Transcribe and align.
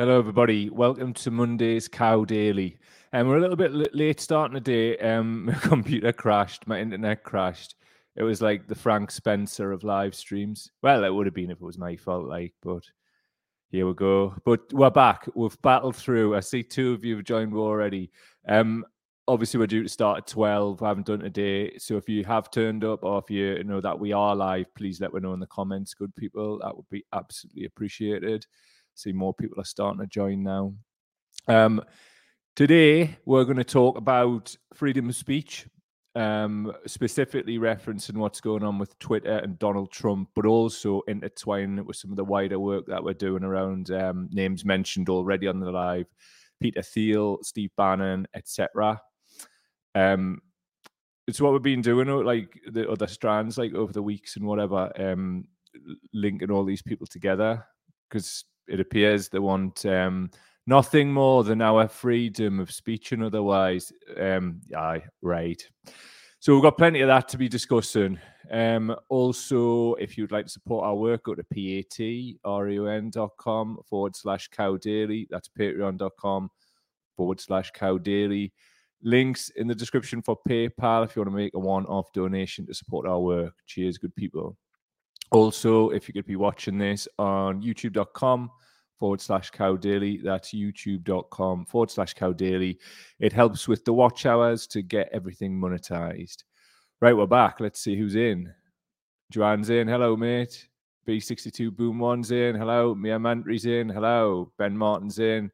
Hello, 0.00 0.18
everybody. 0.18 0.70
Welcome 0.70 1.12
to 1.12 1.30
Monday's 1.30 1.86
Cow 1.86 2.24
Daily. 2.24 2.78
And 3.12 3.20
um, 3.20 3.28
we're 3.28 3.36
a 3.36 3.40
little 3.42 3.54
bit 3.54 3.94
late 3.94 4.18
starting 4.18 4.54
the 4.54 4.58
day. 4.58 4.96
Um, 4.96 5.44
my 5.44 5.52
computer 5.52 6.10
crashed, 6.10 6.66
my 6.66 6.80
internet 6.80 7.22
crashed. 7.22 7.74
It 8.16 8.22
was 8.22 8.40
like 8.40 8.66
the 8.66 8.74
Frank 8.74 9.10
Spencer 9.10 9.72
of 9.72 9.84
live 9.84 10.14
streams. 10.14 10.70
Well, 10.80 11.04
it 11.04 11.12
would 11.12 11.26
have 11.26 11.34
been 11.34 11.50
if 11.50 11.58
it 11.58 11.62
was 11.62 11.76
my 11.76 11.96
fault, 11.96 12.24
like, 12.24 12.54
but 12.62 12.82
here 13.68 13.86
we 13.86 13.92
go. 13.92 14.34
But 14.46 14.72
we're 14.72 14.88
back. 14.88 15.28
We've 15.34 15.60
battled 15.60 15.96
through. 15.96 16.34
I 16.34 16.40
see 16.40 16.62
two 16.62 16.94
of 16.94 17.04
you 17.04 17.16
have 17.16 17.26
joined 17.26 17.52
already. 17.52 18.10
Um, 18.48 18.86
obviously, 19.28 19.60
we're 19.60 19.66
due 19.66 19.82
to 19.82 19.88
start 19.90 20.16
at 20.16 20.26
12. 20.28 20.82
I 20.82 20.88
haven't 20.88 21.08
done 21.08 21.20
today. 21.20 21.76
So 21.76 21.98
if 21.98 22.08
you 22.08 22.24
have 22.24 22.50
turned 22.50 22.84
up 22.84 23.04
or 23.04 23.18
if 23.18 23.30
you 23.30 23.62
know 23.64 23.82
that 23.82 24.00
we 24.00 24.14
are 24.14 24.34
live, 24.34 24.74
please 24.74 24.98
let 24.98 25.12
me 25.12 25.20
know 25.20 25.34
in 25.34 25.40
the 25.40 25.46
comments, 25.48 25.92
good 25.92 26.16
people. 26.16 26.58
That 26.62 26.74
would 26.74 26.88
be 26.88 27.04
absolutely 27.12 27.66
appreciated. 27.66 28.46
See 28.94 29.12
more 29.12 29.34
people 29.34 29.60
are 29.60 29.64
starting 29.64 30.00
to 30.00 30.06
join 30.06 30.42
now. 30.42 30.74
Um, 31.48 31.82
today 32.56 33.16
we're 33.24 33.44
going 33.44 33.56
to 33.56 33.64
talk 33.64 33.96
about 33.96 34.54
freedom 34.74 35.08
of 35.08 35.16
speech, 35.16 35.66
um, 36.14 36.72
specifically 36.86 37.58
referencing 37.58 38.16
what's 38.16 38.40
going 38.40 38.62
on 38.62 38.78
with 38.78 38.98
Twitter 38.98 39.38
and 39.38 39.58
Donald 39.58 39.90
Trump, 39.90 40.30
but 40.34 40.46
also 40.46 41.02
intertwining 41.08 41.78
it 41.78 41.86
with 41.86 41.96
some 41.96 42.10
of 42.10 42.16
the 42.16 42.24
wider 42.24 42.58
work 42.58 42.86
that 42.86 43.02
we're 43.02 43.14
doing 43.14 43.44
around 43.44 43.90
um, 43.90 44.28
names 44.32 44.64
mentioned 44.64 45.08
already 45.08 45.46
on 45.46 45.60
the 45.60 45.70
live, 45.70 46.06
Peter 46.60 46.82
Thiel, 46.82 47.38
Steve 47.42 47.70
Bannon, 47.76 48.26
etc. 48.34 49.00
Um, 49.94 50.40
it's 51.26 51.40
what 51.40 51.52
we've 51.52 51.62
been 51.62 51.80
doing, 51.80 52.08
like 52.24 52.60
the 52.70 52.90
other 52.90 53.06
strands, 53.06 53.56
like 53.56 53.72
over 53.74 53.92
the 53.92 54.02
weeks 54.02 54.36
and 54.36 54.44
whatever, 54.44 54.92
um, 55.00 55.44
linking 56.12 56.50
all 56.50 56.64
these 56.64 56.82
people 56.82 57.06
together 57.06 57.64
because 58.08 58.44
it 58.70 58.80
appears 58.80 59.28
they 59.28 59.38
want 59.38 59.84
um, 59.84 60.30
nothing 60.66 61.12
more 61.12 61.44
than 61.44 61.60
our 61.60 61.88
freedom 61.88 62.60
of 62.60 62.70
speech 62.70 63.12
and 63.12 63.24
otherwise. 63.24 63.92
Um, 64.16 64.60
aye, 64.76 65.02
right. 65.20 65.62
So 66.38 66.54
we've 66.54 66.62
got 66.62 66.78
plenty 66.78 67.00
of 67.00 67.08
that 67.08 67.28
to 67.28 67.36
be 67.36 67.48
discussing. 67.48 68.18
Um, 68.50 68.96
also, 69.08 69.94
if 69.94 70.16
you'd 70.16 70.32
like 70.32 70.46
to 70.46 70.50
support 70.50 70.86
our 70.86 70.94
work, 70.94 71.24
go 71.24 71.34
to 71.34 71.44
patreon.com 71.44 72.38
forward 73.88 74.16
slash 74.16 74.48
cow 74.48 74.76
daily. 74.76 75.26
That's 75.30 75.48
patreon.com 75.48 76.50
forward 77.16 77.40
slash 77.40 77.70
cow 77.72 77.98
daily. 77.98 78.52
Links 79.02 79.50
in 79.50 79.66
the 79.66 79.74
description 79.74 80.22
for 80.22 80.38
PayPal 80.48 81.04
if 81.04 81.16
you 81.16 81.20
want 81.22 81.30
to 81.30 81.36
make 81.36 81.54
a 81.54 81.58
one 81.58 81.86
off 81.86 82.12
donation 82.12 82.66
to 82.66 82.74
support 82.74 83.06
our 83.06 83.20
work. 83.20 83.54
Cheers, 83.66 83.98
good 83.98 84.14
people. 84.14 84.56
Also, 85.30 85.90
if 85.90 86.08
you 86.08 86.14
could 86.14 86.26
be 86.26 86.36
watching 86.36 86.76
this 86.76 87.06
on 87.18 87.62
youtube.com 87.62 88.50
forward 88.98 89.20
slash 89.20 89.50
cow 89.50 89.76
daily, 89.76 90.18
that's 90.18 90.52
youtube.com 90.52 91.64
forward 91.66 91.90
slash 91.90 92.14
cow 92.14 92.32
daily. 92.32 92.78
It 93.20 93.32
helps 93.32 93.68
with 93.68 93.84
the 93.84 93.92
watch 93.92 94.26
hours 94.26 94.66
to 94.68 94.82
get 94.82 95.08
everything 95.12 95.58
monetized. 95.58 96.44
Right, 97.00 97.16
we're 97.16 97.26
back. 97.26 97.60
Let's 97.60 97.80
see 97.80 97.96
who's 97.96 98.16
in. 98.16 98.52
Joanne's 99.30 99.70
in. 99.70 99.88
Hello, 99.88 100.16
mate. 100.16 100.68
B62 101.08 101.74
Boom 101.74 101.98
One's 101.98 102.30
in. 102.30 102.54
Hello. 102.54 102.94
Mia 102.94 103.18
Mantri's 103.18 103.64
in. 103.64 103.88
Hello. 103.88 104.52
Ben 104.58 104.76
Martin's 104.76 105.18
in. 105.18 105.50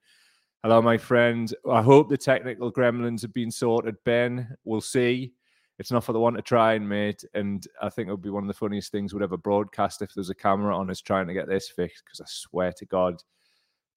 Hello, 0.63 0.83
my 0.83 0.99
friend. 0.99 1.55
I 1.71 1.83
hope 1.83 2.09
the 2.09 2.17
technical 2.17 2.73
gremlins 2.73 3.23
have 3.23 3.33
been 3.33 3.51
sorted, 3.51 3.95
Ben. 4.05 4.57
We'll 4.65 4.81
see 4.81 5.35
it's 5.79 5.91
not 5.91 6.05
for 6.05 6.13
the 6.13 6.21
one 6.21 6.35
to 6.35 6.43
try 6.43 6.75
and 6.75 6.89
mate. 6.89 7.25
And 7.35 7.67
I 7.83 7.91
think 7.91 8.09
it 8.09 8.11
would 8.11 8.23
be 8.23 8.31
one 8.31 8.45
of 8.45 8.49
the 8.49 8.55
funniest 8.55 8.93
things 8.93 9.13
we'd 9.13 9.23
ever 9.23 9.37
broadcast 9.37 10.03
if 10.03 10.15
there's 10.15 10.31
a 10.31 10.35
camera 10.35 10.77
on 10.77 10.91
us 10.91 11.01
trying 11.01 11.27
to 11.27 11.35
get 11.35 11.49
this 11.49 11.69
fixed. 11.69 12.05
Because 12.05 12.21
I 12.21 12.27
swear 12.29 12.73
to 12.73 12.87
God, 12.87 13.23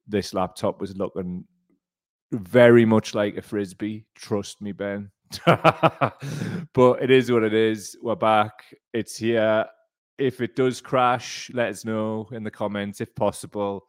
this 0.08 0.34
laptop 0.34 0.82
was 0.82 0.98
looking 0.98 1.46
very 2.32 2.86
much 2.86 3.16
like 3.16 3.38
a 3.38 3.42
frisbee. 3.42 4.06
Trust 4.16 4.62
me, 4.62 4.72
Ben. 4.72 5.10
but 5.46 7.02
it 7.02 7.12
is 7.12 7.32
what 7.32 7.44
it 7.44 7.54
is. 7.54 7.98
We're 8.02 8.16
back. 8.16 8.66
It's 8.94 9.18
here. 9.18 9.66
If 10.18 10.42
it 10.42 10.58
does 10.58 10.82
crash, 10.82 11.50
let 11.54 11.70
us 11.70 11.86
know 11.86 12.28
in 12.34 12.44
the 12.44 12.52
comments 12.52 13.00
if 13.00 13.16
possible. 13.16 13.86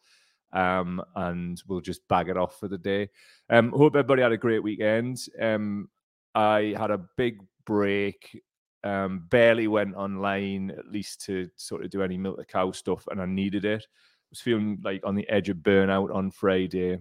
Um, 0.53 1.03
and 1.17 1.61
we'll 1.67 1.81
just 1.81 2.07
bag 2.09 2.29
it 2.29 2.37
off 2.37 2.59
for 2.61 2.69
the 2.69 2.79
day. 2.79 3.09
Um, 3.49 3.71
hope 3.71 3.97
everybody 3.97 4.23
had 4.23 4.33
a 4.33 4.37
great 4.37 4.63
weekend. 4.63 5.19
Um, 5.41 5.89
I 6.35 6.75
had 6.79 6.91
a 6.91 7.05
big 7.17 7.41
break. 7.65 8.43
Um, 8.83 9.27
barely 9.29 9.69
went 9.69 9.95
online, 9.95 10.71
at 10.71 10.91
least 10.91 11.23
to 11.27 11.49
sort 11.57 11.85
of 11.85 11.91
do 11.91 12.03
any 12.03 12.17
milk 12.17 12.39
the 12.39 12.45
cow 12.45 12.73
stuff, 12.73 13.07
and 13.11 13.21
I 13.21 13.27
needed 13.27 13.65
it. 13.65 13.83
I 13.83 14.29
was 14.31 14.41
feeling 14.41 14.81
like 14.83 15.03
on 15.05 15.15
the 15.15 15.29
edge 15.29 15.49
of 15.49 15.59
burnout 15.59 16.15
on 16.15 16.31
Friday. 16.31 16.99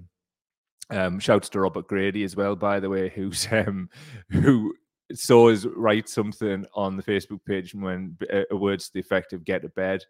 Um, 0.89 1.19
shouts 1.19 1.49
to 1.49 1.59
Robert 1.59 1.87
Grady 1.87 2.23
as 2.23 2.35
well, 2.35 2.55
by 2.55 2.79
the 2.79 2.89
way, 2.89 3.09
who's 3.09 3.47
um, 3.51 3.89
who 4.29 4.73
saw 5.13 5.49
us 5.49 5.65
write 5.65 6.09
something 6.09 6.65
on 6.73 6.97
the 6.97 7.03
Facebook 7.03 7.43
page 7.45 7.73
when 7.73 8.17
uh, 8.31 8.41
uh, 8.51 8.57
words 8.57 8.87
to 8.87 8.93
the 8.93 8.99
effect 8.99 9.33
of 9.33 9.45
"get 9.45 9.61
to 9.61 9.69
bed." 9.69 10.03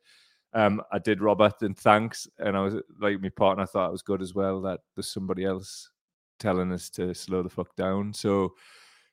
Um, 0.54 0.82
I 0.92 0.98
did 0.98 1.22
Robert 1.22 1.62
and 1.62 1.78
thanks, 1.78 2.28
and 2.40 2.58
I 2.58 2.62
was 2.62 2.76
like 3.00 3.22
my 3.22 3.30
partner 3.30 3.66
thought 3.66 3.90
it 3.90 3.92
was 3.92 4.02
good 4.02 4.22
as 4.22 4.34
well 4.34 4.62
that 4.62 4.80
there's 4.96 5.12
somebody 5.12 5.46
else 5.46 5.92
telling 6.40 6.72
us 6.72 6.90
to 6.90 7.14
slow 7.14 7.44
the 7.44 7.50
fuck 7.50 7.76
down. 7.76 8.14
So 8.14 8.54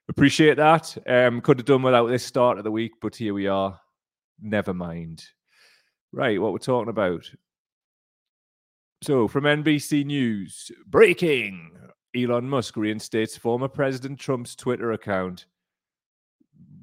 Appreciate 0.09 0.57
that. 0.57 0.97
Um, 1.07 1.41
could 1.41 1.59
have 1.59 1.67
done 1.67 1.83
without 1.83 2.07
this 2.07 2.25
start 2.25 2.59
of 2.59 2.65
the 2.65 2.71
week, 2.71 2.93
but 3.01 3.17
here 3.17 3.35
we 3.35 3.49
are. 3.49 3.81
Never 4.41 4.73
mind. 4.73 5.25
Right, 6.13 6.41
what 6.41 6.53
we're 6.53 6.59
talking 6.59 6.91
about. 6.91 7.29
So, 9.03 9.29
from 9.29 9.45
NBC 9.45 10.07
News, 10.07 10.71
breaking 10.87 11.73
Elon 12.15 12.49
Musk 12.49 12.77
reinstates 12.77 13.37
former 13.37 13.69
President 13.69 14.19
Trump's 14.19 14.55
Twitter 14.55 14.93
account. 14.93 15.47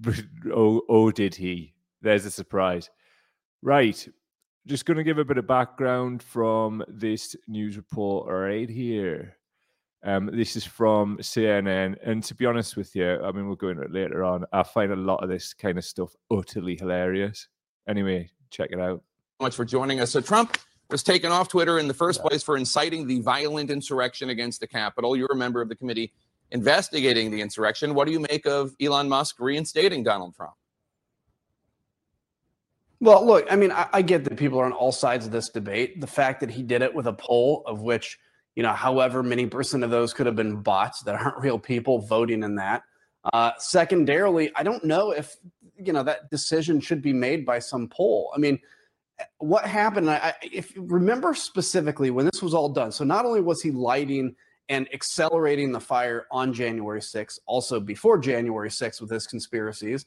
oh, 0.54 0.82
oh, 0.90 1.12
did 1.12 1.34
he? 1.34 1.74
There's 2.02 2.26
a 2.26 2.32
surprise. 2.32 2.90
Right, 3.62 4.06
just 4.68 4.86
going 4.86 4.98
to 4.98 5.04
give 5.04 5.18
a 5.18 5.26
bit 5.26 5.38
of 5.38 5.48
background 5.48 6.22
from 6.22 6.84
this 6.88 7.36
news 7.48 7.78
report 7.78 8.30
right 8.30 8.70
here. 8.70 9.38
Um, 10.04 10.30
this 10.34 10.56
is 10.56 10.66
from 10.66 11.18
CNN. 11.20 11.98
And 12.04 12.24
to 12.26 12.36
be 12.36 12.46
honest 12.46 12.76
with 12.76 12.96
you, 12.96 13.22
I 13.24 13.32
mean, 13.32 13.48
we'll 13.48 13.56
go 13.56 13.70
into 13.70 13.84
it 13.84 13.94
later 13.94 14.24
on. 14.24 14.46
I 14.52 14.64
find 14.64 14.92
a 14.92 14.98
lot 14.98 15.24
of 15.24 15.30
this 15.30 15.54
kind 15.54 15.78
of 15.78 15.86
stuff 15.86 16.14
utterly 16.30 16.76
hilarious. 16.76 17.48
Anyway, 17.88 18.30
check 18.50 18.72
it 18.72 18.80
out. 18.80 19.02
Much 19.42 19.56
for 19.56 19.66
joining 19.66 20.02
us. 20.02 20.12
So, 20.12 20.22
Trump 20.22 20.58
was 20.90 21.04
taken 21.04 21.32
off 21.32 21.48
Twitter 21.48 21.80
in 21.80 21.88
the 21.88 21.94
first 21.94 22.20
yeah. 22.22 22.30
place 22.30 22.44
for 22.44 22.58
inciting 22.58 23.08
the 23.08 23.22
violent 23.22 23.70
insurrection 23.70 24.30
against 24.30 24.60
the 24.60 24.68
Capitol. 24.68 25.16
You're 25.16 25.32
a 25.32 25.36
member 25.36 25.62
of 25.62 25.70
the 25.70 25.76
committee 25.76 26.12
investigating 26.52 27.32
the 27.32 27.42
insurrection. 27.42 27.94
What 27.94 28.06
do 28.06 28.14
you 28.14 28.20
make 28.20 28.46
of 28.46 28.76
Elon 28.82 29.10
Musk 29.10 29.40
reinstating 29.40 30.04
Donald 30.04 30.36
Trump? 30.36 30.54
Well, 33.00 33.26
look, 33.26 33.46
I 33.52 33.56
mean, 33.56 33.72
I, 33.72 33.90
I 33.92 34.02
get 34.02 34.24
that 34.26 34.38
people 34.38 34.60
are 34.60 34.66
on 34.66 34.72
all 34.72 34.92
sides 34.92 35.26
of 35.26 35.32
this 35.32 35.50
debate. 35.50 36.00
The 36.00 36.08
fact 36.08 36.40
that 36.40 36.50
he 36.52 36.64
did 36.64 36.82
it 36.82 36.94
with 36.94 37.08
a 37.08 37.14
poll 37.14 37.64
of 37.66 37.82
which 37.82 38.18
you 38.56 38.64
know, 38.64 38.74
however 38.74 39.24
many 39.24 39.46
percent 39.48 39.84
of 39.84 39.90
those 39.90 40.14
could 40.14 40.26
have 40.26 40.36
been 40.36 40.62
bots 40.62 41.02
that 41.04 41.16
aren't 41.16 41.38
real 41.40 41.60
people 41.60 42.00
voting 42.00 42.44
in 42.44 42.56
that. 42.56 42.84
Uh, 43.32 43.52
secondarily, 43.58 44.52
I 44.56 44.64
don't 44.64 44.84
know 44.84 45.12
if 45.12 45.38
you 45.78 45.94
know 45.94 46.04
that 46.04 46.30
decision 46.30 46.80
should 46.80 47.02
be 47.02 47.14
made 47.14 47.46
by 47.46 47.60
some 47.60 47.88
poll. 47.88 48.32
I 48.36 48.40
mean, 48.40 48.60
what 49.38 49.66
happened? 49.66 50.10
I, 50.10 50.34
if 50.42 50.74
remember 50.76 51.34
specifically 51.34 52.12
when 52.12 52.26
this 52.26 52.42
was 52.42 52.54
all 52.54 52.70
done. 52.70 52.92
So 52.92 53.04
not 53.04 53.26
only 53.26 53.42
was 53.42 53.62
he 53.62 53.72
lighting 53.72 54.36
and 54.70 54.88
accelerating 54.94 55.72
the 55.72 55.80
fire 55.80 56.26
on 56.32 56.54
January 56.54 57.02
6th, 57.02 57.40
also 57.46 57.80
before 57.80 58.18
January 58.18 58.70
6th 58.70 59.02
with 59.02 59.10
his 59.10 59.28
conspiracies. 59.28 60.06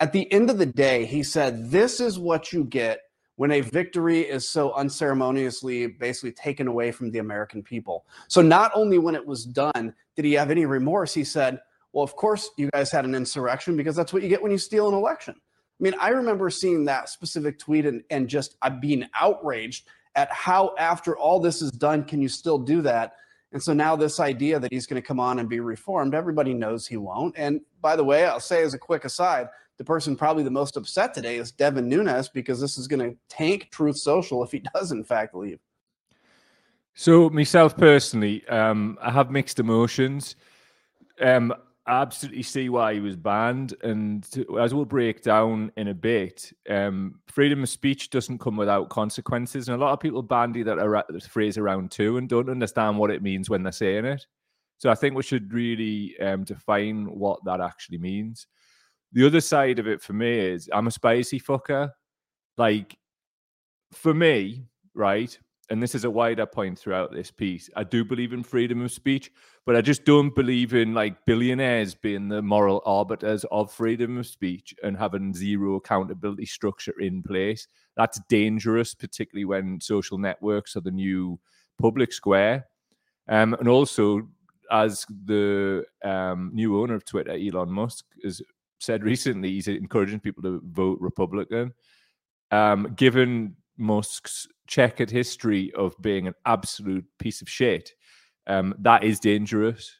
At 0.00 0.12
the 0.12 0.30
end 0.32 0.50
of 0.50 0.58
the 0.58 0.66
day, 0.66 1.04
he 1.04 1.22
said, 1.22 1.70
"This 1.70 2.00
is 2.00 2.18
what 2.18 2.52
you 2.52 2.64
get 2.64 3.00
when 3.36 3.50
a 3.50 3.60
victory 3.60 4.20
is 4.20 4.48
so 4.48 4.72
unceremoniously 4.74 5.86
basically 5.86 6.32
taken 6.32 6.68
away 6.68 6.92
from 6.92 7.10
the 7.10 7.18
American 7.18 7.62
people. 7.62 8.06
So 8.28 8.40
not 8.42 8.70
only 8.74 8.98
when 8.98 9.14
it 9.14 9.26
was 9.26 9.44
done 9.44 9.94
did 10.16 10.24
he 10.24 10.34
have 10.34 10.50
any 10.50 10.64
remorse, 10.64 11.12
he 11.12 11.24
said, 11.24 11.60
well, 11.92 12.04
of 12.04 12.14
course 12.16 12.50
you 12.56 12.70
guys 12.72 12.90
had 12.90 13.04
an 13.04 13.14
insurrection 13.14 13.76
because 13.76 13.96
that's 13.96 14.12
what 14.12 14.22
you 14.22 14.28
get 14.28 14.42
when 14.42 14.52
you 14.52 14.58
steal 14.58 14.88
an 14.88 14.94
election. 14.94 15.34
I 15.38 15.82
mean, 15.82 15.94
I 16.00 16.10
remember 16.10 16.50
seeing 16.50 16.84
that 16.84 17.08
specific 17.08 17.58
tweet 17.58 17.86
and, 17.86 18.02
and 18.10 18.28
just 18.28 18.56
uh, 18.62 18.70
being 18.70 19.06
outraged 19.20 19.88
at 20.14 20.32
how 20.32 20.74
after 20.78 21.16
all 21.16 21.40
this 21.40 21.60
is 21.60 21.72
done, 21.72 22.04
can 22.04 22.22
you 22.22 22.28
still 22.28 22.58
do 22.58 22.80
that? 22.82 23.14
And 23.52 23.62
so 23.62 23.72
now 23.72 23.94
this 23.96 24.18
idea 24.20 24.58
that 24.58 24.72
he's 24.72 24.86
going 24.86 25.00
to 25.00 25.06
come 25.06 25.20
on 25.20 25.38
and 25.38 25.48
be 25.48 25.60
reformed, 25.60 26.14
everybody 26.14 26.54
knows 26.54 26.86
he 26.86 26.96
won't. 26.96 27.34
And 27.36 27.60
by 27.80 27.96
the 27.96 28.04
way, 28.04 28.24
I'll 28.24 28.40
say 28.40 28.62
as 28.62 28.74
a 28.74 28.78
quick 28.78 29.04
aside, 29.04 29.48
the 29.78 29.84
person 29.84 30.16
probably 30.16 30.42
the 30.42 30.50
most 30.50 30.76
upset 30.76 31.14
today 31.14 31.36
is 31.36 31.52
Devin 31.52 31.88
Nunes 31.88 32.28
because 32.28 32.60
this 32.60 32.78
is 32.78 32.86
going 32.86 33.00
to 33.10 33.18
tank 33.28 33.68
Truth 33.70 33.98
Social 33.98 34.42
if 34.44 34.52
he 34.52 34.62
does 34.74 34.92
in 34.92 35.04
fact 35.04 35.34
leave. 35.34 35.58
So 36.94 37.28
myself 37.28 37.76
personally, 37.76 38.46
um, 38.48 38.98
I 39.02 39.10
have 39.10 39.30
mixed 39.30 39.58
emotions. 39.58 40.36
Um, 41.20 41.52
I 41.86 42.00
absolutely 42.00 42.44
see 42.44 42.70
why 42.70 42.94
he 42.94 43.00
was 43.00 43.16
banned, 43.16 43.74
and 43.82 44.26
as 44.58 44.72
we'll 44.72 44.86
break 44.86 45.22
down 45.22 45.70
in 45.76 45.88
a 45.88 45.94
bit, 45.94 46.50
um, 46.70 47.20
freedom 47.26 47.62
of 47.62 47.68
speech 47.68 48.08
doesn't 48.08 48.38
come 48.38 48.56
without 48.56 48.88
consequences, 48.88 49.68
and 49.68 49.76
a 49.76 49.84
lot 49.84 49.92
of 49.92 50.00
people 50.00 50.22
bandy 50.22 50.62
that 50.62 50.78
ar- 50.78 51.04
phrase 51.28 51.58
around 51.58 51.90
too 51.90 52.16
and 52.16 52.28
don't 52.28 52.48
understand 52.48 52.96
what 52.96 53.10
it 53.10 53.22
means 53.22 53.50
when 53.50 53.62
they're 53.62 53.72
saying 53.72 54.06
it. 54.06 54.24
So 54.78 54.90
I 54.90 54.94
think 54.94 55.14
we 55.14 55.22
should 55.22 55.52
really 55.52 56.18
um, 56.20 56.44
define 56.44 57.04
what 57.06 57.44
that 57.44 57.60
actually 57.60 57.98
means. 57.98 58.46
The 59.14 59.26
other 59.26 59.40
side 59.40 59.78
of 59.78 59.86
it 59.86 60.02
for 60.02 60.12
me 60.12 60.38
is 60.38 60.68
I'm 60.72 60.86
a 60.86 60.90
spicy 60.90 61.40
fucker. 61.40 61.90
Like 62.56 62.96
for 63.92 64.12
me, 64.14 64.66
right? 64.94 65.36
and 65.70 65.82
this 65.82 65.94
is 65.94 66.04
a 66.04 66.10
wider 66.10 66.46
point 66.46 66.78
throughout 66.78 67.12
this 67.12 67.30
piece. 67.30 67.70
I 67.76 67.84
do 67.84 68.04
believe 68.04 68.32
in 68.32 68.42
freedom 68.42 68.82
of 68.82 68.92
speech, 68.92 69.30
but 69.64 69.76
I 69.76 69.80
just 69.80 70.04
don't 70.04 70.34
believe 70.34 70.74
in 70.74 70.92
like 70.92 71.24
billionaires 71.24 71.94
being 71.94 72.28
the 72.28 72.42
moral 72.42 72.82
arbiters 72.84 73.44
of 73.50 73.72
freedom 73.72 74.18
of 74.18 74.26
speech 74.26 74.74
and 74.82 74.96
having 74.96 75.32
zero 75.32 75.76
accountability 75.76 76.46
structure 76.46 76.94
in 77.00 77.22
place. 77.22 77.66
That's 77.96 78.20
dangerous, 78.28 78.94
particularly 78.94 79.46
when 79.46 79.80
social 79.80 80.18
networks 80.18 80.76
are 80.76 80.82
the 80.82 80.90
new 80.90 81.40
public 81.80 82.12
square. 82.12 82.66
Um, 83.28 83.54
and 83.54 83.68
also, 83.68 84.28
as 84.70 85.06
the 85.24 85.84
um, 86.04 86.50
new 86.52 86.80
owner 86.80 86.94
of 86.94 87.06
Twitter, 87.06 87.32
Elon 87.32 87.70
Musk, 87.70 88.04
has 88.22 88.42
said 88.84 89.02
recently, 89.02 89.50
he's 89.50 89.68
encouraging 89.68 90.20
people 90.20 90.42
to 90.42 90.60
vote 90.64 90.98
Republican. 91.00 91.72
Um, 92.50 92.92
given 92.94 93.56
Musk's 93.76 94.46
checkered 94.66 95.10
history 95.10 95.72
of 95.72 95.94
being 96.00 96.26
an 96.26 96.34
absolute 96.46 97.04
piece 97.18 97.42
of 97.42 97.48
shit, 97.48 97.92
um, 98.46 98.74
that 98.80 99.02
is 99.02 99.18
dangerous. 99.18 99.98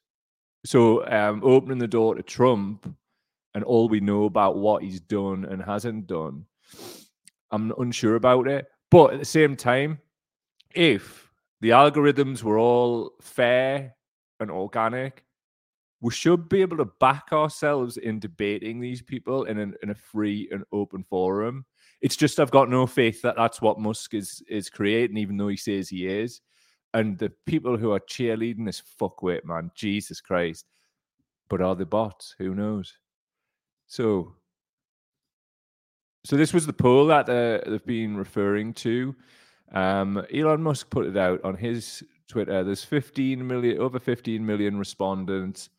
So 0.64 1.06
um, 1.06 1.40
opening 1.44 1.78
the 1.78 1.88
door 1.88 2.14
to 2.14 2.22
Trump 2.22 2.94
and 3.54 3.64
all 3.64 3.88
we 3.88 4.00
know 4.00 4.24
about 4.24 4.56
what 4.56 4.82
he's 4.82 5.00
done 5.00 5.44
and 5.44 5.62
hasn't 5.62 6.06
done, 6.06 6.46
I'm 7.50 7.72
unsure 7.78 8.16
about 8.16 8.48
it. 8.48 8.66
But 8.90 9.14
at 9.14 9.18
the 9.18 9.24
same 9.24 9.56
time, 9.56 9.98
if 10.74 11.30
the 11.60 11.70
algorithms 11.70 12.42
were 12.42 12.58
all 12.58 13.12
fair 13.20 13.94
and 14.40 14.50
organic, 14.50 15.23
we 16.04 16.12
should 16.12 16.48
be 16.48 16.60
able 16.60 16.76
to 16.76 16.84
back 17.00 17.28
ourselves 17.32 17.96
in 17.96 18.20
debating 18.20 18.78
these 18.78 19.00
people 19.00 19.44
in, 19.44 19.58
an, 19.58 19.74
in 19.82 19.90
a 19.90 19.94
free 19.94 20.48
and 20.52 20.62
open 20.70 21.02
forum 21.02 21.64
it's 22.04 22.16
just 22.16 22.38
I've 22.38 22.50
got 22.50 22.68
no 22.68 22.86
faith 22.86 23.22
that 23.22 23.34
that's 23.34 23.62
what 23.62 23.80
Musk 23.80 24.12
is 24.12 24.42
is 24.46 24.68
creating, 24.68 25.16
even 25.16 25.38
though 25.38 25.48
he 25.48 25.56
says 25.56 25.88
he 25.88 26.06
is. 26.06 26.42
And 26.92 27.18
the 27.18 27.32
people 27.46 27.78
who 27.78 27.92
are 27.92 28.00
cheerleading 28.00 28.66
this 28.66 28.82
fuckwit, 29.00 29.42
man, 29.46 29.70
Jesus 29.74 30.20
Christ. 30.20 30.66
But 31.48 31.62
are 31.62 31.74
they 31.74 31.84
bots? 31.84 32.34
Who 32.38 32.54
knows? 32.54 32.92
So, 33.86 34.34
so 36.24 36.36
this 36.36 36.52
was 36.52 36.66
the 36.66 36.74
poll 36.74 37.06
that 37.06 37.26
uh, 37.28 37.68
they've 37.68 37.86
been 37.86 38.18
referring 38.18 38.74
to. 38.74 39.16
Um, 39.72 40.22
Elon 40.32 40.62
Musk 40.62 40.90
put 40.90 41.06
it 41.06 41.16
out 41.16 41.42
on 41.42 41.56
his 41.56 42.04
Twitter. 42.28 42.62
There's 42.62 42.84
15 42.84 43.46
million, 43.46 43.78
over 43.78 43.98
15 43.98 44.44
million 44.44 44.78
respondents. 44.78 45.70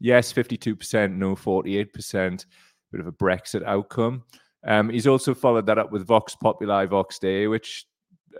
Yes, 0.00 0.32
52%, 0.32 1.16
no, 1.16 1.34
48%. 1.34 2.46
Bit 2.92 3.00
of 3.00 3.06
a 3.06 3.12
Brexit 3.12 3.64
outcome. 3.64 4.24
Um, 4.66 4.88
he's 4.88 5.06
also 5.06 5.34
followed 5.34 5.66
that 5.66 5.78
up 5.78 5.92
with 5.92 6.06
Vox 6.06 6.34
Populi, 6.34 6.86
Vox 6.86 7.18
Dei, 7.18 7.46
which, 7.46 7.86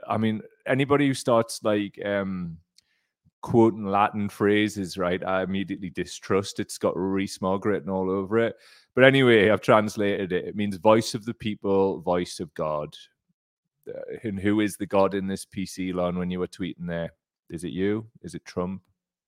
I 0.08 0.16
mean, 0.16 0.42
anybody 0.66 1.06
who 1.06 1.14
starts 1.14 1.60
like 1.62 1.98
um, 2.04 2.58
quoting 3.42 3.84
Latin 3.84 4.28
phrases, 4.28 4.96
right, 4.96 5.22
I 5.22 5.42
immediately 5.42 5.90
distrust. 5.90 6.60
It's 6.60 6.78
got 6.78 6.96
Rees-Mogg 6.96 7.66
written 7.66 7.90
all 7.90 8.10
over 8.10 8.38
it. 8.38 8.56
But 8.94 9.04
anyway, 9.04 9.50
I've 9.50 9.60
translated 9.60 10.32
it. 10.32 10.46
It 10.46 10.56
means 10.56 10.76
voice 10.76 11.14
of 11.14 11.24
the 11.24 11.34
people, 11.34 12.00
voice 12.00 12.40
of 12.40 12.52
God. 12.54 12.96
Uh, 13.86 14.16
and 14.22 14.40
who 14.40 14.60
is 14.60 14.76
the 14.76 14.86
God 14.86 15.14
in 15.14 15.26
this 15.26 15.44
piece, 15.44 15.78
Elon, 15.78 16.18
when 16.18 16.30
you 16.30 16.38
were 16.38 16.46
tweeting 16.46 16.86
there? 16.86 17.10
Is 17.50 17.64
it 17.64 17.72
you? 17.72 18.06
Is 18.22 18.34
it 18.34 18.46
Trump? 18.46 18.80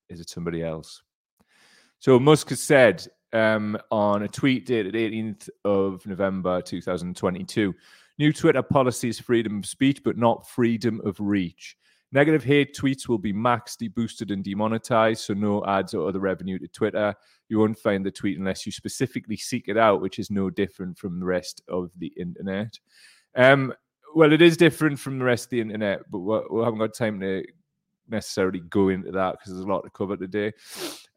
Is 0.08 0.20
it 0.20 0.30
somebody 0.30 0.62
else? 0.62 1.02
So 1.98 2.18
Musk 2.18 2.50
has 2.50 2.62
said 2.62 3.06
um, 3.32 3.78
on 3.90 4.22
a 4.22 4.28
tweet 4.28 4.66
dated 4.66 4.94
18th 4.94 5.48
of 5.64 6.06
November 6.06 6.60
2022. 6.62 7.74
New 8.18 8.32
Twitter 8.32 8.62
policy 8.62 9.08
is 9.08 9.20
freedom 9.20 9.58
of 9.58 9.66
speech, 9.66 10.02
but 10.04 10.16
not 10.16 10.48
freedom 10.48 11.00
of 11.04 11.16
reach. 11.20 11.76
Negative 12.12 12.42
hate 12.42 12.74
tweets 12.74 13.08
will 13.08 13.18
be 13.18 13.32
maxed, 13.32 13.82
deboosted, 13.82 14.32
and 14.32 14.44
demonetized, 14.44 15.22
so 15.22 15.34
no 15.34 15.64
ads 15.66 15.92
or 15.92 16.08
other 16.08 16.20
revenue 16.20 16.58
to 16.58 16.68
Twitter. 16.68 17.14
You 17.48 17.58
won't 17.58 17.78
find 17.78 18.06
the 18.06 18.10
tweet 18.10 18.38
unless 18.38 18.64
you 18.64 18.72
specifically 18.72 19.36
seek 19.36 19.68
it 19.68 19.76
out, 19.76 20.00
which 20.00 20.18
is 20.18 20.30
no 20.30 20.48
different 20.48 20.96
from 20.98 21.18
the 21.18 21.26
rest 21.26 21.62
of 21.68 21.90
the 21.98 22.12
internet. 22.16 22.78
Um, 23.34 23.74
well, 24.14 24.32
it 24.32 24.40
is 24.40 24.56
different 24.56 24.98
from 24.98 25.18
the 25.18 25.24
rest 25.24 25.46
of 25.46 25.50
the 25.50 25.60
internet, 25.60 26.10
but 26.10 26.20
we 26.20 26.62
haven't 26.62 26.78
got 26.78 26.94
time 26.94 27.20
to 27.20 27.44
necessarily 28.08 28.60
go 28.60 28.88
into 28.88 29.10
that 29.12 29.32
because 29.32 29.52
there's 29.52 29.64
a 29.64 29.68
lot 29.68 29.82
to 29.82 29.90
cover 29.90 30.16
today. 30.16 30.52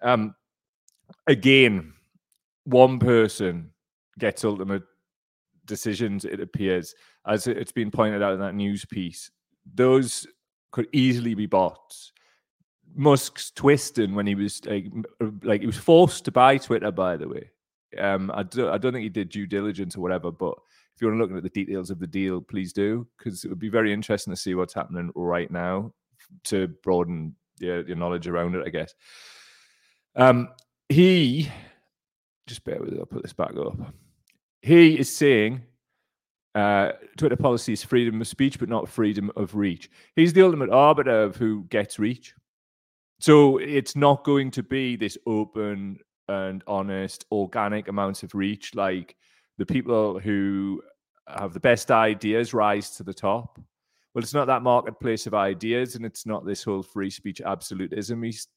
Um, 0.01 0.35
again, 1.27 1.93
one 2.65 2.99
person 2.99 3.71
gets 4.17 4.43
ultimate 4.43 4.83
decisions, 5.65 6.25
it 6.25 6.39
appears, 6.39 6.95
as 7.27 7.47
it's 7.47 7.71
been 7.71 7.91
pointed 7.91 8.21
out 8.21 8.33
in 8.33 8.39
that 8.39 8.55
news 8.55 8.85
piece. 8.85 9.31
Those 9.73 10.27
could 10.71 10.87
easily 10.91 11.35
be 11.35 11.45
bots. 11.45 12.11
Musk's 12.95 13.51
twisting 13.51 14.15
when 14.15 14.25
he 14.25 14.35
was 14.35 14.65
like, 14.65 14.85
like 15.43 15.61
he 15.61 15.67
was 15.67 15.77
forced 15.77 16.25
to 16.25 16.31
buy 16.31 16.57
Twitter, 16.57 16.91
by 16.91 17.17
the 17.17 17.27
way. 17.27 17.49
Um, 17.97 18.31
I, 18.33 18.43
do, 18.43 18.69
I 18.69 18.77
don't 18.77 18.93
think 18.93 19.03
he 19.03 19.09
did 19.09 19.29
due 19.29 19.47
diligence 19.47 19.95
or 19.95 20.01
whatever, 20.01 20.31
but 20.31 20.55
if 20.95 21.01
you 21.01 21.07
want 21.07 21.19
to 21.19 21.23
look 21.23 21.37
at 21.37 21.43
the 21.43 21.49
details 21.49 21.91
of 21.91 21.99
the 21.99 22.07
deal, 22.07 22.41
please 22.41 22.73
do, 22.73 23.07
because 23.17 23.43
it 23.43 23.49
would 23.49 23.59
be 23.59 23.69
very 23.69 23.93
interesting 23.93 24.33
to 24.33 24.39
see 24.39 24.53
what's 24.55 24.73
happening 24.73 25.11
right 25.15 25.49
now 25.49 25.93
to 26.45 26.67
broaden 26.83 27.35
your, 27.59 27.87
your 27.87 27.95
knowledge 27.95 28.27
around 28.27 28.55
it, 28.55 28.63
I 28.65 28.69
guess. 28.69 28.93
Um, 30.15 30.49
he 30.89 31.49
just 32.47 32.63
bear 32.63 32.79
with 32.79 32.93
it. 32.93 32.99
I'll 32.99 33.05
put 33.05 33.21
this 33.21 33.33
back 33.33 33.55
up. 33.55 33.77
He 34.61 34.99
is 34.99 35.15
saying 35.15 35.61
uh, 36.55 36.91
Twitter 37.17 37.35
policy 37.35 37.73
is 37.73 37.83
freedom 37.83 38.19
of 38.19 38.27
speech, 38.27 38.59
but 38.59 38.69
not 38.69 38.89
freedom 38.89 39.31
of 39.35 39.55
reach. 39.55 39.89
He's 40.15 40.33
the 40.33 40.43
ultimate 40.43 40.71
arbiter 40.71 41.23
of 41.23 41.35
who 41.35 41.65
gets 41.69 41.99
reach. 41.99 42.33
So 43.19 43.57
it's 43.57 43.95
not 43.95 44.23
going 44.23 44.51
to 44.51 44.63
be 44.63 44.95
this 44.95 45.17
open 45.27 45.99
and 46.27 46.63
honest, 46.67 47.25
organic 47.31 47.87
amounts 47.87 48.23
of 48.23 48.33
reach 48.33 48.75
like 48.75 49.15
the 49.57 49.65
people 49.65 50.19
who 50.19 50.81
have 51.27 51.53
the 51.53 51.59
best 51.59 51.91
ideas 51.91 52.53
rise 52.53 52.91
to 52.91 53.03
the 53.03 53.13
top. 53.13 53.59
Well, 54.13 54.23
it's 54.23 54.33
not 54.33 54.47
that 54.47 54.63
marketplace 54.63 55.27
of 55.27 55.33
ideas, 55.35 55.95
and 55.95 56.05
it's 56.05 56.25
not 56.25 56.45
this 56.45 56.63
whole 56.63 56.81
free 56.81 57.09
speech 57.11 57.41
absolutism 57.41 58.23
he's 58.23 58.47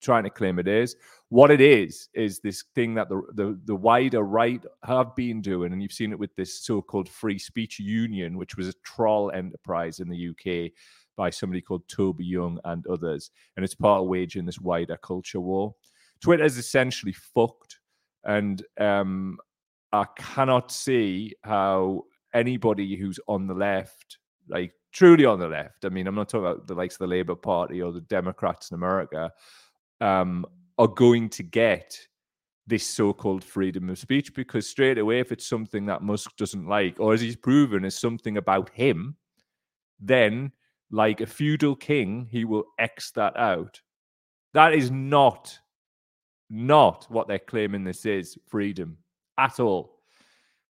trying 0.00 0.24
to 0.24 0.30
claim 0.30 0.58
it 0.58 0.68
is. 0.68 0.96
What 1.28 1.50
it 1.50 1.60
is 1.60 2.08
is 2.14 2.40
this 2.40 2.64
thing 2.74 2.94
that 2.94 3.08
the, 3.08 3.22
the 3.34 3.58
the 3.64 3.74
wider 3.74 4.22
right 4.22 4.62
have 4.84 5.14
been 5.14 5.40
doing, 5.40 5.72
and 5.72 5.82
you've 5.82 5.92
seen 5.92 6.12
it 6.12 6.18
with 6.18 6.34
this 6.36 6.64
so-called 6.64 7.08
free 7.08 7.38
speech 7.38 7.78
union, 7.78 8.36
which 8.36 8.56
was 8.56 8.68
a 8.68 8.74
troll 8.84 9.30
enterprise 9.32 10.00
in 10.00 10.08
the 10.08 10.30
UK 10.30 10.72
by 11.16 11.30
somebody 11.30 11.60
called 11.60 11.86
Toby 11.88 12.24
Young 12.24 12.58
and 12.64 12.86
others, 12.86 13.30
and 13.56 13.64
it's 13.64 13.74
part 13.74 14.02
of 14.02 14.08
waging 14.08 14.46
this 14.46 14.60
wider 14.60 14.96
culture 14.96 15.40
war. 15.40 15.74
Twitter 16.20 16.44
is 16.44 16.58
essentially 16.58 17.12
fucked, 17.12 17.78
and 18.24 18.62
um, 18.78 19.38
I 19.92 20.06
cannot 20.16 20.72
see 20.72 21.34
how 21.42 22.04
anybody 22.34 22.96
who's 22.96 23.20
on 23.26 23.46
the 23.46 23.54
left, 23.54 24.18
like 24.48 24.72
truly 24.92 25.24
on 25.24 25.38
the 25.38 25.48
left, 25.48 25.84
I 25.84 25.88
mean, 25.88 26.06
I'm 26.06 26.14
not 26.14 26.28
talking 26.28 26.46
about 26.46 26.66
the 26.66 26.74
likes 26.74 26.94
of 26.94 27.00
the 27.00 27.06
Labour 27.06 27.34
Party 27.34 27.82
or 27.82 27.92
the 27.92 28.00
Democrats 28.00 28.70
in 28.70 28.74
America, 28.74 29.30
um, 30.00 30.46
are 30.78 30.88
going 30.88 31.28
to 31.28 31.42
get 31.42 31.98
this 32.66 32.86
so-called 32.86 33.42
freedom 33.42 33.90
of 33.90 33.98
speech 33.98 34.32
because 34.32 34.66
straight 34.68 34.96
away 34.96 35.18
if 35.18 35.32
it's 35.32 35.46
something 35.46 35.86
that 35.86 36.02
musk 36.02 36.36
doesn't 36.36 36.66
like 36.66 36.98
or 37.00 37.12
as 37.12 37.20
he's 37.20 37.36
proven 37.36 37.84
is 37.84 37.98
something 37.98 38.36
about 38.36 38.70
him 38.70 39.16
then 39.98 40.52
like 40.90 41.20
a 41.20 41.26
feudal 41.26 41.76
king 41.76 42.28
he 42.30 42.44
will 42.44 42.64
x 42.78 43.10
that 43.12 43.36
out. 43.36 43.80
That 44.54 44.72
is 44.72 44.90
not 44.90 45.58
not 46.48 47.06
what 47.08 47.28
they're 47.28 47.38
claiming 47.38 47.84
this 47.84 48.06
is 48.06 48.36
freedom 48.48 48.98
at 49.38 49.60
all. 49.60 50.00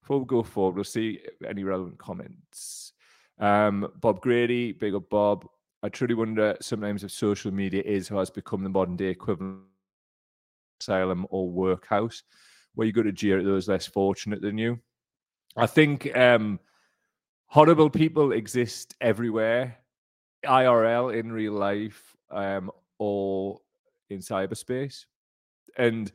Before 0.02 0.18
we 0.20 0.26
go 0.26 0.42
forward 0.42 0.76
we'll 0.76 0.84
see 0.84 1.20
any 1.46 1.64
relevant 1.64 1.98
comments. 1.98 2.92
Um, 3.38 3.90
bob 4.00 4.20
grady 4.20 4.72
big 4.72 4.94
up 4.94 5.08
bob 5.10 5.46
I 5.82 5.88
truly 5.88 6.14
wonder 6.14 6.56
sometimes 6.60 7.04
if 7.04 7.10
social 7.10 7.50
media 7.50 7.82
is 7.84 8.10
or 8.10 8.18
has 8.18 8.30
become 8.30 8.62
the 8.62 8.68
modern 8.68 8.96
day 8.96 9.06
equivalent 9.06 9.62
asylum 10.80 11.26
or 11.30 11.50
workhouse 11.50 12.22
where 12.74 12.86
you 12.86 12.92
go 12.92 13.02
to 13.02 13.12
jeer 13.12 13.38
at 13.38 13.44
those 13.44 13.68
less 13.68 13.86
fortunate 13.86 14.40
than 14.40 14.58
you. 14.58 14.78
I 15.56 15.66
think 15.66 16.16
um, 16.16 16.60
horrible 17.46 17.90
people 17.90 18.32
exist 18.32 18.94
everywhere, 19.00 19.76
IRL 20.44 21.18
in 21.18 21.32
real 21.32 21.52
life 21.54 22.16
um, 22.30 22.70
or 22.98 23.60
in 24.08 24.20
cyberspace. 24.20 25.06
And 25.76 26.12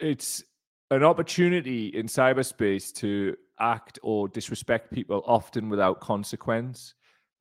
it's 0.00 0.42
an 0.90 1.02
opportunity 1.02 1.88
in 1.88 2.06
cyberspace 2.06 2.92
to 2.94 3.36
act 3.58 3.98
or 4.02 4.28
disrespect 4.28 4.92
people 4.92 5.22
often 5.26 5.68
without 5.68 6.00
consequence 6.00 6.94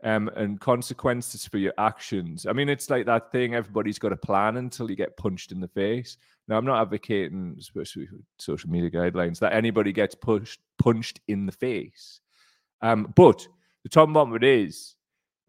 um, 0.05 0.29
and 0.35 0.61
consequences 0.61 1.47
for 1.47 1.57
your 1.57 1.73
actions. 1.79 2.45
I 2.45 2.53
mean, 2.53 2.69
it's 2.69 2.91
like 2.91 3.07
that 3.07 3.31
thing 3.31 3.55
everybody's 3.55 3.97
got 3.97 4.13
a 4.13 4.17
plan 4.17 4.57
until 4.57 4.89
you 4.89 4.95
get 4.95 5.17
punched 5.17 5.51
in 5.51 5.59
the 5.59 5.67
face. 5.67 6.17
Now, 6.47 6.57
I'm 6.57 6.65
not 6.65 6.79
advocating, 6.79 7.55
especially 7.59 8.07
social 8.37 8.69
media 8.69 8.91
guidelines, 8.91 9.39
that 9.39 9.53
anybody 9.53 9.91
gets 9.91 10.13
pushed 10.13 10.59
punched 10.77 11.19
in 11.27 11.47
the 11.47 11.51
face. 11.51 12.21
Um, 12.81 13.11
but 13.15 13.47
the 13.81 13.89
top 13.89 14.13
bottom 14.13 14.31
of 14.31 14.43
it 14.43 14.47
is, 14.47 14.95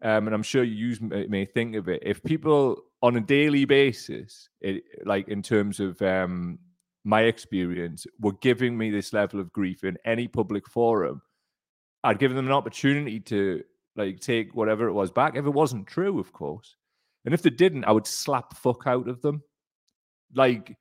um, 0.01 0.25
and 0.25 0.33
I'm 0.33 0.43
sure 0.43 0.63
you 0.63 0.97
may, 1.01 1.27
may 1.27 1.45
think 1.45 1.75
of 1.75 1.87
it, 1.87 2.01
if 2.03 2.23
people 2.23 2.81
on 3.03 3.15
a 3.15 3.21
daily 3.21 3.65
basis, 3.65 4.49
it, 4.59 4.83
like 5.05 5.27
in 5.27 5.43
terms 5.43 5.79
of 5.79 6.01
um, 6.01 6.57
my 7.03 7.21
experience, 7.21 8.07
were 8.19 8.33
giving 8.41 8.75
me 8.75 8.89
this 8.89 9.13
level 9.13 9.39
of 9.39 9.53
grief 9.53 9.83
in 9.83 9.99
any 10.03 10.27
public 10.27 10.67
forum, 10.67 11.21
I'd 12.03 12.17
give 12.17 12.33
them 12.33 12.47
an 12.47 12.51
opportunity 12.51 13.19
to 13.19 13.63
like 13.97 14.19
take 14.19 14.55
whatever 14.55 14.87
it 14.87 14.93
was 14.93 15.11
back. 15.11 15.35
If 15.35 15.45
it 15.45 15.49
wasn't 15.49 15.87
true, 15.87 16.19
of 16.19 16.31
course. 16.31 16.75
And 17.25 17.33
if 17.33 17.41
they 17.41 17.49
didn't, 17.49 17.85
I 17.85 17.91
would 17.91 18.07
slap 18.07 18.55
fuck 18.55 18.83
out 18.85 19.07
of 19.07 19.21
them. 19.21 19.43
Like 20.33 20.77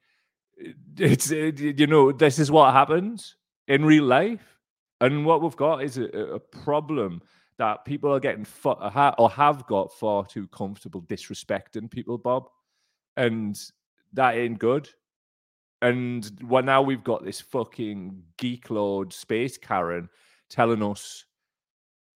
it's 0.99 1.33
eh, 1.33 1.53
it, 1.57 1.81
you 1.81 1.87
know 1.87 2.13
this 2.13 2.39
is 2.39 2.51
what 2.51 2.73
happens 2.73 3.37
in 3.69 3.85
real 3.85 4.05
life, 4.05 4.59
and 5.01 5.27
what 5.27 5.43
we've 5.43 5.57
got 5.57 5.83
is 5.83 5.99
a, 5.99 6.05
a 6.05 6.39
problem 6.39 7.23
that 7.59 7.85
people 7.85 8.13
are 8.13 8.21
getting 8.21 8.45
far, 8.45 8.77
uh, 8.81 9.15
or 9.19 9.31
have 9.31 9.67
got 9.67 9.93
far 9.99 10.27
too 10.27 10.47
comfortable 10.49 11.03
disrespecting 11.03 11.91
people, 11.91 12.19
Bob, 12.19 12.49
and 13.17 13.59
that 14.13 14.37
ain't 14.37 14.59
good. 14.59 14.89
And 15.83 16.31
well, 16.43 16.63
now 16.63 16.83
we've 16.83 17.05
got 17.05 17.25
this 17.25 17.41
fucking 17.41 18.23
geek 18.39 18.71
lord 18.71 19.13
space 19.13 19.59
Karen 19.59 20.09
telling 20.49 20.83
us 20.83 21.25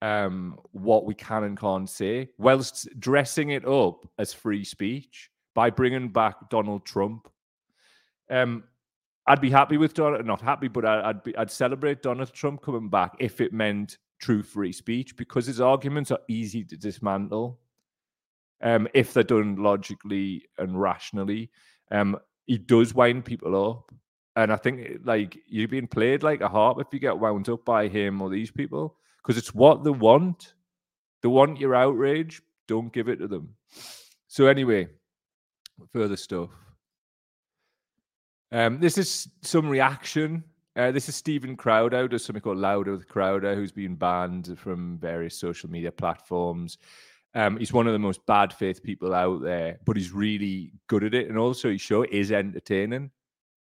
um, 0.02 0.58
what 0.72 1.04
we 1.04 1.14
can 1.14 1.44
and 1.44 1.58
can't 1.58 1.88
say, 1.88 2.30
whilst 2.38 2.88
dressing 2.98 3.50
it 3.50 3.66
up 3.66 4.08
as 4.18 4.32
free 4.32 4.64
speech 4.64 5.30
by 5.54 5.70
bringing 5.70 6.08
back 6.08 6.48
Donald 6.48 6.84
Trump. 6.84 7.28
Um, 8.30 8.64
I'd 9.26 9.40
be 9.40 9.50
happy 9.50 9.76
with 9.76 9.94
Donald, 9.94 10.24
not 10.24 10.40
happy, 10.40 10.68
but 10.68 10.84
I'd 10.84 11.22
be, 11.22 11.36
I'd 11.36 11.50
celebrate 11.50 12.02
Donald 12.02 12.32
Trump 12.32 12.62
coming 12.62 12.88
back 12.88 13.14
if 13.18 13.40
it 13.40 13.52
meant 13.52 13.98
true 14.20 14.42
free 14.42 14.72
speech 14.72 15.16
because 15.16 15.46
his 15.46 15.60
arguments 15.60 16.10
are 16.10 16.20
easy 16.28 16.64
to 16.64 16.76
dismantle. 16.76 17.58
Um, 18.62 18.88
if 18.94 19.12
they're 19.12 19.22
done 19.22 19.56
logically 19.56 20.46
and 20.58 20.80
rationally, 20.80 21.50
um, 21.90 22.18
he 22.46 22.58
does 22.58 22.94
wind 22.94 23.24
people 23.24 23.70
up, 23.70 23.92
and 24.36 24.52
I 24.52 24.56
think 24.56 25.00
like 25.04 25.38
you're 25.46 25.68
being 25.68 25.86
played 25.86 26.22
like 26.22 26.40
a 26.40 26.48
harp 26.48 26.80
if 26.80 26.88
you 26.92 26.98
get 26.98 27.18
wound 27.18 27.48
up 27.48 27.64
by 27.64 27.88
him 27.88 28.20
or 28.20 28.30
these 28.30 28.50
people 28.50 28.96
because 29.22 29.38
it's 29.38 29.54
what 29.54 29.84
they 29.84 29.90
want. 29.90 30.54
They 31.22 31.28
want 31.28 31.60
your 31.60 31.74
outrage. 31.74 32.42
Don't 32.66 32.92
give 32.92 33.08
it 33.08 33.16
to 33.16 33.28
them. 33.28 33.54
So 34.28 34.46
anyway, 34.46 34.88
further 35.92 36.16
stuff. 36.16 36.50
Um, 38.52 38.80
this 38.80 38.98
is 38.98 39.28
some 39.42 39.68
reaction. 39.68 40.44
Uh, 40.76 40.92
this 40.92 41.08
is 41.08 41.16
Stephen 41.16 41.56
Crowder, 41.56 42.08
does 42.08 42.24
something 42.24 42.40
called 42.40 42.58
Louder 42.58 42.92
with 42.92 43.08
Crowder, 43.08 43.54
who's 43.54 43.72
been 43.72 43.96
banned 43.96 44.56
from 44.58 44.98
various 44.98 45.36
social 45.36 45.68
media 45.68 45.90
platforms. 45.90 46.78
Um, 47.34 47.58
he's 47.58 47.72
one 47.72 47.86
of 47.86 47.92
the 47.92 47.98
most 47.98 48.24
bad 48.26 48.52
faith 48.52 48.82
people 48.82 49.14
out 49.14 49.42
there, 49.42 49.78
but 49.84 49.96
he's 49.96 50.12
really 50.12 50.72
good 50.86 51.04
at 51.04 51.14
it. 51.14 51.28
And 51.28 51.38
also, 51.38 51.70
his 51.70 51.80
show 51.80 52.02
is 52.04 52.32
entertaining. 52.32 53.10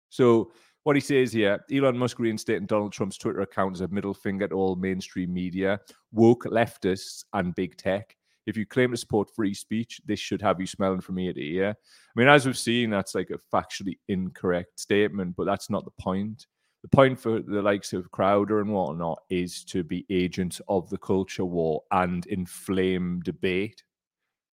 So 0.09 0.51
what 0.87 0.95
he 0.95 1.01
says 1.01 1.33
here 1.33 1.59
Elon 1.69 1.97
Musk 1.97 2.17
reinstating 2.17 2.65
Donald 2.65 2.93
Trump's 2.93 3.17
Twitter 3.17 3.41
account 3.41 3.75
as 3.75 3.81
a 3.81 3.89
middle 3.89 4.13
finger 4.13 4.47
to 4.47 4.55
all 4.55 4.77
mainstream 4.77 5.33
media, 5.33 5.81
woke 6.13 6.45
leftists, 6.45 7.25
and 7.33 7.53
big 7.55 7.75
tech. 7.75 8.15
If 8.45 8.55
you 8.55 8.65
claim 8.65 8.91
to 8.91 8.97
support 8.97 9.35
free 9.35 9.53
speech, 9.53 9.99
this 10.05 10.21
should 10.21 10.41
have 10.41 10.61
you 10.61 10.65
smelling 10.65 11.01
from 11.01 11.19
ear 11.19 11.33
to 11.33 11.41
ear. 11.41 11.75
I 11.75 12.11
mean, 12.15 12.29
as 12.29 12.45
we've 12.45 12.57
seen, 12.57 12.89
that's 12.89 13.15
like 13.15 13.31
a 13.31 13.53
factually 13.53 13.97
incorrect 14.07 14.79
statement, 14.79 15.35
but 15.35 15.43
that's 15.43 15.69
not 15.69 15.83
the 15.83 15.91
point. 16.01 16.47
The 16.83 16.87
point 16.87 17.19
for 17.19 17.41
the 17.41 17.61
likes 17.61 17.91
of 17.91 18.09
Crowder 18.11 18.61
and 18.61 18.71
whatnot 18.71 19.19
is 19.29 19.65
to 19.65 19.83
be 19.83 20.05
agents 20.09 20.61
of 20.69 20.89
the 20.89 20.99
culture 20.99 21.43
war 21.43 21.83
and 21.91 22.25
inflame 22.27 23.19
debate. 23.25 23.83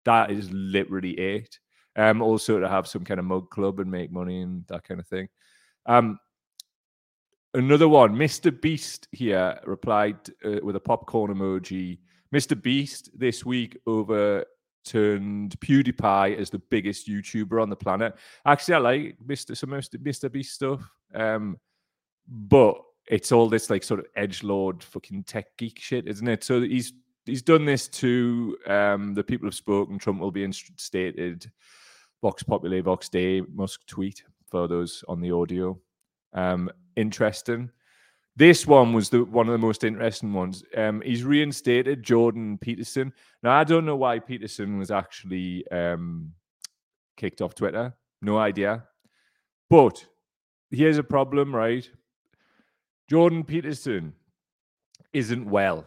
That 0.05 0.31
is 0.31 0.49
literally 0.51 1.11
it. 1.11 1.59
Um, 1.95 2.23
also 2.23 2.59
to 2.59 2.67
have 2.67 2.87
some 2.87 3.05
kind 3.05 3.19
of 3.19 3.27
mug 3.27 3.51
club 3.51 3.79
and 3.79 3.91
make 3.91 4.11
money 4.11 4.41
and 4.41 4.65
that 4.69 4.83
kind 4.83 4.99
of 4.99 5.05
thing. 5.05 5.29
Um, 5.85 6.17
another 7.53 7.87
one, 7.87 8.15
Mr. 8.15 8.59
Beast 8.59 9.07
here 9.11 9.59
replied 9.65 10.17
uh, 10.45 10.59
with 10.63 10.75
a 10.75 10.79
popcorn 10.79 11.33
emoji. 11.33 11.99
Mr. 12.33 12.59
Beast 12.59 13.09
this 13.17 13.45
week 13.45 13.77
overturned 13.85 15.59
PewDiePie 15.59 16.37
as 16.37 16.49
the 16.49 16.59
biggest 16.59 17.07
YouTuber 17.07 17.61
on 17.61 17.69
the 17.69 17.75
planet. 17.75 18.15
Actually, 18.45 18.73
I 18.73 18.77
like 18.79 19.17
Mr. 19.25 19.55
some 19.55 19.69
Mr. 19.69 20.31
Beast 20.31 20.53
stuff, 20.53 20.81
um, 21.13 21.57
but 22.27 22.81
it's 23.07 23.31
all 23.31 23.49
this 23.49 23.69
like 23.69 23.83
sort 23.83 23.99
of 23.99 24.05
edge 24.15 24.43
lord 24.43 24.81
fucking 24.81 25.23
tech 25.23 25.45
geek 25.57 25.79
shit, 25.79 26.07
isn't 26.07 26.27
it? 26.27 26.43
So 26.43 26.61
he's 26.61 26.93
he's 27.25 27.41
done 27.41 27.65
this 27.65 27.87
to 27.89 28.57
um, 28.67 29.13
the 29.13 29.23
people 29.23 29.47
have 29.47 29.55
spoken. 29.55 29.99
Trump 29.99 30.19
will 30.19 30.31
be 30.31 30.43
instated. 30.43 31.51
Vox 32.21 32.41
Populi, 32.41 32.79
Vox 32.81 33.09
Dei, 33.09 33.41
Musk 33.41 33.85
tweet 33.85 34.23
for 34.49 34.67
those 34.67 35.03
on 35.09 35.19
the 35.19 35.31
audio. 35.31 35.77
Um, 36.31 36.71
interesting. 36.95 37.69
This 38.35 38.65
one 38.65 38.93
was 38.93 39.09
the 39.09 39.23
one 39.23 39.47
of 39.47 39.51
the 39.51 39.59
most 39.59 39.83
interesting 39.83 40.33
ones. 40.33 40.63
Um, 40.75 41.01
he's 41.01 41.23
reinstated 41.23 42.01
Jordan 42.01 42.57
Peterson. 42.57 43.13
Now 43.43 43.51
I 43.51 43.63
don't 43.63 43.85
know 43.85 43.95
why 43.95 44.19
Peterson 44.19 44.79
was 44.79 44.89
actually 44.89 45.67
um, 45.69 46.33
kicked 47.15 47.41
off 47.41 47.53
Twitter. 47.53 47.93
No 48.21 48.37
idea. 48.37 48.85
But 49.69 50.05
here's 50.71 50.97
a 50.97 51.03
problem, 51.03 51.55
right? 51.55 51.87
Jordan 53.09 53.43
Peterson 53.43 54.13
isn't 55.13 55.49
well. 55.49 55.85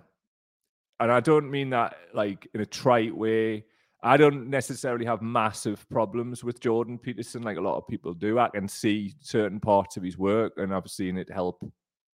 And 1.01 1.11
I 1.11 1.21
don't 1.21 1.51
mean 1.51 1.71
that 1.71 1.97
like 2.15 2.49
in 2.55 2.61
a 2.61 2.67
trite 2.67 3.15
way. 3.17 3.65
I 4.03 4.17
don't 4.17 4.49
necessarily 4.49 5.07
have 5.07 5.23
massive 5.23 5.89
problems 5.89 6.45
with 6.45 6.61
Jordan 6.61 6.99
Peterson 6.99 7.43
like 7.43 7.57
a 7.57 7.63
lot 7.63 7.79
of 7.79 7.89
people 7.89 8.13
do. 8.13 8.39
I 8.39 8.49
can 8.51 8.69
see 8.69 9.15
certain 9.21 9.59
parts 9.59 9.97
of 9.97 10.03
his 10.03 10.19
work 10.19 10.53
and 10.59 10.75
I've 10.75 10.89
seen 10.89 11.17
it 11.17 11.31
help 11.31 11.65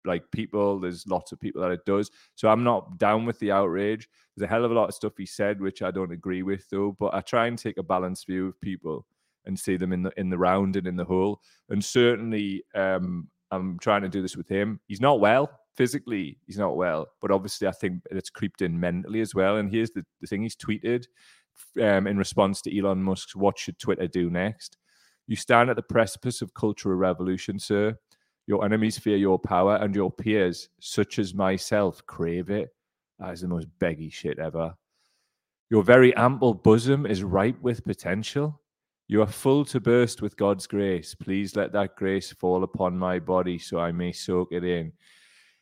like 0.05 0.23
people. 0.31 0.79
There's 0.79 1.05
lots 1.07 1.31
of 1.31 1.39
people 1.39 1.61
that 1.61 1.71
it 1.71 1.85
does. 1.85 2.09
So 2.35 2.49
I'm 2.49 2.63
not 2.63 2.97
down 2.97 3.25
with 3.25 3.37
the 3.39 3.51
outrage. 3.51 4.09
There's 4.35 4.47
a 4.47 4.49
hell 4.49 4.65
of 4.65 4.71
a 4.71 4.73
lot 4.73 4.89
of 4.89 4.95
stuff 4.95 5.13
he 5.17 5.25
said 5.25 5.61
which 5.61 5.81
I 5.81 5.91
don't 5.91 6.11
agree 6.11 6.43
with 6.43 6.67
though, 6.69 6.95
but 6.99 7.13
I 7.13 7.21
try 7.21 7.47
and 7.47 7.57
take 7.57 7.77
a 7.77 7.83
balanced 7.83 8.25
view 8.25 8.47
of 8.47 8.59
people 8.61 9.05
and 9.45 9.57
see 9.57 9.77
them 9.77 9.93
in 9.93 10.03
the 10.03 10.11
in 10.17 10.29
the 10.29 10.37
round 10.37 10.75
and 10.75 10.87
in 10.87 10.95
the 10.95 11.05
whole. 11.05 11.41
And 11.69 11.83
certainly 11.83 12.63
um 12.73 13.29
I'm 13.51 13.77
trying 13.79 14.01
to 14.01 14.09
do 14.09 14.21
this 14.21 14.35
with 14.35 14.49
him. 14.49 14.79
He's 14.87 14.99
not 14.99 15.19
well 15.19 15.49
physically, 15.77 16.39
he's 16.47 16.57
not 16.57 16.75
well, 16.75 17.07
but 17.21 17.31
obviously 17.31 17.67
I 17.67 17.71
think 17.71 18.01
it's 18.09 18.31
creeped 18.31 18.63
in 18.63 18.79
mentally 18.79 19.21
as 19.21 19.35
well. 19.35 19.57
And 19.57 19.69
here's 19.69 19.91
the, 19.91 20.03
the 20.19 20.27
thing 20.27 20.41
he's 20.41 20.55
tweeted 20.55 21.05
um, 21.81 22.07
in 22.07 22.17
response 22.17 22.61
to 22.61 22.77
Elon 22.77 23.03
Musk's 23.03 23.35
"What 23.35 23.57
should 23.57 23.79
Twitter 23.79 24.07
do 24.07 24.29
next?" 24.29 24.77
You 25.27 25.35
stand 25.35 25.69
at 25.69 25.75
the 25.75 25.83
precipice 25.83 26.41
of 26.41 26.53
cultural 26.53 26.95
revolution, 26.95 27.59
sir. 27.59 27.97
Your 28.47 28.63
enemies 28.63 28.97
fear 28.97 29.17
your 29.17 29.37
power, 29.37 29.75
and 29.75 29.93
your 29.93 30.11
peers, 30.11 30.69
such 30.79 31.19
as 31.19 31.33
myself, 31.33 32.01
crave 32.05 32.49
it. 32.49 32.69
That 33.19 33.33
is 33.33 33.41
the 33.41 33.47
most 33.47 33.67
beggy 33.79 34.11
shit 34.11 34.39
ever. 34.39 34.73
Your 35.69 35.83
very 35.83 36.15
ample 36.15 36.53
bosom 36.53 37.05
is 37.05 37.23
ripe 37.23 37.61
with 37.61 37.83
potential. 37.83 38.61
You 39.09 39.21
are 39.21 39.27
full 39.27 39.65
to 39.65 39.79
burst 39.79 40.21
with 40.21 40.37
God's 40.37 40.67
grace. 40.67 41.15
Please 41.15 41.55
let 41.55 41.73
that 41.73 41.95
grace 41.95 42.31
fall 42.31 42.63
upon 42.63 42.97
my 42.97 43.19
body 43.19 43.57
so 43.57 43.79
I 43.79 43.91
may 43.91 44.11
soak 44.11 44.49
it 44.51 44.63
in. 44.63 44.93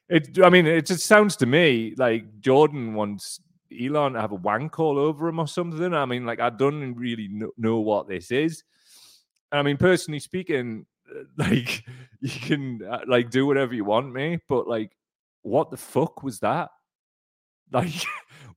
It, 0.10 0.40
I 0.44 0.50
mean, 0.50 0.68
it 0.68 0.86
just 0.86 1.06
sounds 1.06 1.36
to 1.38 1.48
me 1.48 1.96
like 1.98 2.40
Jordan 2.40 2.94
wants 2.94 3.40
Elon 3.72 4.16
have 4.16 4.32
a 4.32 4.36
wank 4.36 4.80
all 4.80 4.98
over 4.98 5.28
him 5.28 5.40
or 5.40 5.48
something. 5.48 5.94
I 5.94 6.06
mean, 6.06 6.26
like 6.26 6.40
I 6.40 6.50
don't 6.50 6.94
really 6.96 7.30
know, 7.58 7.80
what 7.80 8.08
this 8.08 8.32
is. 8.32 8.64
I 9.52 9.62
mean, 9.62 9.78
personally 9.78 10.20
speaking, 10.20 10.86
like 11.38 11.84
you 12.22 12.40
can 12.40 12.82
uh, 12.84 13.02
like 13.08 13.30
do 13.30 13.46
whatever 13.46 13.74
you 13.74 13.86
want, 13.86 14.14
me, 14.14 14.40
but 14.48 14.68
like, 14.68 14.92
what 15.42 15.72
the 15.72 15.78
fuck 15.78 16.24
was 16.24 16.40
that? 16.40 16.70
Like, 17.72 18.06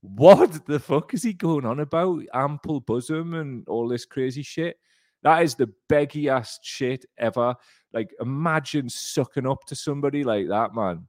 what 0.01 0.67
the 0.67 0.79
fuck 0.79 1.15
is 1.15 1.23
he 1.23 1.33
going 1.33 1.65
on 1.65 1.79
about? 1.79 2.21
Ample 2.31 2.79
bosom 2.79 3.33
and 3.33 3.67
all 3.67 3.87
this 3.87 4.05
crazy 4.05 4.43
shit. 4.43 4.77
That 5.23 5.41
is 5.41 5.55
the 5.55 5.73
beggy 5.89 6.31
ass 6.31 6.59
shit 6.61 7.05
ever. 7.17 7.55
Like, 7.91 8.13
imagine 8.21 8.87
sucking 8.87 9.47
up 9.47 9.65
to 9.65 9.75
somebody 9.75 10.23
like 10.23 10.47
that, 10.49 10.75
man. 10.75 11.07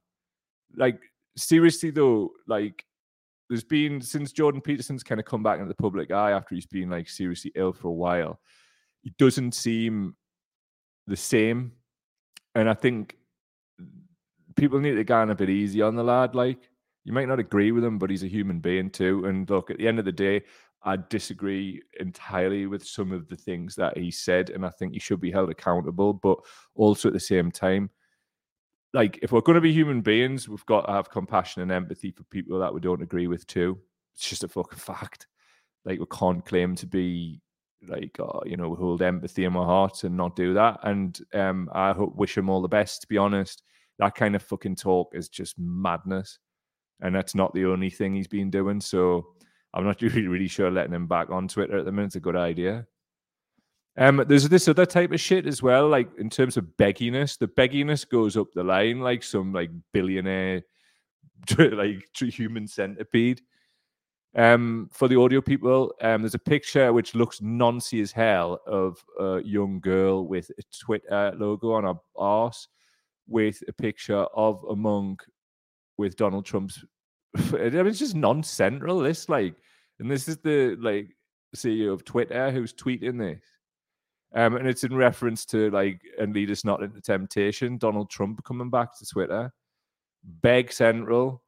Like, 0.75 0.99
seriously 1.35 1.91
though, 1.91 2.31
like 2.47 2.85
there's 3.51 3.65
been 3.65 3.99
since 3.99 4.31
Jordan 4.31 4.61
Peterson's 4.61 5.03
kind 5.03 5.19
of 5.19 5.25
come 5.25 5.43
back 5.43 5.59
into 5.59 5.67
the 5.67 5.75
public 5.75 6.09
eye 6.09 6.31
after 6.31 6.55
he's 6.55 6.65
been 6.65 6.89
like 6.89 7.09
seriously 7.09 7.51
ill 7.53 7.73
for 7.73 7.89
a 7.89 7.93
while. 7.93 8.39
He 9.01 9.11
doesn't 9.17 9.51
seem 9.51 10.15
the 11.05 11.17
same. 11.17 11.73
and 12.55 12.69
I 12.69 12.73
think 12.73 13.17
people 14.55 14.79
need 14.79 14.95
to 14.95 15.03
go 15.03 15.21
a 15.21 15.35
bit 15.35 15.49
easy 15.49 15.81
on 15.81 15.97
the 15.97 16.03
lad. 16.03 16.33
Like 16.33 16.69
you 17.03 17.11
might 17.11 17.27
not 17.27 17.39
agree 17.39 17.73
with 17.73 17.83
him, 17.83 17.99
but 17.99 18.09
he's 18.09 18.23
a 18.23 18.29
human 18.29 18.61
being 18.61 18.89
too. 18.89 19.25
And 19.25 19.49
look, 19.49 19.69
at 19.69 19.79
the 19.79 19.87
end 19.89 19.99
of 19.99 20.05
the 20.05 20.13
day, 20.13 20.43
I 20.83 20.97
disagree 21.09 21.81
entirely 21.99 22.67
with 22.67 22.87
some 22.87 23.11
of 23.11 23.27
the 23.27 23.35
things 23.35 23.75
that 23.75 23.97
he 23.97 24.11
said, 24.11 24.49
and 24.49 24.65
I 24.65 24.69
think 24.69 24.93
he 24.93 24.99
should 24.99 25.19
be 25.19 25.31
held 25.31 25.49
accountable. 25.49 26.13
But 26.13 26.39
also 26.73 27.09
at 27.09 27.13
the 27.13 27.19
same 27.19 27.51
time, 27.51 27.89
like 28.93 29.19
if 29.21 29.31
we're 29.31 29.41
going 29.41 29.55
to 29.55 29.61
be 29.61 29.73
human 29.73 30.01
beings, 30.01 30.49
we've 30.49 30.65
got 30.65 30.85
to 30.85 30.91
have 30.91 31.09
compassion 31.09 31.61
and 31.61 31.71
empathy 31.71 32.11
for 32.11 32.23
people 32.25 32.59
that 32.59 32.73
we 32.73 32.81
don't 32.81 33.01
agree 33.01 33.27
with 33.27 33.47
too. 33.47 33.79
It's 34.15 34.27
just 34.27 34.43
a 34.43 34.47
fucking 34.47 34.79
fact. 34.79 35.27
Like 35.85 35.99
we 35.99 36.05
can't 36.11 36.45
claim 36.45 36.75
to 36.75 36.85
be 36.85 37.41
like 37.87 38.19
uh, 38.19 38.41
you 38.45 38.57
know 38.57 38.75
hold 38.75 39.01
empathy 39.01 39.45
in 39.45 39.53
my 39.53 39.63
heart 39.63 40.03
and 40.03 40.15
not 40.15 40.35
do 40.35 40.53
that. 40.53 40.79
And 40.83 41.17
um, 41.33 41.69
I 41.73 41.93
hope, 41.93 42.15
wish 42.15 42.37
him 42.37 42.49
all 42.49 42.61
the 42.61 42.67
best. 42.67 43.01
To 43.01 43.07
be 43.07 43.17
honest, 43.17 43.63
that 43.99 44.15
kind 44.15 44.35
of 44.35 44.43
fucking 44.43 44.75
talk 44.75 45.11
is 45.13 45.29
just 45.29 45.57
madness, 45.57 46.37
and 47.01 47.15
that's 47.15 47.33
not 47.33 47.53
the 47.53 47.65
only 47.65 47.89
thing 47.89 48.13
he's 48.13 48.27
been 48.27 48.49
doing. 48.49 48.81
So 48.81 49.25
I'm 49.73 49.85
not 49.85 50.01
really 50.01 50.27
really 50.27 50.47
sure 50.47 50.69
letting 50.69 50.93
him 50.93 51.07
back 51.07 51.29
on 51.29 51.47
Twitter 51.47 51.77
at 51.77 51.85
the 51.85 51.91
minute 51.91 52.11
is 52.11 52.15
a 52.17 52.19
good 52.19 52.35
idea. 52.35 52.85
Um, 53.97 54.23
there's 54.27 54.47
this 54.47 54.67
other 54.67 54.85
type 54.85 55.11
of 55.11 55.19
shit 55.19 55.45
as 55.45 55.61
well, 55.61 55.87
like 55.87 56.09
in 56.17 56.29
terms 56.29 56.55
of 56.57 56.65
begginess. 56.77 57.37
The 57.37 57.47
begginess 57.47 58.07
goes 58.07 58.37
up 58.37 58.47
the 58.53 58.63
line 58.63 59.01
like 59.01 59.21
some 59.21 59.51
like 59.51 59.69
billionaire, 59.91 60.61
like 61.57 62.07
human 62.15 62.67
centipede. 62.67 63.41
Um, 64.33 64.89
for 64.93 65.09
the 65.09 65.19
audio 65.19 65.41
people, 65.41 65.93
um, 66.01 66.21
there's 66.21 66.35
a 66.35 66.39
picture 66.39 66.93
which 66.93 67.15
looks 67.15 67.41
noncy 67.41 68.01
as 68.01 68.13
hell 68.13 68.61
of 68.65 69.03
a 69.19 69.41
young 69.43 69.81
girl 69.81 70.25
with 70.25 70.49
a 70.57 70.63
Twitter 70.79 71.33
logo 71.35 71.73
on 71.73 71.83
her 71.83 71.95
arse, 72.15 72.69
with 73.27 73.61
a 73.67 73.73
picture 73.73 74.23
of 74.33 74.63
a 74.69 74.75
monk 74.75 75.21
with 75.97 76.15
Donald 76.15 76.45
Trump's. 76.45 76.83
I 77.35 77.69
mean, 77.69 77.87
it's 77.87 77.99
just 77.99 78.15
non-central. 78.15 78.99
This 78.99 79.27
like, 79.27 79.55
and 79.99 80.09
this 80.09 80.29
is 80.29 80.37
the 80.37 80.77
like 80.79 81.09
CEO 81.53 81.91
of 81.91 82.05
Twitter 82.05 82.51
who's 82.51 82.73
tweeting 82.73 83.19
this. 83.19 83.41
Um, 84.33 84.55
and 84.55 84.67
it's 84.67 84.83
in 84.83 84.95
reference 84.95 85.45
to 85.47 85.69
like 85.71 86.01
and 86.17 86.33
lead 86.33 86.51
us 86.51 86.63
not 86.63 86.83
into 86.83 87.01
temptation. 87.01 87.77
Donald 87.77 88.09
Trump 88.09 88.43
coming 88.43 88.69
back 88.69 88.97
to 88.97 89.05
Twitter, 89.05 89.51
beg 90.23 90.71
central. 90.71 91.43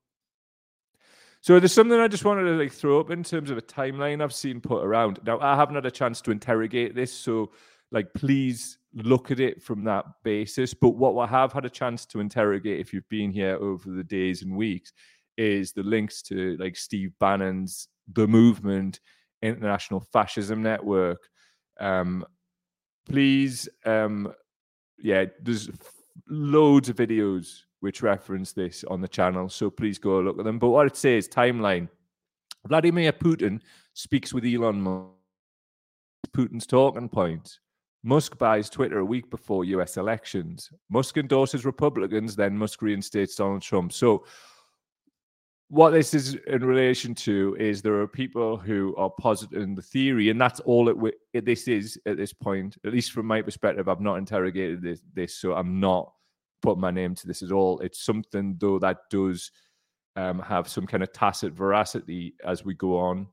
So 1.41 1.59
there's 1.59 1.73
something 1.73 1.99
I 1.99 2.07
just 2.07 2.25
wanted 2.25 2.43
to 2.43 2.51
like 2.51 2.71
throw 2.71 2.99
up 2.99 3.09
in 3.09 3.23
terms 3.23 3.49
of 3.49 3.57
a 3.57 3.61
timeline 3.61 4.21
I've 4.21 4.33
seen 4.33 4.61
put 4.61 4.83
around. 4.83 5.19
Now 5.25 5.39
I 5.39 5.55
haven't 5.55 5.75
had 5.75 5.85
a 5.85 5.91
chance 5.91 6.21
to 6.21 6.31
interrogate 6.31 6.95
this, 6.95 7.13
so 7.13 7.51
like 7.91 8.13
please 8.13 8.79
look 8.93 9.31
at 9.31 9.39
it 9.39 9.61
from 9.61 9.83
that 9.85 10.05
basis. 10.23 10.73
But 10.73 10.91
what 10.91 11.15
I 11.17 11.29
have 11.29 11.53
had 11.53 11.65
a 11.65 11.69
chance 11.69 12.05
to 12.07 12.19
interrogate, 12.19 12.79
if 12.79 12.93
you've 12.93 13.07
been 13.09 13.31
here 13.31 13.57
over 13.57 13.91
the 13.91 14.03
days 14.03 14.41
and 14.41 14.55
weeks, 14.55 14.93
is 15.37 15.73
the 15.73 15.83
links 15.83 16.21
to 16.23 16.57
like 16.59 16.75
Steve 16.75 17.11
Bannon's 17.19 17.87
The 18.11 18.27
Movement 18.27 18.99
International 19.41 19.99
Fascism 19.99 20.61
Network. 20.61 21.19
Um, 21.79 22.25
please 23.09 23.67
um 23.85 24.33
yeah 25.01 25.25
there's 25.41 25.69
loads 26.29 26.89
of 26.89 26.95
videos 26.95 27.61
which 27.79 28.01
reference 28.01 28.53
this 28.53 28.83
on 28.85 29.01
the 29.01 29.07
channel 29.07 29.49
so 29.49 29.69
please 29.69 29.97
go 29.99 30.19
look 30.21 30.39
at 30.39 30.45
them. 30.45 30.59
But 30.59 30.69
what 30.69 30.87
it 30.87 30.95
says 30.95 31.27
timeline. 31.27 31.89
Vladimir 32.65 33.11
putin 33.11 33.59
speaks 33.93 34.33
with 34.33 34.45
elon 34.45 34.81
musk. 34.81 35.09
Putin's 36.35 36.65
talking 36.65 37.09
points. 37.09 37.59
Musk 38.03 38.37
buys 38.37 38.69
twitter 38.69 38.99
a 38.99 39.05
week 39.05 39.29
before 39.29 39.65
us 39.65 39.97
elections. 39.97 40.71
Musk 40.89 41.17
endorses 41.17 41.65
republicans 41.65 42.35
then 42.35 42.57
musk 42.57 42.81
reinstates 42.81 43.35
donald 43.35 43.61
trump. 43.61 43.91
So 43.91 44.25
what 45.69 45.91
this 45.91 46.13
is 46.13 46.35
in 46.47 46.63
relation 46.63 47.15
to 47.15 47.55
is 47.59 47.81
there 47.81 47.99
are 47.99 48.07
people 48.07 48.57
who 48.57 48.95
are 48.95 49.09
positing 49.09 49.75
the 49.75 49.81
theory, 49.81 50.29
and 50.29 50.39
that's 50.39 50.59
all 50.61 50.89
it, 50.89 51.15
it, 51.33 51.45
this 51.45 51.67
is 51.67 51.99
at 52.05 52.17
this 52.17 52.33
point. 52.33 52.77
At 52.85 52.93
least 52.93 53.11
from 53.11 53.25
my 53.25 53.41
perspective, 53.41 53.87
I've 53.87 54.01
not 54.01 54.17
interrogated 54.17 54.81
this, 54.81 55.01
this, 55.13 55.35
so 55.35 55.53
I'm 55.53 55.79
not 55.79 56.11
putting 56.61 56.81
my 56.81 56.91
name 56.91 57.15
to 57.15 57.27
this 57.27 57.41
at 57.41 57.51
all. 57.51 57.79
It's 57.79 58.05
something 58.05 58.55
though 58.59 58.79
that 58.79 58.97
does 59.09 59.51
um, 60.15 60.39
have 60.39 60.67
some 60.67 60.85
kind 60.85 61.03
of 61.03 61.11
tacit 61.11 61.53
veracity 61.53 62.35
as 62.45 62.63
we 62.63 62.75
go 62.75 62.97
on. 62.99 63.27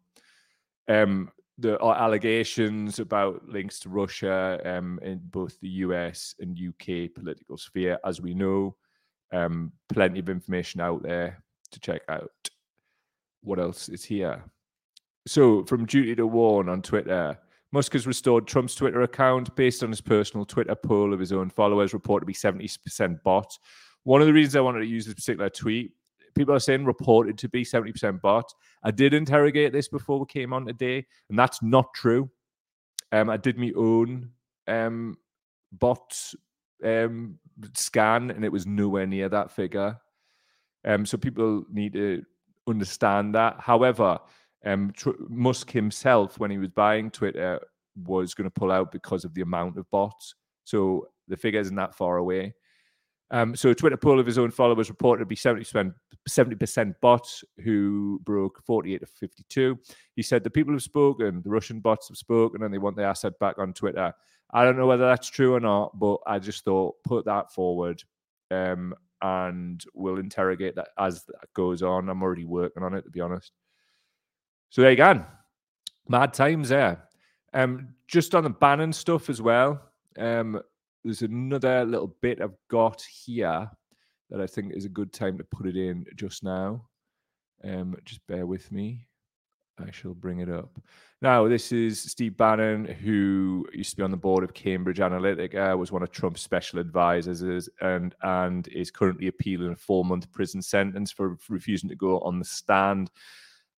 Um, 0.88 1.30
there 1.58 1.82
are 1.82 1.94
allegations 1.94 3.00
about 3.00 3.46
links 3.46 3.78
to 3.80 3.90
Russia 3.90 4.58
um, 4.64 4.98
in 5.02 5.20
both 5.24 5.60
the 5.60 5.68
US 5.68 6.34
and 6.40 6.58
UK 6.58 7.12
political 7.14 7.58
sphere, 7.58 7.98
as 8.04 8.20
we 8.20 8.32
know. 8.32 8.76
Um, 9.32 9.72
plenty 9.88 10.20
of 10.20 10.28
information 10.28 10.80
out 10.80 11.02
there 11.02 11.44
to 11.72 11.80
check 11.80 12.02
out. 12.08 12.30
What 13.42 13.58
else 13.58 13.88
is 13.88 14.04
here? 14.04 14.44
So, 15.26 15.64
from 15.64 15.86
duty 15.86 16.14
to 16.16 16.26
warn 16.26 16.68
on 16.68 16.82
Twitter, 16.82 17.38
Musk 17.72 17.92
has 17.92 18.06
restored 18.06 18.46
Trump's 18.46 18.74
Twitter 18.74 19.02
account 19.02 19.54
based 19.54 19.82
on 19.82 19.90
his 19.90 20.00
personal 20.00 20.44
Twitter 20.44 20.74
poll 20.74 21.12
of 21.12 21.20
his 21.20 21.32
own 21.32 21.50
followers, 21.50 21.92
reported 21.92 22.24
to 22.24 22.26
be 22.26 22.34
70% 22.34 23.22
bot. 23.22 23.56
One 24.04 24.20
of 24.20 24.26
the 24.26 24.32
reasons 24.32 24.56
I 24.56 24.60
wanted 24.60 24.80
to 24.80 24.86
use 24.86 25.06
this 25.06 25.14
particular 25.14 25.50
tweet, 25.50 25.92
people 26.34 26.54
are 26.54 26.60
saying 26.60 26.84
reported 26.84 27.38
to 27.38 27.48
be 27.48 27.64
70% 27.64 28.20
bot. 28.20 28.52
I 28.82 28.90
did 28.90 29.14
interrogate 29.14 29.72
this 29.72 29.88
before 29.88 30.18
we 30.18 30.26
came 30.26 30.52
on 30.52 30.66
today, 30.66 31.06
and 31.28 31.38
that's 31.38 31.62
not 31.62 31.92
true. 31.94 32.30
Um, 33.12 33.30
I 33.30 33.36
did 33.36 33.58
my 33.58 33.72
own 33.76 34.30
um, 34.66 35.16
bot 35.72 36.16
um, 36.84 37.38
scan, 37.74 38.30
and 38.30 38.44
it 38.44 38.52
was 38.52 38.66
nowhere 38.66 39.06
near 39.06 39.28
that 39.28 39.50
figure. 39.52 39.96
Um, 40.84 41.04
so 41.04 41.18
people 41.18 41.64
need 41.70 41.92
to 41.94 42.22
understand 42.66 43.34
that. 43.34 43.56
However, 43.58 44.18
um, 44.64 44.92
Tr- 44.96 45.10
Musk 45.28 45.70
himself, 45.70 46.38
when 46.38 46.50
he 46.50 46.58
was 46.58 46.68
buying 46.68 47.10
Twitter, 47.10 47.60
was 47.96 48.34
going 48.34 48.48
to 48.48 48.60
pull 48.60 48.72
out 48.72 48.92
because 48.92 49.24
of 49.24 49.34
the 49.34 49.42
amount 49.42 49.76
of 49.76 49.90
bots. 49.90 50.34
So 50.64 51.08
the 51.28 51.36
figure 51.36 51.60
isn't 51.60 51.76
that 51.76 51.94
far 51.94 52.18
away. 52.18 52.54
Um, 53.32 53.54
so 53.54 53.70
a 53.70 53.74
Twitter 53.74 53.96
poll 53.96 54.18
of 54.18 54.26
his 54.26 54.38
own 54.38 54.50
followers 54.50 54.88
reported 54.88 55.20
to 55.20 55.26
be 55.26 55.36
70%, 55.36 55.94
70% 56.28 56.94
bots 57.00 57.44
who 57.62 58.20
broke 58.24 58.60
48 58.64 58.98
to 58.98 59.06
52. 59.06 59.78
He 60.16 60.22
said 60.22 60.42
the 60.42 60.50
people 60.50 60.72
have 60.74 60.82
spoken, 60.82 61.40
the 61.42 61.50
Russian 61.50 61.80
bots 61.80 62.08
have 62.08 62.16
spoken, 62.16 62.62
and 62.62 62.74
they 62.74 62.78
want 62.78 62.96
their 62.96 63.06
asset 63.06 63.38
back 63.38 63.58
on 63.58 63.72
Twitter. 63.72 64.12
I 64.52 64.64
don't 64.64 64.76
know 64.76 64.86
whether 64.86 65.06
that's 65.06 65.30
true 65.30 65.54
or 65.54 65.60
not, 65.60 65.96
but 65.98 66.18
I 66.26 66.40
just 66.40 66.64
thought 66.64 66.96
put 67.04 67.24
that 67.26 67.52
forward. 67.52 68.02
Um, 68.50 68.94
and 69.22 69.84
we'll 69.94 70.18
interrogate 70.18 70.76
that 70.76 70.88
as 70.98 71.24
that 71.24 71.52
goes 71.54 71.82
on. 71.82 72.08
I'm 72.08 72.22
already 72.22 72.44
working 72.44 72.82
on 72.82 72.94
it, 72.94 73.02
to 73.02 73.10
be 73.10 73.20
honest. 73.20 73.52
So 74.70 74.82
there 74.82 74.90
you 74.90 74.96
go. 74.96 75.24
Mad 76.08 76.32
times 76.32 76.68
there. 76.68 77.08
Um, 77.52 77.94
just 78.06 78.34
on 78.34 78.44
the 78.44 78.50
Bannon 78.50 78.92
stuff 78.92 79.28
as 79.28 79.42
well. 79.42 79.80
Um, 80.18 80.60
there's 81.04 81.22
another 81.22 81.84
little 81.84 82.16
bit 82.20 82.40
I've 82.40 82.56
got 82.68 83.02
here 83.02 83.70
that 84.30 84.40
I 84.40 84.46
think 84.46 84.74
is 84.74 84.84
a 84.84 84.90
good 84.90 85.12
time 85.12 85.38
to 85.38 85.44
put 85.44 85.66
it 85.66 85.76
in 85.76 86.04
just 86.16 86.44
now. 86.44 86.86
Um, 87.64 87.96
just 88.04 88.26
bear 88.26 88.46
with 88.46 88.70
me. 88.70 89.06
I 89.78 89.90
shall 89.90 90.14
bring 90.14 90.40
it 90.40 90.50
up. 90.50 90.78
Now, 91.22 91.46
this 91.48 91.70
is 91.70 92.00
Steve 92.00 92.38
Bannon, 92.38 92.86
who 92.86 93.66
used 93.74 93.90
to 93.90 93.96
be 93.98 94.02
on 94.02 94.10
the 94.10 94.16
board 94.16 94.42
of 94.42 94.54
Cambridge 94.54 95.00
Analytica, 95.00 95.76
was 95.76 95.92
one 95.92 96.02
of 96.02 96.10
Trump's 96.10 96.40
special 96.40 96.78
advisors, 96.78 97.68
and 97.82 98.14
and 98.22 98.66
is 98.68 98.90
currently 98.90 99.26
appealing 99.26 99.72
a 99.72 99.76
four-month 99.76 100.32
prison 100.32 100.62
sentence 100.62 101.12
for 101.12 101.36
refusing 101.50 101.90
to 101.90 101.94
go 101.94 102.20
on 102.20 102.38
the 102.38 102.44
stand 102.46 103.10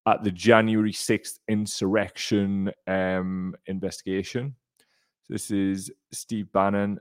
at 0.07 0.23
the 0.23 0.31
January 0.31 0.93
sixth 0.93 1.41
insurrection 1.49 2.71
um, 2.87 3.57
investigation. 3.67 4.55
This 5.29 5.51
is 5.51 5.91
Steve 6.13 6.53
Bannon, 6.53 7.01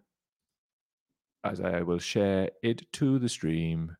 as 1.43 1.61
I 1.61 1.83
will 1.83 1.99
share 1.99 2.49
it 2.63 2.91
to 2.93 3.19
the 3.19 3.29
stream. 3.29 3.95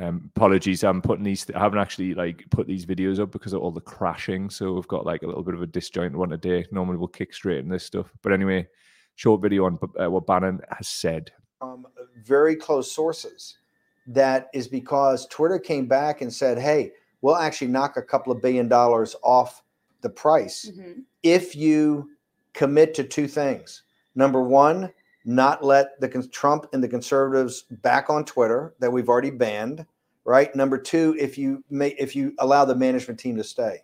Um, 0.00 0.30
apologies, 0.36 0.84
I'm 0.84 1.02
putting 1.02 1.24
these. 1.24 1.46
I 1.54 1.58
haven't 1.58 1.80
actually 1.80 2.14
like 2.14 2.44
put 2.50 2.66
these 2.66 2.86
videos 2.86 3.18
up 3.18 3.32
because 3.32 3.52
of 3.52 3.60
all 3.60 3.72
the 3.72 3.80
crashing. 3.80 4.48
So 4.48 4.72
we've 4.72 4.88
got 4.88 5.04
like 5.04 5.22
a 5.22 5.26
little 5.26 5.42
bit 5.42 5.54
of 5.54 5.62
a 5.62 5.66
disjoint 5.66 6.14
one 6.14 6.32
a 6.32 6.36
day. 6.36 6.66
Normally 6.70 6.98
we'll 6.98 7.08
kick 7.08 7.34
straight 7.34 7.58
in 7.58 7.68
this 7.68 7.84
stuff, 7.84 8.06
but 8.22 8.32
anyway, 8.32 8.68
short 9.16 9.42
video 9.42 9.64
on 9.64 9.78
uh, 10.00 10.10
what 10.10 10.26
Bannon 10.26 10.60
has 10.76 10.86
said. 10.88 11.32
Um, 11.60 11.86
very 12.24 12.54
close 12.54 12.92
sources. 12.92 13.58
That 14.06 14.48
is 14.54 14.68
because 14.68 15.26
Twitter 15.26 15.58
came 15.58 15.86
back 15.86 16.20
and 16.20 16.32
said, 16.32 16.58
"Hey, 16.58 16.92
we'll 17.20 17.36
actually 17.36 17.68
knock 17.68 17.96
a 17.96 18.02
couple 18.02 18.32
of 18.32 18.40
billion 18.40 18.68
dollars 18.68 19.16
off 19.22 19.62
the 20.00 20.10
price 20.10 20.70
mm-hmm. 20.70 21.00
if 21.22 21.56
you 21.56 22.10
commit 22.52 22.94
to 22.94 23.04
two 23.04 23.28
things. 23.28 23.82
Number 24.14 24.42
one, 24.42 24.92
not 25.24 25.64
let 25.64 26.00
the 26.00 26.08
Trump 26.30 26.66
and 26.72 26.82
the 26.82 26.88
conservatives 26.88 27.62
back 27.82 28.10
on 28.10 28.24
Twitter 28.24 28.74
that 28.78 28.90
we've 28.90 29.08
already 29.08 29.30
banned, 29.30 29.84
right? 30.24 30.54
Number 30.54 30.78
two, 30.78 31.16
if 31.18 31.36
you 31.36 31.62
may, 31.70 31.90
if 31.98 32.14
you 32.16 32.34
allow 32.38 32.64
the 32.64 32.74
management 32.74 33.18
team 33.20 33.36
to 33.36 33.44
stay. 33.44 33.82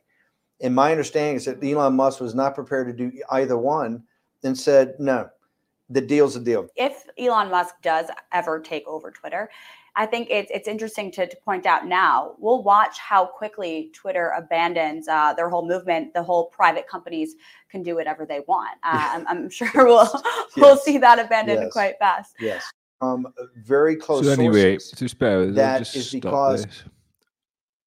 And 0.60 0.74
my 0.74 0.90
understanding 0.90 1.36
is 1.36 1.44
that 1.46 1.62
Elon 1.62 1.96
Musk 1.96 2.20
was 2.20 2.34
not 2.34 2.54
prepared 2.54 2.86
to 2.86 2.92
do 2.92 3.12
either 3.30 3.58
one 3.58 4.02
and 4.44 4.56
said, 4.56 4.94
no, 4.98 5.28
the 5.90 6.00
deal's 6.00 6.36
a 6.36 6.40
deal. 6.40 6.68
If 6.76 7.04
Elon 7.18 7.50
Musk 7.50 7.74
does 7.82 8.06
ever 8.32 8.60
take 8.60 8.86
over 8.86 9.10
Twitter, 9.10 9.50
I 9.96 10.06
think 10.06 10.28
it's 10.30 10.50
it's 10.52 10.66
interesting 10.66 11.10
to, 11.12 11.26
to 11.26 11.36
point 11.44 11.66
out 11.66 11.86
now. 11.86 12.34
We'll 12.38 12.62
watch 12.62 12.98
how 12.98 13.26
quickly 13.26 13.90
Twitter 13.94 14.32
abandons 14.36 15.06
uh, 15.08 15.34
their 15.34 15.48
whole 15.48 15.66
movement. 15.66 16.14
The 16.14 16.22
whole 16.22 16.46
private 16.46 16.88
companies 16.88 17.36
can 17.70 17.82
do 17.82 17.94
whatever 17.94 18.26
they 18.26 18.40
want. 18.48 18.76
Uh, 18.82 18.98
I'm, 19.14 19.26
I'm, 19.28 19.50
sure 19.50 19.70
we'll 19.74 20.10
we'll 20.56 20.76
see 20.76 20.98
that 20.98 21.18
abandoned 21.18 21.62
Yes. 21.62 21.72
quite 21.72 21.98
fast. 21.98 22.34
Yes. 22.40 22.64
Um, 23.00 23.26
very 23.56 23.96
close 23.96 24.24
So 24.24 24.32
anyway, 24.32 24.78
sources. 24.78 24.98
just 24.98 25.18
bear 25.18 25.40
with 25.40 25.50
us, 25.50 25.50
I'll 25.50 25.54
that 25.56 25.78
just 25.80 25.96
is 25.96 26.08
stop 26.08 26.22
because- 26.22 26.64
this. 26.66 26.82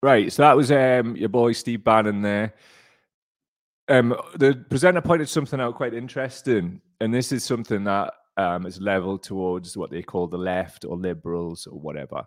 Right, 0.03 0.31
so 0.31 0.43
that 0.43 0.55
was 0.55 0.71
um 0.71 1.15
your 1.15 1.27
boy 1.29 1.53
Steve 1.53 1.83
Bannon 1.83 2.21
there. 2.21 2.53
Um, 3.89 4.15
the 4.35 4.63
presenter 4.69 5.01
pointed 5.01 5.27
something 5.27 5.59
out 5.59 5.75
quite 5.75 5.93
interesting, 5.93 6.81
and 7.01 7.13
this 7.13 7.31
is 7.31 7.43
something 7.43 7.83
that 7.85 8.13
um 8.37 8.65
is 8.65 8.79
leveled 8.79 9.23
towards 9.23 9.75
what 9.75 9.91
they 9.91 10.01
call 10.01 10.27
the 10.27 10.37
left 10.37 10.85
or 10.85 10.95
liberals 10.97 11.67
or 11.67 11.79
whatever. 11.79 12.23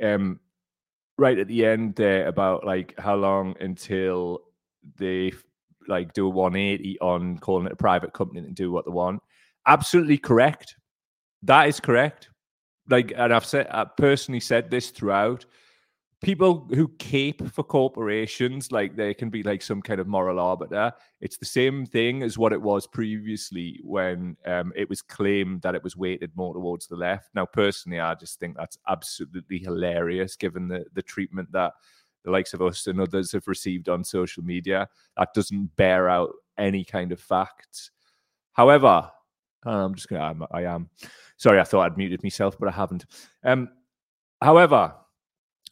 Um, 0.00 0.40
right 1.18 1.38
at 1.38 1.48
the 1.48 1.64
end 1.64 1.94
there 1.96 2.28
about 2.28 2.64
like 2.64 2.94
how 2.98 3.16
long 3.16 3.56
until 3.60 4.42
they 4.98 5.32
like 5.88 6.12
do 6.12 6.26
a 6.26 6.30
180 6.30 6.98
on 7.00 7.38
calling 7.38 7.66
it 7.66 7.72
a 7.72 7.76
private 7.76 8.12
company 8.12 8.40
and 8.40 8.54
do 8.54 8.70
what 8.70 8.84
they 8.84 8.90
want. 8.90 9.22
Absolutely 9.66 10.18
correct. 10.18 10.76
That 11.42 11.68
is 11.68 11.80
correct. 11.80 12.28
Like, 12.88 13.12
and 13.16 13.32
I've 13.32 13.44
said, 13.44 13.66
I 13.70 13.84
personally 13.84 14.40
said 14.40 14.70
this 14.70 14.90
throughout. 14.90 15.44
People 16.22 16.66
who 16.74 16.88
cape 16.98 17.46
for 17.52 17.62
corporations, 17.62 18.72
like 18.72 18.96
they 18.96 19.12
can 19.12 19.28
be 19.28 19.42
like 19.42 19.60
some 19.60 19.82
kind 19.82 20.00
of 20.00 20.06
moral 20.06 20.40
arbiter. 20.40 20.92
It's 21.20 21.36
the 21.36 21.44
same 21.44 21.84
thing 21.84 22.22
as 22.22 22.38
what 22.38 22.52
it 22.52 22.60
was 22.60 22.86
previously 22.86 23.80
when 23.84 24.36
um, 24.46 24.72
it 24.74 24.88
was 24.88 25.02
claimed 25.02 25.60
that 25.62 25.74
it 25.74 25.84
was 25.84 25.96
weighted 25.96 26.32
more 26.34 26.54
towards 26.54 26.86
the 26.86 26.96
left. 26.96 27.28
Now, 27.34 27.44
personally, 27.44 28.00
I 28.00 28.14
just 28.14 28.40
think 28.40 28.56
that's 28.56 28.78
absolutely 28.88 29.58
hilarious, 29.58 30.36
given 30.36 30.68
the 30.68 30.86
the 30.94 31.02
treatment 31.02 31.52
that 31.52 31.74
the 32.24 32.30
likes 32.30 32.54
of 32.54 32.62
us 32.62 32.86
and 32.86 33.00
others 33.00 33.32
have 33.32 33.46
received 33.46 33.88
on 33.88 34.02
social 34.02 34.42
media. 34.42 34.88
That 35.16 35.34
doesn't 35.34 35.76
bear 35.76 36.08
out 36.08 36.32
any 36.58 36.84
kind 36.84 37.12
of 37.12 37.20
facts. 37.20 37.90
However, 38.52 39.10
I'm 39.64 39.94
just 39.94 40.08
gonna. 40.08 40.22
I'm, 40.22 40.42
I 40.50 40.64
am. 40.64 40.88
Sorry, 41.36 41.60
I 41.60 41.64
thought 41.64 41.82
I'd 41.82 41.98
muted 41.98 42.22
myself, 42.22 42.58
but 42.58 42.68
I 42.68 42.72
haven't. 42.72 43.06
Um, 43.44 43.68
however, 44.42 44.94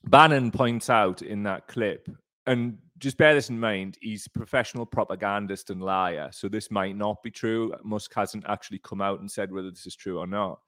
Bannon 0.09 0.51
points 0.51 0.91
out 0.91 1.23
in 1.23 1.43
that 1.45 1.67
clip, 1.67 2.09
and 2.47 2.79
just 2.99 3.17
bear 3.17 3.35
this 3.35 3.51
in 3.51 3.59
mind, 3.59 3.99
he's 4.01 4.27
a 4.27 4.31
professional 4.31 4.87
propagandist 4.87 5.71
and 5.71 5.83
liar. 5.83 6.31
So 6.33 6.49
this 6.49 6.71
might 6.71 6.97
not 6.97 7.23
be 7.23 7.31
true. 7.31 7.75
Musk 7.83 8.13
hasn't 8.15 8.45
actually 8.49 8.79
come 8.79 9.01
out 9.01 9.21
and 9.21 9.31
said 9.31 9.53
whether 9.53 9.71
this 9.71 9.87
is 9.87 9.97
true 9.97 10.19
or 10.19 10.27
not. 10.27 10.61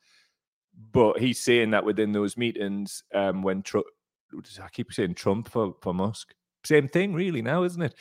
But 0.92 1.18
he's 1.18 1.40
saying 1.40 1.70
that 1.70 1.84
within 1.84 2.12
those 2.12 2.36
meetings, 2.36 3.02
um, 3.14 3.42
when 3.42 3.62
Trump, 3.62 3.86
I 4.62 4.68
keep 4.70 4.92
saying 4.92 5.14
Trump 5.14 5.48
for, 5.48 5.74
for 5.80 5.94
Musk, 5.94 6.34
same 6.64 6.88
thing 6.88 7.14
really 7.14 7.42
now, 7.42 7.62
isn't 7.62 7.80
it? 7.80 7.94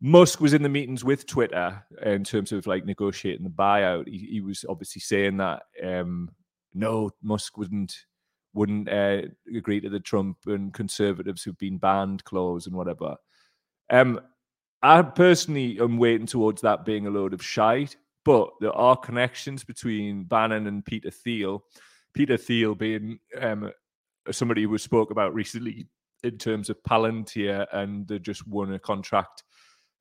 Musk 0.00 0.40
was 0.40 0.54
in 0.54 0.62
the 0.62 0.68
meetings 0.68 1.04
with 1.04 1.26
Twitter 1.26 1.82
in 2.04 2.24
terms 2.24 2.50
of 2.52 2.66
like 2.66 2.84
negotiating 2.84 3.44
the 3.44 3.50
buyout. 3.50 4.08
He, 4.08 4.18
he 4.30 4.40
was 4.40 4.64
obviously 4.68 5.00
saying 5.00 5.36
that 5.36 5.62
um, 5.82 6.30
no, 6.74 7.10
Musk 7.22 7.56
wouldn't 7.56 7.96
wouldn't 8.54 8.88
uh, 8.88 9.22
agree 9.54 9.80
to 9.80 9.88
the 9.88 10.00
Trump 10.00 10.36
and 10.46 10.74
conservatives 10.74 11.42
who've 11.42 11.58
been 11.58 11.78
banned 11.78 12.24
clause 12.24 12.66
and 12.66 12.76
whatever. 12.76 13.16
Um, 13.90 14.20
I 14.82 15.02
personally 15.02 15.78
am 15.80 15.96
waiting 15.96 16.26
towards 16.26 16.60
that 16.62 16.84
being 16.84 17.06
a 17.06 17.10
load 17.10 17.34
of 17.34 17.42
shite, 17.42 17.96
but 18.24 18.50
there 18.60 18.72
are 18.72 18.96
connections 18.96 19.64
between 19.64 20.24
Bannon 20.24 20.66
and 20.66 20.84
Peter 20.84 21.10
Thiel. 21.10 21.64
Peter 22.14 22.36
Thiel 22.36 22.74
being 22.74 23.18
um, 23.40 23.70
somebody 24.30 24.64
who 24.64 24.76
spoke 24.78 25.10
about 25.10 25.34
recently 25.34 25.86
in 26.22 26.38
terms 26.38 26.70
of 26.70 26.82
Palantir 26.82 27.66
and 27.72 28.06
they 28.06 28.18
just 28.18 28.46
won 28.46 28.72
a 28.72 28.78
contract 28.78 29.44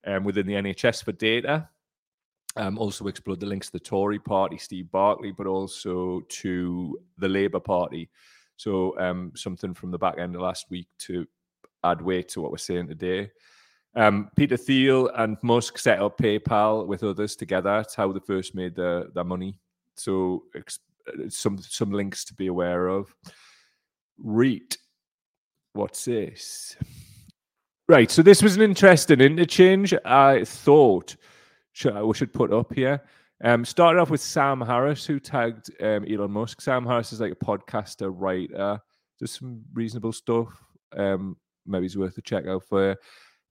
um, 0.05 0.23
within 0.23 0.45
the 0.45 0.53
NHS 0.53 1.03
for 1.03 1.11
data. 1.11 1.69
Um, 2.57 2.77
also 2.77 3.07
explored 3.07 3.39
the 3.39 3.45
links 3.45 3.67
to 3.67 3.73
the 3.73 3.79
Tory 3.79 4.19
party, 4.19 4.57
Steve 4.57 4.91
Barclay, 4.91 5.31
but 5.31 5.47
also 5.47 6.21
to 6.27 6.99
the 7.17 7.29
Labour 7.29 7.61
Party. 7.61 8.09
So 8.62 8.95
um, 9.00 9.32
something 9.36 9.74
from 9.74 9.89
the 9.89 9.97
back 9.97 10.19
end 10.19 10.36
of 10.36 10.41
last 10.41 10.67
week 10.69 10.88
to 11.00 11.26
add 11.84 12.00
weight 12.00 12.30
to 12.30 12.41
what 12.41 12.52
we're 12.52 12.58
saying 12.58 12.89
today. 12.89 13.32
Um, 13.95 14.30
Peter 14.36 14.56
Thiel 14.56 15.10
and 15.15 15.36
Musk 15.41 15.80
set 15.80 16.00
up 16.00 16.19
PayPal 16.19 16.86
with 16.86 17.04
others 17.04 17.36
together. 17.36 17.78
That's 17.78 17.95
how 17.95 18.12
they 18.12 18.19
first 18.19 18.54
made 18.54 18.76
their, 18.76 19.06
their 19.15 19.24
money. 19.24 19.58
So 19.95 20.43
ex- 20.56 20.78
uh, 21.08 21.28
some 21.28 21.58
some 21.58 21.91
links 21.91 22.24
to 22.26 22.36
be 22.36 22.47
aware 22.47 22.88
of. 22.88 23.12
Reet. 24.19 24.78
What's 25.74 26.06
this? 26.06 26.78
Right. 27.89 28.12
So 28.12 28.21
this 28.21 28.43
was 28.43 28.56
an 28.58 28.62
interesting 28.62 29.21
interchange. 29.21 29.91
I 30.06 30.45
thought 30.45 31.15
should, 31.71 32.00
we 32.00 32.13
should 32.13 32.32
put 32.32 32.54
up 32.54 32.71
here. 32.76 33.02
Um, 33.43 33.65
started 33.65 33.99
off 33.99 34.12
with 34.12 34.21
Sam 34.21 34.62
Harris, 34.62 35.06
who 35.06 35.19
tagged 35.19 35.71
um, 35.82 36.06
Elon 36.06 36.32
Musk. 36.32 36.62
Sam 36.62 36.86
Harris 36.86 37.12
is 37.12 37.19
like 37.19 37.32
a 37.32 37.36
podcaster, 37.36 38.12
writer, 38.13 38.80
does 39.19 39.32
some 39.32 39.62
reasonable 39.73 40.12
stuff. 40.12 40.49
Um, 40.95 41.38
maybe 41.65 41.88
it's 41.88 41.95
worth 41.95 42.17
a 42.17 42.21
check 42.21 42.45
out 42.45 42.63
for 42.63 42.89
you. 42.89 42.95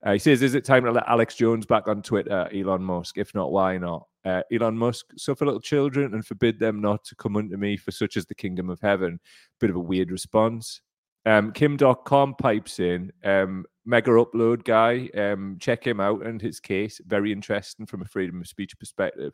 Uh, 0.04 0.12
he 0.12 0.18
says, 0.18 0.42
"Is 0.42 0.54
it 0.54 0.64
time 0.64 0.84
to 0.84 0.92
let 0.92 1.08
Alex 1.08 1.34
Jones 1.34 1.66
back 1.66 1.88
on 1.88 2.02
Twitter?" 2.02 2.48
Elon 2.54 2.82
Musk. 2.82 3.18
If 3.18 3.34
not, 3.34 3.52
why 3.52 3.78
not? 3.78 4.06
Uh, 4.24 4.42
Elon 4.52 4.76
Musk 4.78 5.06
suffer 5.16 5.44
little 5.44 5.60
children 5.60 6.14
and 6.14 6.24
forbid 6.24 6.58
them 6.58 6.80
not 6.80 7.04
to 7.04 7.16
come 7.16 7.36
unto 7.36 7.56
me, 7.56 7.76
for 7.76 7.90
such 7.90 8.16
is 8.16 8.26
the 8.26 8.34
kingdom 8.34 8.70
of 8.70 8.80
heaven. 8.80 9.20
Bit 9.58 9.70
of 9.70 9.76
a 9.76 9.80
weird 9.80 10.10
response. 10.10 10.80
Um, 11.26 11.52
Kim 11.52 11.76
Dotcom 11.76 12.38
pipes 12.38 12.78
in. 12.78 13.12
Um, 13.24 13.66
Megaupload 13.86 14.64
guy. 14.64 15.10
Um, 15.18 15.58
check 15.60 15.86
him 15.86 16.00
out 16.00 16.24
and 16.24 16.40
his 16.40 16.60
case. 16.60 17.00
Very 17.06 17.32
interesting 17.32 17.86
from 17.86 18.02
a 18.02 18.06
freedom 18.06 18.40
of 18.40 18.46
speech 18.46 18.78
perspective. 18.78 19.32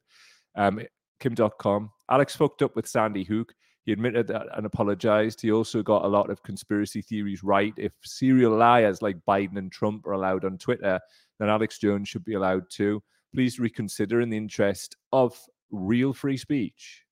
Um, 0.56 0.80
Kim 1.20 1.34
Dotcom. 1.34 1.90
Alex 2.10 2.36
fucked 2.36 2.62
up 2.62 2.76
with 2.76 2.88
Sandy 2.88 3.24
Hook. 3.24 3.54
He 3.84 3.92
admitted 3.92 4.26
that 4.26 4.46
and 4.56 4.66
apologized. 4.66 5.40
He 5.40 5.52
also 5.52 5.82
got 5.82 6.04
a 6.04 6.08
lot 6.08 6.28
of 6.28 6.42
conspiracy 6.42 7.02
theories 7.02 7.44
right. 7.44 7.72
If 7.76 7.92
serial 8.02 8.56
liars 8.56 9.00
like 9.00 9.16
Biden 9.28 9.58
and 9.58 9.70
Trump 9.70 10.06
are 10.06 10.12
allowed 10.12 10.44
on 10.44 10.58
Twitter, 10.58 10.98
then 11.38 11.48
Alex 11.48 11.78
Jones 11.78 12.08
should 12.08 12.24
be 12.24 12.34
allowed 12.34 12.64
too. 12.68 13.02
Please 13.32 13.60
reconsider 13.60 14.20
in 14.20 14.30
the 14.30 14.36
interest 14.36 14.96
of 15.12 15.38
real 15.70 16.12
free 16.12 16.36
speech. 16.36 17.04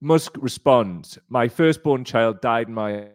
Musk 0.00 0.36
responds 0.38 1.18
My 1.28 1.48
firstborn 1.48 2.04
child 2.04 2.42
died 2.42 2.68
in 2.68 2.74
my 2.74 3.08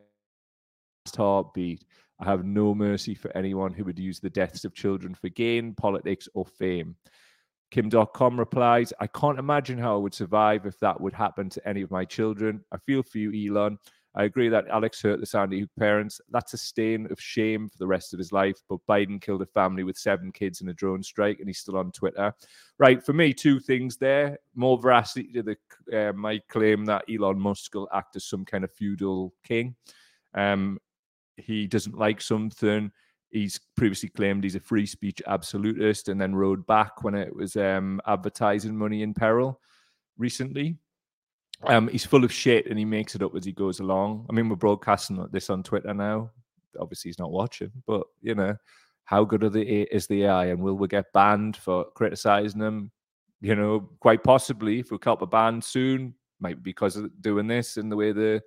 last 1.05 1.15
heartbeat. 1.15 1.85
I 2.19 2.25
have 2.25 2.43
no 2.43 2.73
mercy 2.73 3.13
for 3.13 3.35
anyone 3.37 3.73
who 3.73 3.85
would 3.85 3.99
use 3.99 4.19
the 4.19 4.29
deaths 4.29 4.65
of 4.65 4.73
children 4.73 5.13
for 5.13 5.29
gain, 5.29 5.75
politics, 5.75 6.27
or 6.33 6.45
fame. 6.45 6.95
Kim 7.71 7.89
Dotcom 7.89 8.37
replies, 8.39 8.91
I 8.99 9.07
can't 9.07 9.39
imagine 9.39 9.77
how 9.77 9.93
I 9.95 9.99
would 9.99 10.13
survive 10.13 10.65
if 10.65 10.79
that 10.79 10.99
would 10.99 11.13
happen 11.13 11.49
to 11.49 11.67
any 11.67 11.81
of 11.81 11.91
my 11.91 12.03
children. 12.03 12.63
I 12.71 12.77
feel 12.77 13.03
for 13.03 13.19
you, 13.19 13.53
Elon. 13.55 13.77
I 14.15 14.23
agree 14.23 14.49
that 14.49 14.67
Alex 14.69 15.01
hurt 15.01 15.19
the 15.19 15.25
Sandy 15.25 15.59
Hook 15.59 15.69
parents. 15.77 16.19
That's 16.31 16.53
a 16.53 16.57
stain 16.57 17.07
of 17.11 17.21
shame 17.21 17.69
for 17.69 17.77
the 17.77 17.85
rest 17.85 18.11
of 18.11 18.17
his 18.17 18.31
life. 18.31 18.57
But 18.67 18.79
Biden 18.89 19.21
killed 19.21 19.43
a 19.43 19.45
family 19.45 19.83
with 19.83 19.97
seven 19.97 20.31
kids 20.31 20.61
in 20.61 20.69
a 20.69 20.73
drone 20.73 21.03
strike, 21.03 21.39
and 21.39 21.47
he's 21.47 21.59
still 21.59 21.77
on 21.77 21.91
Twitter. 21.91 22.33
Right. 22.79 23.05
For 23.05 23.13
me, 23.13 23.33
two 23.33 23.59
things 23.59 23.97
there. 23.97 24.39
More 24.55 24.79
veracity 24.79 25.31
to 25.33 25.43
the 25.43 26.09
uh, 26.09 26.13
my 26.13 26.39
claim 26.49 26.85
that 26.85 27.05
Elon 27.07 27.39
Musk 27.39 27.75
will 27.75 27.87
act 27.93 28.15
as 28.15 28.25
some 28.25 28.45
kind 28.45 28.63
of 28.63 28.71
feudal 28.71 29.31
king. 29.43 29.75
Um, 30.33 30.79
he 31.37 31.67
doesn't 31.67 31.97
like 31.97 32.19
something. 32.19 32.91
He's 33.31 33.59
previously 33.75 34.09
claimed 34.09 34.43
he's 34.43 34.55
a 34.55 34.59
free 34.59 34.85
speech 34.85 35.21
absolutist 35.27 36.09
and 36.09 36.19
then 36.19 36.35
rode 36.35 36.65
back 36.65 37.03
when 37.03 37.15
it 37.15 37.35
was 37.35 37.55
um, 37.55 38.01
advertising 38.07 38.75
money 38.75 39.03
in 39.03 39.13
peril 39.13 39.59
recently. 40.17 40.77
Um, 41.63 41.89
he's 41.89 42.05
full 42.05 42.23
of 42.23 42.31
shit 42.31 42.67
and 42.67 42.79
he 42.79 42.85
makes 42.85 43.15
it 43.15 43.21
up 43.21 43.35
as 43.35 43.45
he 43.45 43.51
goes 43.51 43.79
along. 43.79 44.25
I 44.29 44.33
mean, 44.33 44.49
we're 44.49 44.55
broadcasting 44.55 45.27
this 45.31 45.49
on 45.49 45.61
Twitter 45.61 45.93
now. 45.93 46.31
Obviously, 46.79 47.09
he's 47.09 47.19
not 47.19 47.31
watching, 47.31 47.71
but 47.85 48.03
you 48.21 48.35
know, 48.35 48.55
how 49.03 49.23
good 49.23 49.43
are 49.43 49.49
the 49.49 49.63
is 49.93 50.05
the 50.05 50.25
AI, 50.25 50.45
and 50.45 50.61
will 50.61 50.75
we 50.75 50.87
get 50.87 51.11
banned 51.13 51.57
for 51.57 51.85
criticizing 51.95 52.59
them? 52.59 52.91
You 53.41 53.55
know, 53.55 53.89
quite 53.99 54.23
possibly 54.23 54.79
if 54.79 54.91
we 54.91 54.99
cop 54.99 55.21
a 55.21 55.25
ban 55.25 55.61
soon, 55.61 56.13
might 56.39 56.61
be 56.61 56.71
because 56.71 56.95
of 56.95 57.09
doing 57.21 57.47
this 57.47 57.77
and 57.77 57.91
the 57.91 57.95
way 57.95 58.11
the 58.11 58.41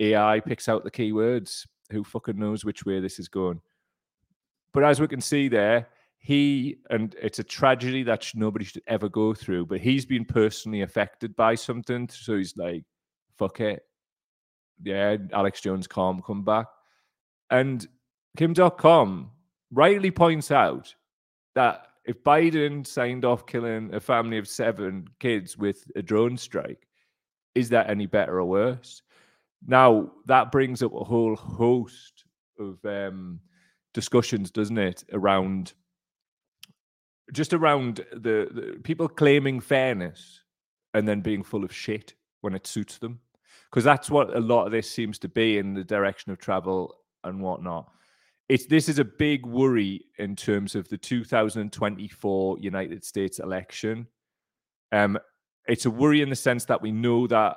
AI 0.00 0.40
picks 0.40 0.68
out 0.68 0.84
the 0.84 0.90
keywords. 0.90 1.66
Who 1.92 2.02
fucking 2.02 2.36
knows 2.36 2.64
which 2.64 2.84
way 2.84 2.98
this 2.98 3.20
is 3.20 3.28
going? 3.28 3.60
But 4.76 4.84
as 4.84 5.00
we 5.00 5.08
can 5.08 5.22
see 5.22 5.48
there, 5.48 5.88
he 6.18 6.76
and 6.90 7.16
it's 7.22 7.38
a 7.38 7.44
tragedy 7.44 8.02
that 8.02 8.30
nobody 8.34 8.66
should 8.66 8.82
ever 8.86 9.08
go 9.08 9.32
through. 9.32 9.64
But 9.64 9.80
he's 9.80 10.04
been 10.04 10.26
personally 10.26 10.82
affected 10.82 11.34
by 11.34 11.54
something, 11.54 12.10
so 12.10 12.36
he's 12.36 12.58
like, 12.58 12.84
"Fuck 13.38 13.60
it, 13.60 13.86
yeah." 14.82 15.16
Alex 15.32 15.62
Jones 15.62 15.86
can't 15.86 16.22
come 16.22 16.44
back, 16.44 16.66
and 17.48 17.88
Kim 18.36 18.52
Dotcom 18.52 19.30
rightly 19.70 20.10
points 20.10 20.50
out 20.50 20.94
that 21.54 21.86
if 22.04 22.22
Biden 22.22 22.86
signed 22.86 23.24
off 23.24 23.46
killing 23.46 23.94
a 23.94 23.98
family 23.98 24.36
of 24.36 24.46
seven 24.46 25.08
kids 25.20 25.56
with 25.56 25.90
a 25.96 26.02
drone 26.02 26.36
strike, 26.36 26.86
is 27.54 27.70
that 27.70 27.88
any 27.88 28.04
better 28.04 28.40
or 28.40 28.44
worse? 28.44 29.00
Now 29.66 30.12
that 30.26 30.52
brings 30.52 30.82
up 30.82 30.92
a 30.92 31.02
whole 31.02 31.34
host 31.34 32.26
of 32.58 32.84
um, 32.84 33.40
discussions, 33.96 34.50
doesn't 34.50 34.76
it, 34.76 35.02
around 35.14 35.72
just 37.32 37.54
around 37.54 38.04
the, 38.12 38.46
the 38.52 38.78
people 38.84 39.08
claiming 39.08 39.58
fairness 39.58 40.42
and 40.92 41.08
then 41.08 41.22
being 41.22 41.42
full 41.42 41.64
of 41.64 41.74
shit 41.74 42.14
when 42.42 42.54
it 42.54 42.66
suits 42.66 42.98
them, 42.98 43.18
because 43.70 43.82
that's 43.82 44.10
what 44.10 44.36
a 44.36 44.38
lot 44.38 44.66
of 44.66 44.70
this 44.70 44.88
seems 44.88 45.18
to 45.18 45.28
be 45.28 45.56
in 45.56 45.72
the 45.72 45.82
direction 45.82 46.30
of 46.30 46.38
travel 46.38 46.94
and 47.24 47.40
whatnot. 47.40 47.90
It's 48.50 48.66
this 48.66 48.88
is 48.90 48.98
a 48.98 49.04
big 49.04 49.46
worry 49.46 50.04
in 50.18 50.36
terms 50.36 50.74
of 50.74 50.88
the 50.90 50.98
2024 50.98 52.58
United 52.60 53.02
States 53.02 53.38
election. 53.38 54.06
Um, 54.92 55.18
it's 55.66 55.86
a 55.86 55.90
worry 55.90 56.20
in 56.20 56.28
the 56.28 56.36
sense 56.36 56.66
that 56.66 56.82
we 56.82 56.92
know 56.92 57.26
that 57.28 57.56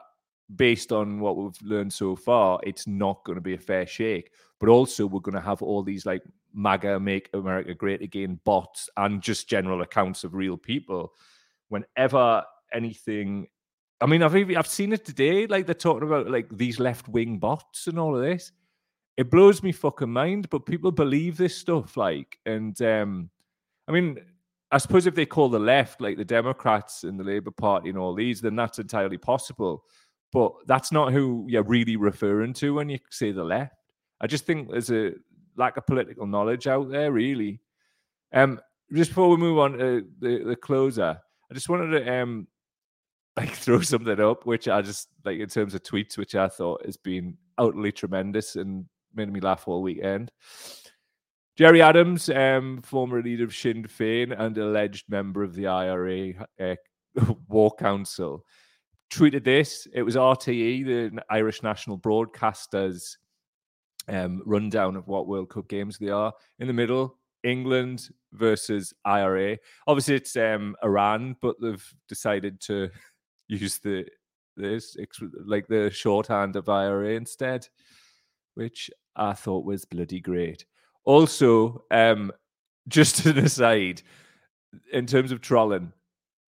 based 0.55 0.91
on 0.91 1.19
what 1.19 1.37
we've 1.37 1.61
learned 1.61 1.93
so 1.93 2.15
far, 2.15 2.59
it's 2.63 2.87
not 2.87 3.23
going 3.23 3.35
to 3.35 3.41
be 3.41 3.53
a 3.53 3.59
fair 3.59 3.85
shake. 3.85 4.31
But 4.59 4.69
also, 4.69 5.05
we're 5.05 5.19
going 5.19 5.35
to 5.35 5.41
have 5.41 5.61
all 5.61 5.83
these 5.83 6.05
like 6.05 6.23
MAGA, 6.53 6.99
Make 6.99 7.29
America 7.33 7.73
Great 7.73 8.01
Again 8.01 8.39
bots 8.43 8.89
and 8.97 9.21
just 9.21 9.47
general 9.47 9.81
accounts 9.81 10.23
of 10.23 10.33
real 10.33 10.57
people. 10.57 11.13
Whenever 11.69 12.43
anything, 12.73 13.47
I 14.01 14.05
mean, 14.05 14.23
I've 14.23 14.35
even, 14.35 14.57
I've 14.57 14.67
seen 14.67 14.91
it 14.91 15.05
today. 15.05 15.47
Like 15.47 15.65
they're 15.65 15.75
talking 15.75 16.07
about 16.07 16.29
like 16.29 16.47
these 16.51 16.79
left 16.79 17.07
wing 17.07 17.37
bots 17.37 17.87
and 17.87 17.99
all 17.99 18.15
of 18.15 18.21
this. 18.21 18.51
It 19.17 19.29
blows 19.29 19.61
me 19.61 19.71
fucking 19.71 20.11
mind, 20.11 20.49
but 20.49 20.65
people 20.65 20.91
believe 20.91 21.37
this 21.37 21.55
stuff. 21.55 21.97
Like, 21.97 22.39
and 22.45 22.81
um, 22.81 23.29
I 23.87 23.91
mean, 23.91 24.17
I 24.71 24.77
suppose 24.77 25.07
if 25.07 25.15
they 25.15 25.25
call 25.25 25.49
the 25.49 25.59
left 25.59 25.99
like 25.99 26.17
the 26.17 26.25
Democrats 26.25 27.03
and 27.03 27.19
the 27.19 27.23
Labour 27.23 27.51
Party 27.51 27.89
and 27.89 27.97
all 27.97 28.13
these, 28.13 28.39
then 28.39 28.55
that's 28.55 28.79
entirely 28.79 29.17
possible. 29.17 29.83
But 30.31 30.53
that's 30.67 30.91
not 30.91 31.11
who 31.11 31.45
you're 31.47 31.63
really 31.63 31.95
referring 31.95 32.53
to 32.55 32.75
when 32.75 32.89
you 32.89 32.99
say 33.09 33.31
the 33.31 33.43
left. 33.43 33.75
I 34.21 34.27
just 34.27 34.45
think 34.45 34.69
there's 34.69 34.91
a 34.91 35.13
lack 35.55 35.77
of 35.77 35.87
political 35.87 36.27
knowledge 36.27 36.67
out 36.67 36.89
there, 36.91 37.11
really. 37.11 37.61
Um, 38.31 38.59
just 38.93 39.11
before 39.11 39.29
we 39.29 39.37
move 39.37 39.59
on 39.59 39.77
to 39.77 40.05
the, 40.19 40.43
the 40.43 40.55
closer, 40.55 41.19
I 41.49 41.53
just 41.53 41.69
wanted 41.69 41.99
to 41.99 42.21
um 42.21 42.47
like 43.37 43.51
throw 43.51 43.81
something 43.81 44.19
up, 44.19 44.45
which 44.45 44.67
I 44.67 44.81
just 44.81 45.09
like 45.23 45.39
in 45.39 45.49
terms 45.49 45.73
of 45.73 45.83
tweets, 45.83 46.17
which 46.17 46.35
I 46.35 46.47
thought 46.47 46.85
has 46.85 46.97
been 46.97 47.37
utterly 47.57 47.91
tremendous 47.91 48.55
and 48.55 48.85
made 49.13 49.31
me 49.31 49.39
laugh 49.39 49.67
all 49.67 49.81
weekend. 49.81 50.31
Gerry 51.55 51.81
Adams, 51.81 52.29
um, 52.29 52.81
former 52.83 53.21
leader 53.21 53.43
of 53.43 53.53
Sinn 53.53 53.83
Féin 53.83 54.37
and 54.37 54.57
alleged 54.57 55.09
member 55.09 55.43
of 55.43 55.55
the 55.55 55.67
IRA 55.67 56.33
uh, 56.59 56.75
War 57.49 57.75
Council, 57.77 58.45
tweeted 59.11 59.43
this. 59.43 59.87
It 59.93 60.03
was 60.03 60.15
RTE, 60.15 60.85
the 60.85 61.23
Irish 61.29 61.63
national 61.63 61.97
broadcasters, 61.97 63.17
um, 64.07 64.41
rundown 64.45 64.95
of 64.95 65.07
what 65.07 65.27
World 65.27 65.49
Cup 65.49 65.67
games 65.67 65.97
they 65.97 66.09
are. 66.09 66.33
In 66.59 66.67
the 66.67 66.73
middle, 66.73 67.17
England 67.43 68.09
versus 68.33 68.93
IRA. 69.05 69.57
Obviously, 69.87 70.15
it's 70.15 70.35
um, 70.35 70.75
Iran, 70.83 71.35
but 71.41 71.55
they've 71.61 71.93
decided 72.07 72.59
to 72.61 72.89
use 73.47 73.79
the 73.79 74.05
this 74.57 74.97
like 75.45 75.67
the 75.67 75.89
shorthand 75.89 76.55
of 76.55 76.67
IRA 76.67 77.11
instead, 77.11 77.67
which 78.55 78.89
I 79.15 79.33
thought 79.33 79.65
was 79.65 79.85
bloody 79.85 80.19
great. 80.19 80.65
Also, 81.05 81.83
um, 81.91 82.31
just 82.87 83.25
an 83.25 83.37
aside, 83.37 84.01
in 84.91 85.05
terms 85.05 85.31
of 85.31 85.41
trolling, 85.41 85.93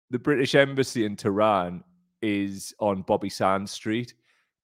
the 0.09 0.19
British 0.19 0.55
Embassy 0.55 1.05
in 1.05 1.15
Tehran 1.15 1.83
is 2.21 2.73
on 2.79 3.01
Bobby 3.03 3.29
Sands 3.29 3.71
Street. 3.71 4.13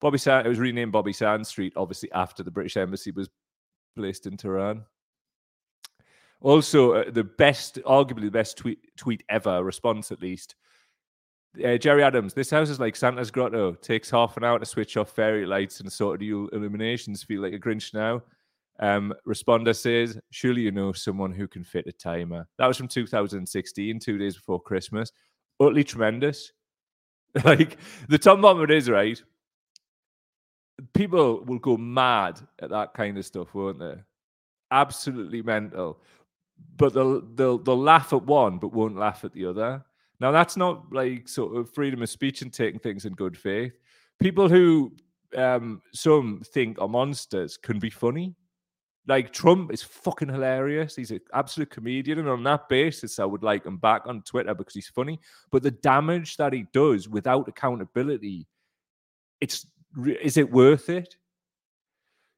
Bobby 0.00 0.18
Sand 0.18 0.46
it 0.46 0.48
was 0.48 0.58
renamed 0.58 0.92
Bobby 0.92 1.12
Sands 1.12 1.48
Street, 1.48 1.72
obviously 1.76 2.10
after 2.12 2.42
the 2.42 2.50
British 2.50 2.76
Embassy 2.76 3.10
was 3.10 3.28
placed 3.96 4.26
in 4.26 4.36
Tehran. 4.36 4.84
Also, 6.40 6.92
uh, 6.92 7.10
the 7.10 7.24
best, 7.24 7.76
arguably 7.82 8.22
the 8.22 8.30
best 8.30 8.56
tweet 8.56 8.78
tweet 8.96 9.24
ever, 9.28 9.64
response 9.64 10.12
at 10.12 10.22
least. 10.22 10.54
Uh, 11.64 11.76
Gerry 11.76 12.04
Adams, 12.04 12.34
this 12.34 12.50
house 12.50 12.70
is 12.70 12.78
like 12.78 12.94
Santa's 12.94 13.30
grotto. 13.30 13.72
Takes 13.72 14.10
half 14.10 14.36
an 14.36 14.44
hour 14.44 14.58
to 14.58 14.66
switch 14.66 14.96
off 14.96 15.10
fairy 15.10 15.46
lights 15.46 15.80
and 15.80 15.92
sort 15.92 16.22
of 16.22 16.28
illuminations. 16.52 17.24
Feel 17.24 17.42
like 17.42 17.54
a 17.54 17.58
Grinch 17.58 17.92
now. 17.92 18.22
Um, 18.80 19.12
responder 19.26 19.74
says, 19.74 20.20
"Surely 20.30 20.62
you 20.62 20.70
know 20.70 20.92
someone 20.92 21.32
who 21.32 21.48
can 21.48 21.64
fit 21.64 21.88
a 21.88 21.92
timer." 21.92 22.46
That 22.58 22.68
was 22.68 22.76
from 22.76 22.86
2016, 22.86 23.98
two 23.98 24.18
days 24.18 24.36
before 24.36 24.60
Christmas. 24.62 25.10
Utterly 25.58 25.82
tremendous. 25.82 26.52
like 27.44 27.78
the 28.08 28.18
top 28.18 28.38
moment 28.38 28.70
is 28.70 28.88
right. 28.88 29.22
People 30.94 31.44
will 31.44 31.58
go 31.58 31.76
mad 31.76 32.40
at 32.60 32.70
that 32.70 32.94
kind 32.94 33.18
of 33.18 33.26
stuff, 33.26 33.54
won't 33.54 33.78
they? 33.78 33.94
Absolutely 34.70 35.42
mental. 35.42 36.00
But 36.76 36.94
they'll 36.94 37.20
they'll 37.20 37.58
they'll 37.58 37.80
laugh 37.80 38.12
at 38.12 38.22
one, 38.24 38.58
but 38.58 38.72
won't 38.72 38.96
laugh 38.96 39.24
at 39.24 39.32
the 39.32 39.46
other. 39.46 39.84
Now 40.20 40.32
that's 40.32 40.56
not 40.56 40.92
like 40.92 41.28
sort 41.28 41.56
of 41.56 41.72
freedom 41.72 42.02
of 42.02 42.08
speech 42.08 42.42
and 42.42 42.52
taking 42.52 42.80
things 42.80 43.04
in 43.04 43.14
good 43.14 43.36
faith. 43.36 43.72
People 44.20 44.48
who 44.48 44.92
um, 45.36 45.82
some 45.92 46.42
think 46.52 46.80
are 46.80 46.88
monsters 46.88 47.56
can 47.56 47.78
be 47.78 47.90
funny. 47.90 48.34
Like 49.08 49.32
Trump 49.32 49.72
is 49.72 49.82
fucking 49.82 50.28
hilarious. 50.28 50.94
He's 50.94 51.10
an 51.10 51.20
absolute 51.32 51.70
comedian, 51.70 52.18
and 52.18 52.28
on 52.28 52.42
that 52.44 52.68
basis, 52.68 53.18
I 53.18 53.24
would 53.24 53.42
like 53.42 53.64
him 53.64 53.78
back 53.78 54.02
on 54.06 54.20
Twitter 54.22 54.54
because 54.54 54.74
he's 54.74 54.88
funny. 54.88 55.18
But 55.50 55.62
the 55.62 55.70
damage 55.70 56.36
that 56.36 56.52
he 56.52 56.66
does 56.74 57.08
without 57.08 57.48
accountability, 57.48 58.46
it's 59.40 59.66
is 60.20 60.36
it 60.36 60.52
worth 60.52 60.90
it? 60.90 61.16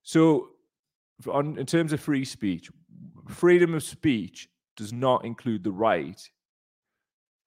So, 0.04 0.50
on 1.28 1.59
in 1.59 1.66
terms 1.66 1.92
of 1.92 2.00
free 2.00 2.24
speech, 2.24 2.70
freedom 3.28 3.74
of 3.74 3.83
speech 3.83 4.48
does 4.76 4.92
not 4.92 5.24
include 5.24 5.64
the 5.64 5.72
right 5.72 6.22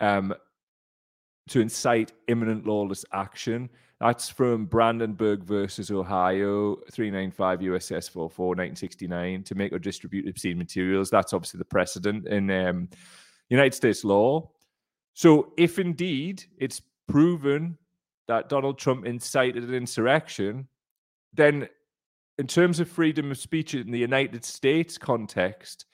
um, 0.02 0.34
to 1.48 1.62
incite 1.62 2.12
imminent 2.28 2.68
lawless 2.68 3.06
action 3.14 3.70
that's 4.04 4.28
from 4.28 4.66
Brandenburg 4.66 5.46
versus 5.46 5.90
Ohio, 5.90 6.76
395 6.92 7.60
USS 7.60 8.10
44, 8.10 8.48
1969, 8.48 9.44
to 9.44 9.56
make 9.56 9.72
or 9.72 9.80
distribute 9.80 10.28
obscene 10.28 10.58
materials. 10.58 11.10
That's 11.10 11.32
obviously 11.32 11.60
the 11.60 11.66
precedent 11.66 12.28
in 12.28 12.52
um, 12.52 12.90
United 13.48 13.74
States 13.74 14.04
law. 14.04 14.52
So, 15.14 15.54
if 15.56 15.80
indeed 15.80 16.44
it's 16.58 16.82
proven 17.08 17.78
that 18.28 18.50
Donald 18.50 18.78
Trump 18.78 19.06
incited 19.06 19.64
an 19.64 19.74
insurrection, 19.74 20.68
then 21.34 21.70
in 22.38 22.48
terms 22.48 22.82
of 22.82 22.90
freedom 22.90 23.32
of 23.32 23.38
speech 23.38 23.74
in 23.74 23.90
the 23.90 24.00
United 24.00 24.44
States 24.44 24.98
context, 24.98 25.86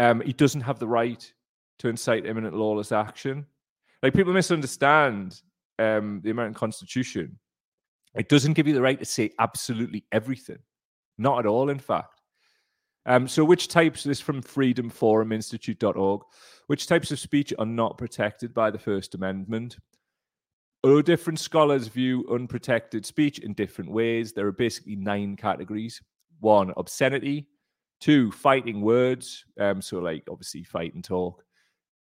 um, 0.00 0.20
he 0.20 0.32
doesn't 0.32 0.62
have 0.62 0.80
the 0.80 0.88
right 0.88 1.32
to 1.78 1.88
incite 1.88 2.26
imminent 2.26 2.56
lawless 2.56 2.90
action. 2.90 3.46
Like 4.02 4.14
people 4.14 4.32
misunderstand 4.32 5.42
um, 5.78 6.20
the 6.22 6.30
American 6.30 6.54
Constitution, 6.54 7.38
it 8.14 8.28
doesn't 8.28 8.54
give 8.54 8.66
you 8.66 8.74
the 8.74 8.82
right 8.82 8.98
to 8.98 9.04
say 9.04 9.32
absolutely 9.38 10.04
everything. 10.12 10.58
Not 11.18 11.40
at 11.40 11.46
all, 11.46 11.70
in 11.70 11.78
fact. 11.78 12.20
Um, 13.06 13.28
so, 13.28 13.44
which 13.44 13.68
types, 13.68 14.02
this 14.02 14.20
from 14.20 14.42
freedomforuminstitute.org, 14.42 16.22
which 16.66 16.86
types 16.86 17.12
of 17.12 17.20
speech 17.20 17.54
are 17.58 17.66
not 17.66 17.98
protected 17.98 18.52
by 18.52 18.70
the 18.70 18.78
First 18.78 19.14
Amendment? 19.14 19.76
Although 20.82 21.02
different 21.02 21.38
scholars 21.38 21.88
view 21.88 22.26
unprotected 22.30 23.06
speech 23.06 23.38
in 23.38 23.54
different 23.54 23.90
ways, 23.90 24.32
there 24.32 24.46
are 24.46 24.52
basically 24.52 24.96
nine 24.96 25.36
categories. 25.36 26.02
One, 26.40 26.72
obscenity. 26.76 27.48
Two, 28.00 28.30
fighting 28.30 28.82
words. 28.82 29.44
Um, 29.58 29.80
so, 29.80 29.98
like 29.98 30.24
obviously, 30.30 30.64
fight 30.64 30.94
and 30.94 31.04
talk. 31.04 31.44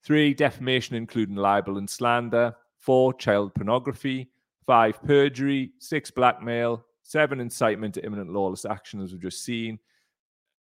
Three, 0.04 0.35
defamation, 0.35 0.96
including 0.96 1.37
libel 1.37 1.78
and 1.78 1.90
slander. 1.90 2.54
Four, 2.83 3.14
child 3.14 3.55
pornography. 3.55 4.29
Five, 4.66 5.01
perjury. 5.05 5.73
Six, 5.79 6.11
blackmail. 6.11 6.85
Seven, 7.05 7.38
incitement 7.38 7.95
to 7.95 8.05
imminent 8.05 8.33
lawless 8.33 8.64
action, 8.64 9.01
as 9.01 9.12
we've 9.12 9.23
just 9.23 9.45
seen. 9.45 9.79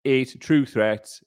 Eight, 0.04 0.40
true 0.40 0.64
threats. 0.64 1.24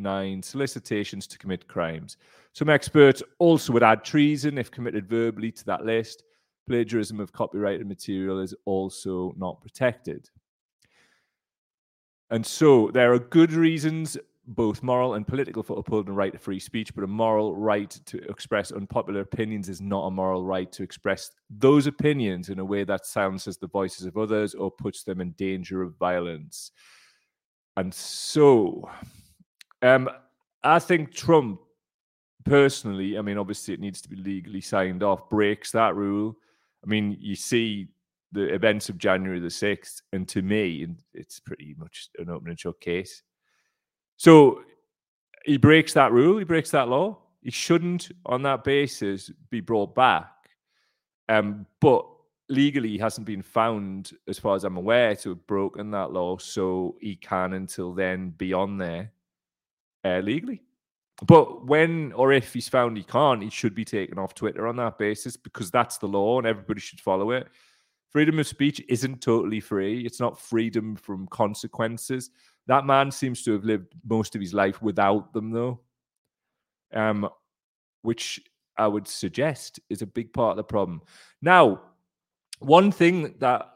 Nine, 0.00 0.42
solicitations 0.42 1.28
to 1.28 1.38
commit 1.38 1.68
crimes. 1.68 2.16
Some 2.52 2.68
experts 2.68 3.22
also 3.38 3.72
would 3.72 3.84
add 3.84 4.02
treason 4.02 4.58
if 4.58 4.72
committed 4.72 5.08
verbally 5.08 5.52
to 5.52 5.64
that 5.66 5.84
list. 5.84 6.24
Plagiarism 6.66 7.20
of 7.20 7.32
copyrighted 7.32 7.86
material 7.86 8.40
is 8.40 8.54
also 8.64 9.32
not 9.36 9.60
protected. 9.60 10.28
And 12.30 12.44
so 12.44 12.90
there 12.92 13.12
are 13.12 13.18
good 13.20 13.52
reasons 13.52 14.16
both 14.46 14.82
moral 14.82 15.14
and 15.14 15.26
political 15.26 15.62
for 15.62 15.78
upholding 15.78 16.12
the 16.12 16.16
right 16.16 16.32
to 16.32 16.38
free 16.38 16.58
speech, 16.58 16.94
but 16.94 17.04
a 17.04 17.06
moral 17.06 17.54
right 17.56 17.90
to 18.06 18.18
express 18.28 18.72
unpopular 18.72 19.20
opinions 19.20 19.68
is 19.68 19.80
not 19.80 20.06
a 20.06 20.10
moral 20.10 20.44
right 20.44 20.70
to 20.72 20.82
express 20.82 21.30
those 21.50 21.86
opinions 21.86 22.48
in 22.48 22.58
a 22.58 22.64
way 22.64 22.84
that 22.84 23.06
silences 23.06 23.58
the 23.58 23.68
voices 23.68 24.06
of 24.06 24.16
others 24.16 24.54
or 24.54 24.70
puts 24.70 25.04
them 25.04 25.20
in 25.20 25.32
danger 25.32 25.82
of 25.82 25.96
violence. 25.98 26.72
And 27.76 27.94
so, 27.94 28.90
um, 29.82 30.08
I 30.62 30.78
think 30.78 31.14
Trump 31.14 31.60
personally, 32.44 33.18
I 33.18 33.22
mean, 33.22 33.38
obviously 33.38 33.74
it 33.74 33.80
needs 33.80 34.00
to 34.02 34.08
be 34.08 34.16
legally 34.16 34.60
signed 34.60 35.02
off, 35.02 35.28
breaks 35.28 35.70
that 35.72 35.94
rule. 35.94 36.36
I 36.84 36.88
mean, 36.88 37.16
you 37.20 37.36
see 37.36 37.88
the 38.32 38.52
events 38.52 38.88
of 38.88 38.98
January 38.98 39.40
the 39.40 39.48
6th, 39.48 40.02
and 40.12 40.26
to 40.28 40.42
me, 40.42 40.86
it's 41.14 41.40
pretty 41.40 41.74
much 41.78 42.08
an 42.18 42.30
open 42.30 42.48
and 42.48 42.58
shut 42.58 42.80
case. 42.80 43.22
So 44.20 44.64
he 45.46 45.56
breaks 45.56 45.94
that 45.94 46.12
rule, 46.12 46.36
he 46.36 46.44
breaks 46.44 46.70
that 46.72 46.90
law. 46.90 47.16
He 47.40 47.50
shouldn't, 47.50 48.10
on 48.26 48.42
that 48.42 48.64
basis, 48.64 49.30
be 49.48 49.60
brought 49.60 49.94
back. 49.94 50.30
Um, 51.30 51.64
but 51.80 52.04
legally, 52.50 52.90
he 52.90 52.98
hasn't 52.98 53.26
been 53.26 53.40
found, 53.40 54.12
as 54.28 54.38
far 54.38 54.56
as 54.56 54.64
I'm 54.64 54.76
aware, 54.76 55.16
to 55.16 55.30
have 55.30 55.46
broken 55.46 55.90
that 55.92 56.12
law. 56.12 56.36
So 56.36 56.96
he 57.00 57.16
can, 57.16 57.54
until 57.54 57.94
then, 57.94 58.34
be 58.36 58.52
on 58.52 58.76
there 58.76 59.10
uh, 60.04 60.18
legally. 60.18 60.60
But 61.24 61.64
when 61.64 62.12
or 62.12 62.34
if 62.34 62.52
he's 62.52 62.68
found 62.68 62.98
he 62.98 63.04
can't, 63.04 63.42
he 63.42 63.48
should 63.48 63.74
be 63.74 63.86
taken 63.86 64.18
off 64.18 64.34
Twitter 64.34 64.68
on 64.68 64.76
that 64.76 64.98
basis 64.98 65.34
because 65.34 65.70
that's 65.70 65.96
the 65.96 66.08
law 66.08 66.36
and 66.36 66.46
everybody 66.46 66.80
should 66.80 67.00
follow 67.00 67.30
it. 67.30 67.48
Freedom 68.10 68.38
of 68.38 68.46
speech 68.46 68.82
isn't 68.86 69.22
totally 69.22 69.60
free. 69.60 70.04
It's 70.04 70.20
not 70.20 70.38
freedom 70.38 70.96
from 70.96 71.26
consequences. 71.28 72.30
That 72.66 72.86
man 72.86 73.10
seems 73.10 73.42
to 73.42 73.52
have 73.52 73.64
lived 73.64 73.94
most 74.08 74.34
of 74.34 74.40
his 74.40 74.54
life 74.54 74.80
without 74.80 75.32
them, 75.32 75.50
though, 75.50 75.80
um, 76.94 77.28
which 78.02 78.40
I 78.76 78.86
would 78.86 79.08
suggest 79.08 79.80
is 79.90 80.02
a 80.02 80.06
big 80.06 80.32
part 80.32 80.52
of 80.52 80.56
the 80.56 80.64
problem. 80.64 81.02
Now, 81.42 81.80
one 82.60 82.92
thing 82.92 83.34
that 83.38 83.66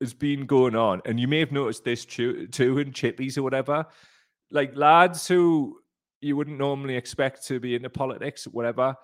has 0.00 0.14
been 0.14 0.46
going 0.46 0.74
on, 0.74 1.02
and 1.04 1.20
you 1.20 1.28
may 1.28 1.40
have 1.40 1.52
noticed 1.52 1.84
this 1.84 2.04
too, 2.04 2.46
too 2.48 2.78
in 2.78 2.92
chippies 2.92 3.38
or 3.38 3.42
whatever, 3.42 3.86
like 4.50 4.76
lads 4.76 5.26
who 5.26 5.78
you 6.20 6.36
wouldn't 6.36 6.58
normally 6.58 6.96
expect 6.96 7.46
to 7.46 7.60
be 7.60 7.74
into 7.74 7.90
politics, 7.90 8.44
whatever. 8.44 8.94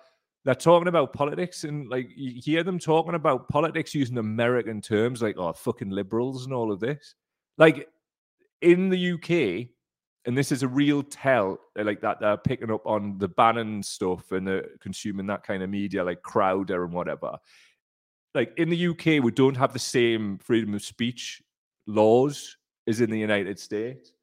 They're 0.43 0.55
talking 0.55 0.87
about 0.87 1.13
politics, 1.13 1.65
and 1.65 1.87
like 1.87 2.09
you 2.15 2.41
hear 2.41 2.63
them 2.63 2.79
talking 2.79 3.13
about 3.13 3.47
politics 3.47 3.93
using 3.93 4.17
American 4.17 4.81
terms, 4.81 5.21
like 5.21 5.37
"oh, 5.37 5.53
fucking 5.53 5.91
liberals" 5.91 6.45
and 6.45 6.53
all 6.53 6.71
of 6.71 6.79
this. 6.79 7.13
Like 7.59 7.87
in 8.61 8.89
the 8.89 9.13
UK, 9.13 9.67
and 10.25 10.37
this 10.37 10.51
is 10.51 10.63
a 10.63 10.67
real 10.67 11.03
tell, 11.03 11.59
uh, 11.79 11.83
like 11.83 12.01
that 12.01 12.19
they're 12.19 12.37
picking 12.37 12.71
up 12.71 12.85
on 12.85 13.17
the 13.17 13.27
Bannon 13.27 13.81
stuff 13.81 14.31
and 14.31 14.47
the 14.47 14.65
consuming 14.79 15.27
that 15.27 15.43
kind 15.43 15.63
of 15.63 15.69
media, 15.69 16.03
like 16.03 16.21
Crowder 16.21 16.83
and 16.83 16.93
whatever. 16.93 17.37
Like 18.33 18.53
in 18.57 18.69
the 18.69 18.87
UK, 18.87 19.23
we 19.23 19.31
don't 19.31 19.57
have 19.57 19.73
the 19.73 19.79
same 19.79 20.37
freedom 20.37 20.73
of 20.73 20.83
speech 20.83 21.41
laws 21.87 22.57
as 22.87 23.01
in 23.01 23.09
the 23.09 23.19
United 23.19 23.59
States. 23.59 24.13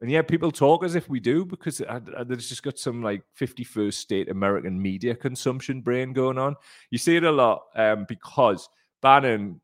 And 0.00 0.10
yeah, 0.10 0.22
people 0.22 0.50
talk 0.50 0.84
as 0.84 0.96
if 0.96 1.08
we 1.08 1.18
do 1.18 1.46
because 1.46 1.78
there's 1.78 2.48
just 2.48 2.62
got 2.62 2.78
some 2.78 3.02
like 3.02 3.22
51st 3.40 3.94
state 3.94 4.28
American 4.28 4.80
media 4.80 5.14
consumption 5.14 5.80
brain 5.80 6.12
going 6.12 6.36
on. 6.36 6.56
You 6.90 6.98
see 6.98 7.16
it 7.16 7.24
a 7.24 7.30
lot 7.30 7.62
um, 7.74 8.04
because 8.06 8.68
Bannon 9.00 9.60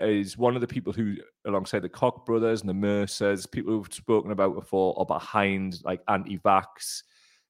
is 0.00 0.38
one 0.38 0.54
of 0.54 0.60
the 0.60 0.66
people 0.66 0.92
who, 0.92 1.16
alongside 1.46 1.80
the 1.80 1.88
Koch 1.88 2.24
brothers 2.26 2.60
and 2.60 2.68
the 2.68 2.74
Mercers, 2.74 3.46
people 3.46 3.72
who've 3.72 3.92
spoken 3.92 4.30
about 4.30 4.54
before, 4.54 4.98
are 4.98 5.06
behind 5.06 5.80
like 5.84 6.00
anti-vax 6.08 7.02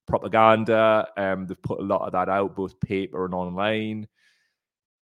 propaganda. 0.07 1.09
Um, 1.17 1.47
they've 1.47 1.63
put 1.63 1.81
a 1.81 1.85
lot 1.85 2.03
of 2.03 2.13
that 2.13 2.29
out, 2.29 2.57
both 2.57 2.81
paper 2.81 3.25
and 3.25 3.35
online. 3.35 4.09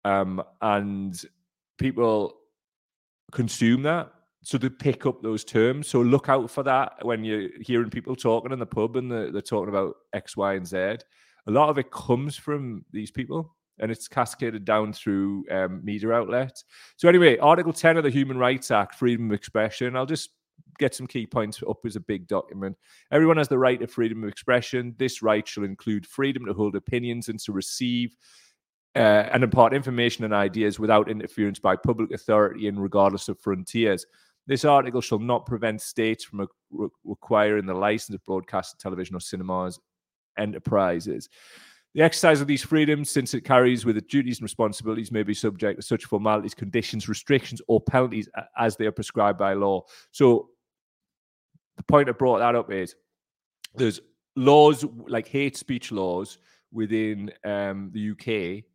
Um, 0.03 0.43
and 0.61 1.19
people 1.77 2.33
consume 3.31 3.83
that 3.83 4.11
so 4.45 4.59
they 4.59 4.69
pick 4.69 5.07
up 5.07 5.23
those 5.23 5.43
terms. 5.43 5.87
So 5.87 6.01
look 6.01 6.29
out 6.29 6.51
for 6.51 6.61
that 6.63 7.03
when 7.03 7.23
you're 7.23 7.49
hearing 7.61 7.89
people 7.89 8.15
talking 8.15 8.51
in 8.51 8.59
the 8.59 8.65
pub 8.65 8.95
and 8.95 9.11
they're, 9.11 9.31
they're, 9.31 9.41
talking 9.41 9.69
about 9.69 9.95
X, 10.13 10.37
Y, 10.37 10.53
and 10.53 10.67
Z. 10.67 10.77
A 10.77 10.99
lot 11.47 11.69
of 11.69 11.79
it 11.79 11.89
comes 11.89 12.35
from 12.35 12.85
these 12.91 13.09
people 13.09 13.55
and 13.79 13.91
it's 13.91 14.07
cascaded 14.07 14.65
down 14.65 14.93
through 14.93 15.45
um, 15.51 15.83
media 15.83 16.11
outlets. 16.11 16.63
So 16.97 17.09
anyway, 17.09 17.37
Article 17.37 17.73
10 17.73 17.97
of 17.97 18.03
the 18.03 18.09
Human 18.09 18.37
Rights 18.37 18.71
Act, 18.71 18.95
freedom 18.95 19.31
of 19.31 19.35
expression. 19.35 19.95
I'll 19.95 20.05
just 20.05 20.29
get 20.79 20.95
some 20.95 21.07
key 21.07 21.25
points 21.25 21.61
up 21.67 21.85
as 21.85 21.95
a 21.95 22.01
big 22.01 22.27
document. 22.27 22.77
Everyone 23.11 23.37
has 23.37 23.47
the 23.47 23.57
right 23.57 23.79
to 23.79 23.87
freedom 23.87 24.23
of 24.23 24.29
expression. 24.29 24.95
This 24.97 25.21
right 25.21 25.47
shall 25.47 25.63
include 25.63 26.05
freedom 26.05 26.45
to 26.45 26.53
hold 26.53 26.75
opinions 26.75 27.29
and 27.29 27.39
to 27.41 27.51
receive 27.51 28.15
uh, 28.95 29.27
and 29.31 29.43
impart 29.43 29.73
information 29.73 30.23
and 30.23 30.33
ideas 30.33 30.79
without 30.79 31.09
interference 31.09 31.59
by 31.59 31.75
public 31.75 32.11
authority 32.11 32.67
and 32.67 32.81
regardless 32.81 33.27
of 33.27 33.39
frontiers. 33.39 34.05
This 34.47 34.63
article 34.63 35.01
shall 35.01 35.19
not 35.19 35.45
prevent 35.45 35.81
states 35.81 36.23
from 36.23 36.47
re- 36.71 36.87
requiring 37.03 37.65
the 37.65 37.73
license 37.73 38.15
of 38.15 38.23
broadcast 38.25 38.79
television 38.79 39.15
or 39.15 39.19
cinemas 39.19 39.79
enterprises. 40.37 41.29
The 41.95 42.01
exercise 42.01 42.41
of 42.41 42.47
these 42.47 42.61
freedoms, 42.61 43.09
since 43.09 43.33
it 43.33 43.41
carries 43.45 43.85
with 43.85 43.95
it 43.95 44.09
duties 44.09 44.39
and 44.39 44.43
responsibilities, 44.43 45.13
may 45.13 45.23
be 45.23 45.33
subject 45.33 45.79
to 45.79 45.85
such 45.85 46.05
formalities, 46.05 46.53
conditions, 46.53 47.07
restrictions, 47.07 47.61
or 47.67 47.79
penalties 47.79 48.27
as 48.57 48.75
they 48.75 48.85
are 48.85 48.91
prescribed 48.91 49.39
by 49.39 49.53
law. 49.53 49.81
So, 50.11 50.49
the 51.77 51.83
point 51.83 52.09
I 52.09 52.11
brought 52.11 52.39
that 52.39 52.53
up 52.53 52.71
is 52.71 52.95
there's 53.75 54.01
laws 54.35 54.85
like 55.07 55.27
hate 55.27 55.55
speech 55.55 55.91
laws 55.91 56.37
within 56.71 57.31
um, 57.45 57.91
the 57.93 58.11
UK 58.11 58.65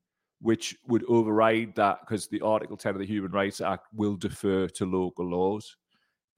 which 0.43 0.77
would 0.87 1.05
override 1.07 1.75
that 1.77 2.01
because 2.01 2.27
the 2.29 2.41
Article 2.41 2.77
10 2.77 2.95
of 2.95 2.99
the 2.99 3.07
Human 3.07 3.31
Rights 3.31 3.61
Act 3.61 3.87
will 3.93 4.17
defer 4.17 4.67
to 4.69 4.87
local 4.87 5.29
laws. 5.29 5.77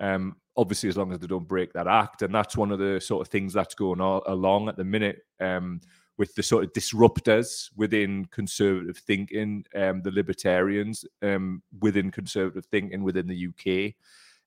Um, 0.01 0.37
obviously, 0.57 0.89
as 0.89 0.97
long 0.97 1.13
as 1.13 1.21
they 1.21 1.29
don't 1.29 1.47
break 1.47 1.73
that 1.73 1.87
act. 1.87 2.23
And 2.23 2.35
that's 2.35 2.57
one 2.57 2.73
of 2.73 2.81
the 2.81 3.01
sort 3.01 3.25
of 3.25 3.31
things 3.31 3.53
that's 3.53 3.77
going 3.77 4.01
on 4.01 4.23
along 4.27 4.69
at 4.69 4.77
the 4.77 4.85
minute 4.85 5.21
um, 5.41 5.81
with 6.19 6.35
the 6.35 6.43
sort 6.43 6.65
of 6.65 6.73
disruptors 6.73 7.71
within 7.77 8.27
conservative 8.27 8.99
thinking, 8.99 9.65
um, 9.75 10.03
the 10.03 10.11
libertarians 10.11 11.05
um, 11.23 11.63
within 11.81 12.11
conservative 12.11 12.67
thinking 12.67 13.03
within 13.03 13.27
the 13.27 13.49
UK, 13.49 13.95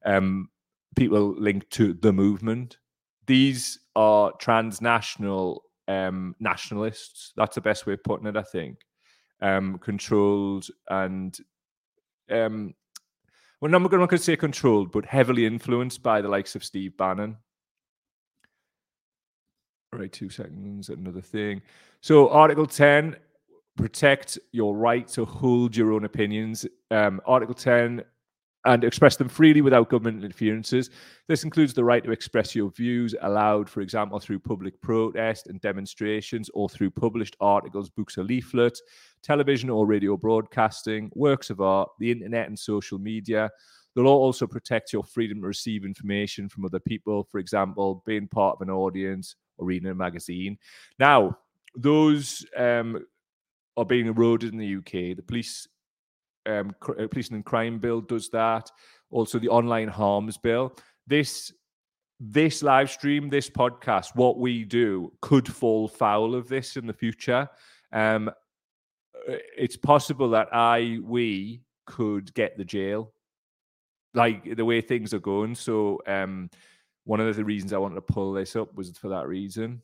um, 0.05 0.49
people 0.95 1.35
linked 1.37 1.69
to 1.71 1.93
the 1.93 2.13
movement. 2.13 2.77
These 3.25 3.79
are 3.95 4.31
transnational 4.39 5.63
um, 5.87 6.35
nationalists. 6.39 7.33
That's 7.35 7.55
the 7.55 7.61
best 7.61 7.85
way 7.85 7.93
of 7.93 8.03
putting 8.03 8.27
it, 8.27 8.37
I 8.37 8.43
think 8.43 8.79
um, 9.41 9.77
controlled 9.79 10.67
and 10.89 11.37
um, 12.29 12.73
well, 13.61 13.73
I'm 13.73 13.83
not 13.83 13.91
going 13.91 14.07
to 14.07 14.17
say 14.17 14.35
controlled, 14.35 14.91
but 14.91 15.05
heavily 15.05 15.45
influenced 15.45 16.03
by 16.03 16.21
the 16.21 16.27
likes 16.27 16.55
of 16.55 16.63
Steve 16.63 16.97
Bannon. 16.97 17.37
Right, 19.97 20.11
two 20.11 20.29
seconds, 20.29 20.89
another 20.89 21.21
thing. 21.21 21.61
So, 22.01 22.29
Article 22.29 22.65
10 22.65 23.15
protect 23.77 24.39
your 24.51 24.75
right 24.75 25.07
to 25.09 25.25
hold 25.25 25.75
your 25.75 25.93
own 25.93 26.05
opinions. 26.05 26.65
Um, 26.91 27.21
Article 27.25 27.55
10 27.55 28.03
and 28.65 28.83
express 28.83 29.15
them 29.15 29.29
freely 29.29 29.61
without 29.61 29.89
government 29.89 30.23
interferences. 30.23 30.89
This 31.27 31.43
includes 31.43 31.73
the 31.73 31.83
right 31.83 32.03
to 32.03 32.11
express 32.11 32.55
your 32.55 32.71
views, 32.71 33.13
aloud, 33.21 33.69
for 33.69 33.81
example, 33.81 34.19
through 34.19 34.39
public 34.39 34.81
protest 34.81 35.47
and 35.47 35.61
demonstrations 35.61 36.49
or 36.53 36.67
through 36.67 36.89
published 36.89 37.35
articles, 37.39 37.91
books, 37.91 38.17
or 38.17 38.23
leaflets, 38.23 38.81
television 39.21 39.69
or 39.69 39.85
radio 39.85 40.17
broadcasting, 40.17 41.11
works 41.13 41.51
of 41.51 41.61
art, 41.61 41.89
the 41.99 42.11
internet, 42.11 42.47
and 42.47 42.57
social 42.57 42.97
media. 42.97 43.51
The 43.93 44.01
law 44.01 44.15
also 44.15 44.47
protects 44.47 44.91
your 44.91 45.03
freedom 45.03 45.41
to 45.41 45.47
receive 45.47 45.85
information 45.85 46.49
from 46.49 46.65
other 46.65 46.79
people, 46.79 47.23
for 47.31 47.37
example, 47.37 48.03
being 48.05 48.27
part 48.27 48.57
of 48.57 48.67
an 48.67 48.73
audience 48.73 49.35
or 49.57 49.65
reading 49.65 49.89
a 49.89 49.95
magazine. 49.95 50.57
Now, 50.99 51.37
those 51.75 52.45
um, 52.57 53.05
are 53.77 53.85
being 53.85 54.07
eroded 54.07 54.53
in 54.53 54.59
the 54.59 54.75
UK. 54.77 55.15
The 55.15 55.23
police 55.25 55.67
um, 56.45 56.75
uh, 56.87 57.07
Policing 57.07 57.35
and 57.35 57.45
Crime 57.45 57.79
Bill 57.79 58.01
does 58.01 58.29
that. 58.29 58.69
Also, 59.11 59.39
the 59.39 59.49
Online 59.49 59.87
Harms 59.87 60.37
Bill. 60.37 60.75
This 61.07 61.51
this 62.19 62.63
live 62.63 62.89
stream, 62.89 63.29
this 63.29 63.49
podcast, 63.49 64.15
what 64.15 64.39
we 64.39 64.63
do 64.63 65.11
could 65.21 65.53
fall 65.53 65.87
foul 65.87 66.33
of 66.33 66.47
this 66.47 66.77
in 66.77 66.87
the 66.87 66.93
future. 66.93 67.47
Um, 67.91 68.29
uh, 68.29 69.35
it's 69.57 69.75
possible 69.75 70.29
that 70.29 70.47
I, 70.53 70.99
we 71.03 71.61
could 71.85 72.33
get 72.33 72.57
the 72.57 72.63
jail, 72.63 73.11
like 74.13 74.55
the 74.55 74.63
way 74.63 74.79
things 74.79 75.13
are 75.13 75.19
going. 75.19 75.55
So, 75.55 76.01
um, 76.07 76.49
one 77.05 77.19
of 77.19 77.35
the 77.35 77.45
reasons 77.45 77.71
I 77.73 77.77
wanted 77.77 77.95
to 77.95 78.01
pull 78.01 78.33
this 78.33 78.55
up 78.55 78.75
was 78.75 78.95
for 78.97 79.09
that 79.09 79.27
reason. 79.27 79.81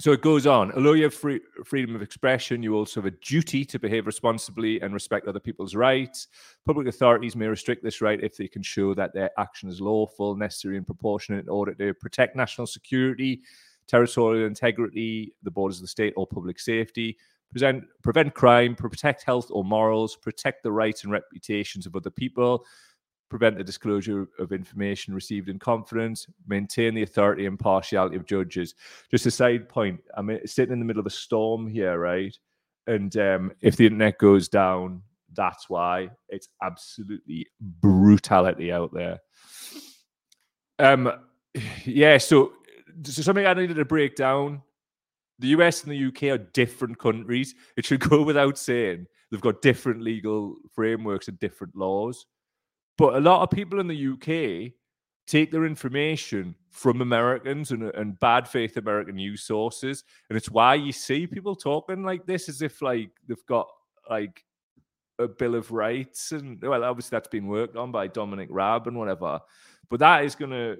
So 0.00 0.10
it 0.10 0.22
goes 0.22 0.46
on. 0.48 0.72
Although 0.72 0.94
you 0.94 1.04
have 1.04 1.14
free, 1.14 1.40
freedom 1.64 1.94
of 1.94 2.02
expression, 2.02 2.62
you 2.62 2.74
also 2.74 3.00
have 3.00 3.12
a 3.12 3.16
duty 3.18 3.64
to 3.66 3.78
behave 3.78 4.06
responsibly 4.06 4.80
and 4.80 4.92
respect 4.92 5.28
other 5.28 5.38
people's 5.38 5.76
rights. 5.76 6.26
Public 6.66 6.88
authorities 6.88 7.36
may 7.36 7.46
restrict 7.46 7.84
this 7.84 8.00
right 8.00 8.20
if 8.20 8.36
they 8.36 8.48
can 8.48 8.62
show 8.62 8.94
that 8.94 9.14
their 9.14 9.30
action 9.38 9.68
is 9.68 9.80
lawful, 9.80 10.34
necessary, 10.34 10.76
and 10.76 10.86
proportionate 10.86 11.44
in 11.44 11.48
order 11.48 11.74
to 11.74 11.94
protect 11.94 12.34
national 12.34 12.66
security, 12.66 13.42
territorial 13.86 14.46
integrity, 14.46 15.34
the 15.44 15.50
borders 15.50 15.76
of 15.76 15.82
the 15.82 15.88
state, 15.88 16.14
or 16.16 16.26
public 16.26 16.58
safety. 16.58 17.16
Present, 17.52 17.84
prevent 18.02 18.34
crime, 18.34 18.74
protect 18.74 19.22
health 19.22 19.48
or 19.50 19.62
morals, 19.62 20.16
protect 20.16 20.62
the 20.62 20.72
rights 20.72 21.04
and 21.04 21.12
reputations 21.12 21.86
of 21.86 21.94
other 21.94 22.10
people, 22.10 22.64
prevent 23.32 23.56
the 23.56 23.64
disclosure 23.64 24.28
of 24.38 24.52
information 24.52 25.14
received 25.14 25.48
in 25.48 25.58
confidence, 25.58 26.26
maintain 26.46 26.94
the 26.94 27.02
authority 27.02 27.46
and 27.46 27.54
impartiality 27.54 28.14
of 28.14 28.26
judges. 28.26 28.74
Just 29.10 29.24
a 29.24 29.30
side 29.30 29.70
point, 29.70 30.00
I'm 30.18 30.38
sitting 30.44 30.74
in 30.74 30.78
the 30.78 30.84
middle 30.84 31.00
of 31.00 31.06
a 31.06 31.10
storm 31.10 31.66
here, 31.66 31.98
right? 31.98 32.36
And 32.86 33.16
um, 33.16 33.52
if 33.62 33.76
the 33.76 33.86
internet 33.86 34.18
goes 34.18 34.50
down, 34.50 35.00
that's 35.32 35.70
why 35.70 36.10
it's 36.28 36.50
absolutely 36.62 37.46
brutality 37.58 38.70
out 38.70 38.92
there. 38.92 39.20
Um, 40.78 41.10
yeah, 41.86 42.18
so, 42.18 42.52
so 43.02 43.22
something 43.22 43.46
I 43.46 43.54
needed 43.54 43.76
to 43.76 43.86
break 43.86 44.14
down. 44.14 44.60
The 45.38 45.48
US 45.48 45.84
and 45.84 45.92
the 45.92 46.06
UK 46.08 46.38
are 46.38 46.44
different 46.52 46.98
countries. 46.98 47.54
It 47.78 47.86
should 47.86 48.00
go 48.00 48.22
without 48.30 48.58
saying. 48.58 49.06
They've 49.30 49.40
got 49.40 49.62
different 49.62 50.02
legal 50.02 50.56
frameworks 50.74 51.28
and 51.28 51.40
different 51.40 51.74
laws. 51.74 52.26
But 52.98 53.16
a 53.16 53.20
lot 53.20 53.42
of 53.42 53.50
people 53.50 53.80
in 53.80 53.86
the 53.86 54.12
UK 54.12 54.72
take 55.26 55.50
their 55.50 55.64
information 55.64 56.54
from 56.70 57.00
Americans 57.00 57.70
and, 57.70 57.84
and 57.94 58.18
bad 58.18 58.48
faith 58.48 58.76
American 58.76 59.16
news 59.16 59.42
sources. 59.42 60.04
And 60.28 60.36
it's 60.36 60.50
why 60.50 60.74
you 60.74 60.92
see 60.92 61.26
people 61.26 61.54
talking 61.54 62.02
like 62.02 62.26
this 62.26 62.48
as 62.48 62.62
if 62.62 62.82
like 62.82 63.10
they've 63.26 63.46
got 63.46 63.68
like 64.10 64.44
a 65.18 65.28
Bill 65.28 65.54
of 65.54 65.70
Rights. 65.70 66.32
And 66.32 66.60
well, 66.62 66.84
obviously 66.84 67.14
that's 67.16 67.28
been 67.28 67.46
worked 67.46 67.76
on 67.76 67.92
by 67.92 68.08
Dominic 68.08 68.48
Raab 68.50 68.86
and 68.86 68.96
whatever. 68.96 69.40
But 69.88 70.00
that 70.00 70.24
is 70.24 70.34
going 70.34 70.50
to 70.50 70.78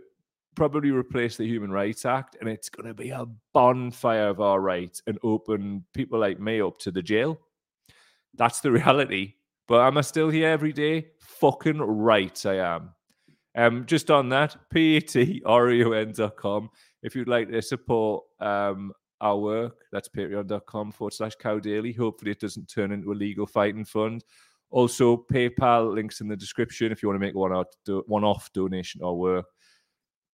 probably 0.55 0.91
replace 0.91 1.37
the 1.37 1.47
Human 1.47 1.71
Rights 1.71 2.05
Act 2.05 2.37
and 2.41 2.49
it's 2.49 2.69
going 2.69 2.87
to 2.87 2.95
be 2.95 3.11
a 3.11 3.27
bonfire 3.55 4.29
of 4.29 4.41
our 4.41 4.61
rights 4.61 5.03
and 5.07 5.19
open 5.23 5.85
people 5.95 6.19
like 6.19 6.39
me 6.41 6.61
up 6.61 6.79
to 6.79 6.91
the 6.91 7.03
jail. 7.03 7.39
That's 8.35 8.61
the 8.61 8.73
reality. 8.73 9.35
But 9.69 9.87
am 9.87 9.99
I 9.99 10.01
still 10.03 10.29
here 10.29 10.49
every 10.49 10.73
day? 10.73 11.09
Fucking 11.21 11.79
right, 11.79 12.47
I 12.47 12.57
am. 12.75 12.91
Um, 13.55 13.87
just 13.87 14.11
on 14.11 14.29
that, 14.31 14.57
patreon.com. 14.75 16.71
If 17.03 17.15
you'd 17.15 17.29
like 17.29 17.51
to 17.51 17.61
support 17.63 18.25
um, 18.41 18.93
our 19.21 19.39
work, 19.39 19.85
that's 19.93 20.09
patreon.com 20.09 20.93
forward 20.93 21.13
slash 21.13 21.35
cow 21.37 21.59
daily. 21.59 21.93
Hopefully, 21.93 22.31
it 22.33 22.41
doesn't 22.41 22.67
turn 22.67 22.93
into 22.93 23.13
a 23.13 23.15
legal 23.15 23.47
fighting 23.47 23.85
fund. 23.85 24.25
Also, 24.71 25.27
PayPal 25.31 25.95
links 25.95 26.21
in 26.23 26.29
the 26.29 26.37
description 26.37 26.93
if 26.93 27.03
you 27.03 27.09
want 27.09 27.21
to 27.21 27.27
make 27.27 27.35
one 27.35 27.53
out 27.53 27.67
one 28.07 28.25
off 28.25 28.51
donation 28.53 29.03
or 29.03 29.19
work. 29.19 29.47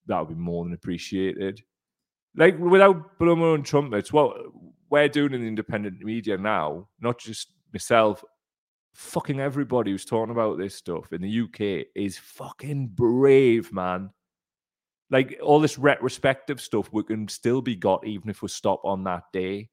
That 0.07 0.21
would 0.21 0.29
be 0.29 0.41
more 0.41 0.65
than 0.65 0.73
appreciated. 0.75 1.61
Like 2.37 2.57
without 2.59 3.19
blowing 3.19 3.43
own 3.43 3.63
trumpets, 3.65 4.13
what 4.13 4.37
we're 4.91 5.09
doing 5.09 5.35
in 5.35 5.41
the 5.41 5.49
independent 5.49 6.01
media 6.01 6.39
now, 6.39 6.89
not 7.01 7.19
just 7.19 7.53
myself, 7.73 8.23
fucking 8.99 9.39
everybody 9.39 9.93
who's 9.93 10.05
talking 10.05 10.33
about 10.33 10.59
this 10.59 10.75
stuff 10.75 11.13
in 11.13 11.23
the 11.23 11.41
UK 11.43 11.87
is 11.95 12.19
fucking 12.19 12.89
brave, 12.89 13.73
man. 13.73 14.11
Like 15.09 15.39
all 15.41 15.61
this 15.61 15.79
retrospective 15.79 16.61
stuff, 16.61 16.89
we 16.93 17.05
can 17.05 17.29
still 17.29 17.63
be 17.63 17.77
got 17.77 18.05
even 18.05 18.29
if 18.29 18.43
we 18.43 18.49
stop 18.49 18.81
on 18.85 19.05
that 19.05 19.23
day. 19.33 19.71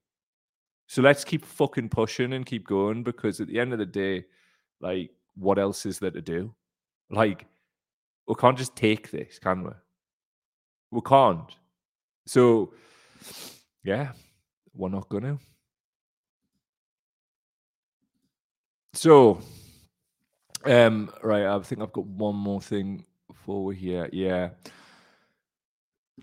So 0.85 1.01
let's 1.01 1.23
keep 1.23 1.43
fucking 1.43 1.89
pushing 1.89 2.33
and 2.33 2.45
keep 2.45 2.67
going 2.67 3.01
because 3.01 3.41
at 3.41 3.47
the 3.47 3.59
end 3.59 3.73
of 3.73 3.79
the 3.79 3.87
day, 3.87 4.25
like, 4.79 5.09
what 5.35 5.57
else 5.57 5.87
is 5.87 5.97
there 5.97 6.11
to 6.11 6.21
do? 6.21 6.53
Like, 7.09 7.47
we 8.27 8.35
can't 8.35 8.57
just 8.57 8.75
take 8.75 9.09
this, 9.09 9.39
can 9.39 9.63
we? 9.63 9.71
We 10.91 11.01
can't. 11.01 11.51
So, 12.27 12.73
yeah, 13.83 14.11
we're 14.75 14.89
not 14.89 15.09
gonna. 15.09 15.39
So, 18.95 19.41
um, 20.63 21.11
right, 21.21 21.45
I 21.45 21.59
think 21.59 21.81
I've 21.81 21.91
got 21.91 22.05
one 22.05 22.35
more 22.35 22.61
thing 22.61 23.03
for 23.45 23.73
here. 23.73 24.09
Yeah. 24.13 24.51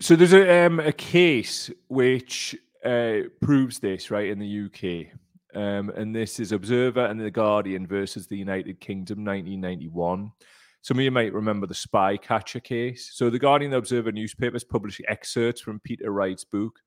So 0.01 0.15
there's 0.15 0.33
a 0.33 0.65
um, 0.65 0.79
a 0.79 0.91
case 0.91 1.69
which 1.87 2.55
uh, 2.83 3.29
proves 3.41 3.77
this 3.77 4.09
right 4.09 4.27
in 4.27 4.39
the 4.39 4.65
UK, 4.65 5.15
um, 5.55 5.91
and 5.91 6.15
this 6.15 6.39
is 6.39 6.51
Observer 6.51 7.05
and 7.05 7.19
the 7.19 7.29
Guardian 7.29 7.85
versus 7.85 8.25
the 8.25 8.37
United 8.37 8.79
Kingdom, 8.79 9.23
1991. 9.23 10.31
Some 10.81 10.97
of 10.97 11.03
you 11.03 11.11
might 11.11 11.31
remember 11.31 11.67
the 11.67 11.75
spy 11.75 12.17
catcher 12.17 12.59
case. 12.59 13.11
So 13.13 13.29
the 13.29 13.37
Guardian 13.37 13.67
and 13.67 13.73
the 13.73 13.77
Observer 13.77 14.11
newspapers 14.11 14.63
published 14.63 15.01
excerpts 15.07 15.61
from 15.61 15.79
Peter 15.81 16.11
Wright's 16.11 16.43
book, 16.43 16.79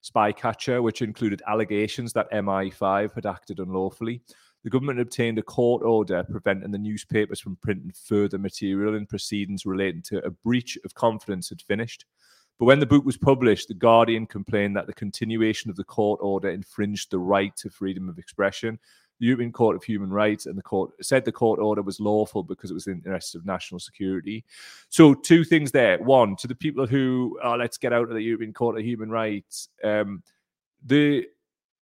Spy 0.00 0.32
Catcher, 0.32 0.80
which 0.80 1.02
included 1.02 1.42
allegations 1.46 2.14
that 2.14 2.32
MI5 2.32 3.14
had 3.14 3.26
acted 3.26 3.60
unlawfully 3.60 4.22
the 4.64 4.70
government 4.70 4.98
obtained 4.98 5.38
a 5.38 5.42
court 5.42 5.82
order 5.82 6.24
preventing 6.24 6.70
the 6.72 6.78
newspapers 6.78 7.38
from 7.38 7.56
printing 7.56 7.92
further 7.92 8.38
material 8.38 8.94
in 8.96 9.06
proceedings 9.06 9.66
relating 9.66 10.02
to 10.02 10.24
a 10.24 10.30
breach 10.30 10.78
of 10.84 10.94
confidence 10.94 11.50
had 11.50 11.60
finished. 11.60 12.06
But 12.58 12.64
when 12.64 12.80
the 12.80 12.86
book 12.86 13.04
was 13.04 13.18
published, 13.18 13.68
The 13.68 13.74
Guardian 13.74 14.26
complained 14.26 14.74
that 14.76 14.86
the 14.86 14.94
continuation 14.94 15.70
of 15.70 15.76
the 15.76 15.84
court 15.84 16.20
order 16.22 16.48
infringed 16.48 17.10
the 17.10 17.18
right 17.18 17.54
to 17.56 17.68
freedom 17.68 18.08
of 18.08 18.18
expression. 18.18 18.78
The 19.20 19.26
European 19.26 19.52
Court 19.52 19.76
of 19.76 19.84
Human 19.84 20.10
Rights 20.10 20.46
and 20.46 20.56
the 20.56 20.62
court 20.62 20.92
said 21.02 21.24
the 21.24 21.32
court 21.32 21.60
order 21.60 21.82
was 21.82 22.00
lawful 22.00 22.42
because 22.42 22.70
it 22.70 22.74
was 22.74 22.86
in 22.86 23.00
the 23.00 23.10
interest 23.10 23.34
of 23.34 23.44
national 23.44 23.80
security. 23.80 24.44
So, 24.88 25.14
two 25.14 25.44
things 25.44 25.72
there. 25.72 25.98
One, 25.98 26.36
to 26.36 26.48
the 26.48 26.54
people 26.54 26.86
who, 26.86 27.38
oh, 27.44 27.54
let's 27.54 27.78
get 27.78 27.92
out 27.92 28.08
of 28.08 28.14
the 28.14 28.22
European 28.22 28.52
Court 28.52 28.78
of 28.78 28.84
Human 28.84 29.10
Rights, 29.10 29.68
um, 29.84 30.22
the 30.84 31.26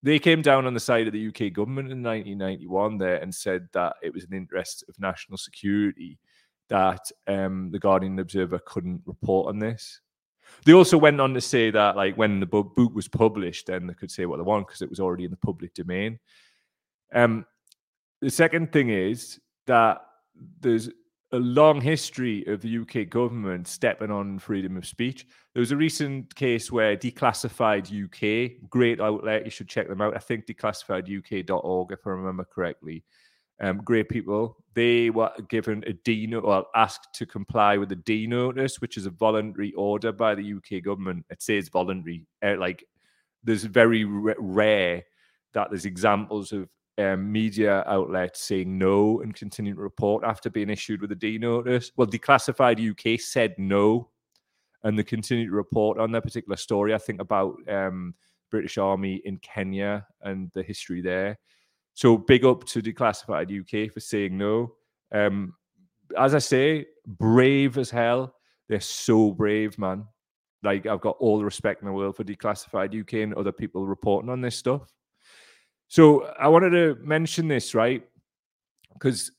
they 0.03 0.19
came 0.19 0.43
down 0.43 0.67
on 0.67 0.75
the 0.75 0.81
side 0.81 1.07
of 1.07 1.13
the 1.13 1.29
UK 1.29 1.53
government 1.53 1.93
in 1.93 2.03
1991 2.03 2.99
there 2.99 3.17
and 3.17 3.35
said 3.35 3.69
that 3.73 3.95
it 4.03 4.13
was 4.13 4.25
an 4.25 4.35
interest 4.35 4.85
of 4.89 4.99
national 4.99 5.39
security 5.39 6.19
that 6.69 7.11
um, 7.27 7.71
the 7.71 7.79
Guardian 7.79 8.19
Observer 8.19 8.59
couldn't 8.65 9.03
report 9.07 9.49
on 9.49 9.59
this. 9.59 10.01
They 10.65 10.73
also 10.73 10.99
went 10.99 11.21
on 11.21 11.35
to 11.35 11.41
say 11.41 11.71
that, 11.71 11.97
like, 11.97 12.17
when 12.17 12.41
the 12.41 12.47
book 12.47 12.75
was 12.95 13.09
published, 13.09 13.67
then 13.67 13.87
they 13.87 13.95
could 13.95 14.11
say 14.11 14.27
what 14.27 14.39
they 14.39 14.43
want 14.43 14.67
because 14.67 14.83
it 14.83 14.91
was 14.91 15.01
already 15.01 15.25
in 15.25 15.31
the 15.31 15.37
public 15.37 15.75
domain. 15.75 16.19
Um, 17.13 17.47
the 18.21 18.31
second 18.31 18.73
thing 18.73 18.91
is 18.91 19.41
that 19.67 20.01
there's 20.61 20.89
a 21.33 21.39
long 21.39 21.81
history 21.81 22.45
of 22.47 22.61
the 22.61 22.79
UK 22.79 23.09
government 23.09 23.67
stepping 23.67 24.11
on 24.11 24.39
freedom 24.39 24.77
of 24.77 24.87
speech. 24.87 25.27
There 25.55 25.61
was 25.61 25.73
a 25.73 25.77
recent 25.77 26.35
case 26.35 26.71
where 26.71 26.97
Declassified 26.97 27.89
UK, 27.89 28.69
great 28.69 29.01
outlet, 29.01 29.45
you 29.45 29.51
should 29.51 29.69
check 29.69 29.89
them 29.89 30.03
out. 30.03 30.15
I 30.15 30.19
think 30.19 30.47
declassifieduk.org, 30.47 31.93
if 31.93 32.07
I 32.07 32.11
remember 32.11 32.45
correctly. 32.45 33.05
Um, 33.61 33.79
great 33.79 34.09
people. 34.09 34.57
They 34.75 35.11
were 35.11 35.31
given 35.49 35.85
a 35.87 35.93
D 35.93 36.27
note, 36.27 36.45
well, 36.45 36.69
asked 36.75 37.15
to 37.15 37.27
comply 37.27 37.79
with 37.79 37.93
a 37.93 37.97
D 37.97 38.27
notice, 38.27 38.81
which 38.81 38.97
is 38.97 39.07
a 39.07 39.11
voluntary 39.11 39.73
order 39.75 40.13
by 40.13 40.35
the 40.35 40.55
UK 40.55 40.83
government. 40.83 41.25
It 41.31 41.43
says 41.43 41.69
voluntary. 41.69 42.27
Uh, 42.45 42.57
like, 42.59 42.85
there's 43.45 43.65
very 43.65 44.05
r- 44.05 44.37
rare 44.39 45.05
that 45.55 45.71
there's 45.71 45.85
examples 45.85 46.53
of 46.53 46.69
um, 46.99 47.31
media 47.31 47.85
outlets 47.87 48.41
saying 48.41 48.77
no 48.79 49.21
and 49.23 49.35
continuing 49.35 49.77
to 49.77 49.83
report 49.83 50.25
after 50.25 50.51
being 50.51 50.71
issued 50.71 51.01
with 51.01 51.13
a 51.13 51.17
D 51.17 51.39
notice. 51.39 51.91
Well, 51.97 52.07
Declassified 52.07 52.91
UK 52.91 53.21
said 53.21 53.55
no, 53.59 54.11
and 54.85 54.99
they 54.99 55.03
continued 55.03 55.47
to 55.47 55.57
report 55.57 55.99
on 55.99 56.13
their 56.13 56.21
particular 56.21 56.57
story. 56.57 56.95
I 56.95 56.99
think 56.99 57.21
about 57.21 57.57
um, 57.69 58.15
British 58.51 58.79
Army 58.79 59.23
in 59.25 59.39
Kenya 59.39 60.07
and 60.23 60.51
the 60.55 60.63
history 60.63 61.01
there. 61.01 61.39
So 61.95 62.17
big 62.17 62.45
up 62.45 62.65
to 62.65 62.83
Declassified 62.83 63.51
UK 63.61 63.93
for 63.93 64.01
saying 64.01 64.37
no. 64.37 64.75
Um, 65.13 65.55
as 66.17 66.35
I 66.35 66.39
say, 66.39 66.87
brave 67.07 67.79
as 67.79 67.91
hell. 67.91 68.35
They're 68.69 68.81
so 68.81 69.33
brave, 69.33 69.79
man. 69.79 70.07
Like 70.63 70.87
I've 70.87 71.01
got 71.01 71.17
all 71.19 71.39
the 71.39 71.45
respect 71.45 71.83
in 71.83 71.87
the 71.87 71.93
world 71.93 72.17
for 72.17 72.25
Declassified 72.25 72.99
UK 72.99 73.15
and 73.15 73.35
other 73.35 73.53
people 73.53 73.87
reporting 73.87 74.31
on 74.31 74.41
this 74.41 74.57
stuff. 74.57 74.93
So 75.93 76.25
I 76.41 76.49
wanted 76.49 76.71
to 76.71 76.97
mention 77.05 77.49
this, 77.49 77.75
right? 77.75 78.03
Because 78.95 79.31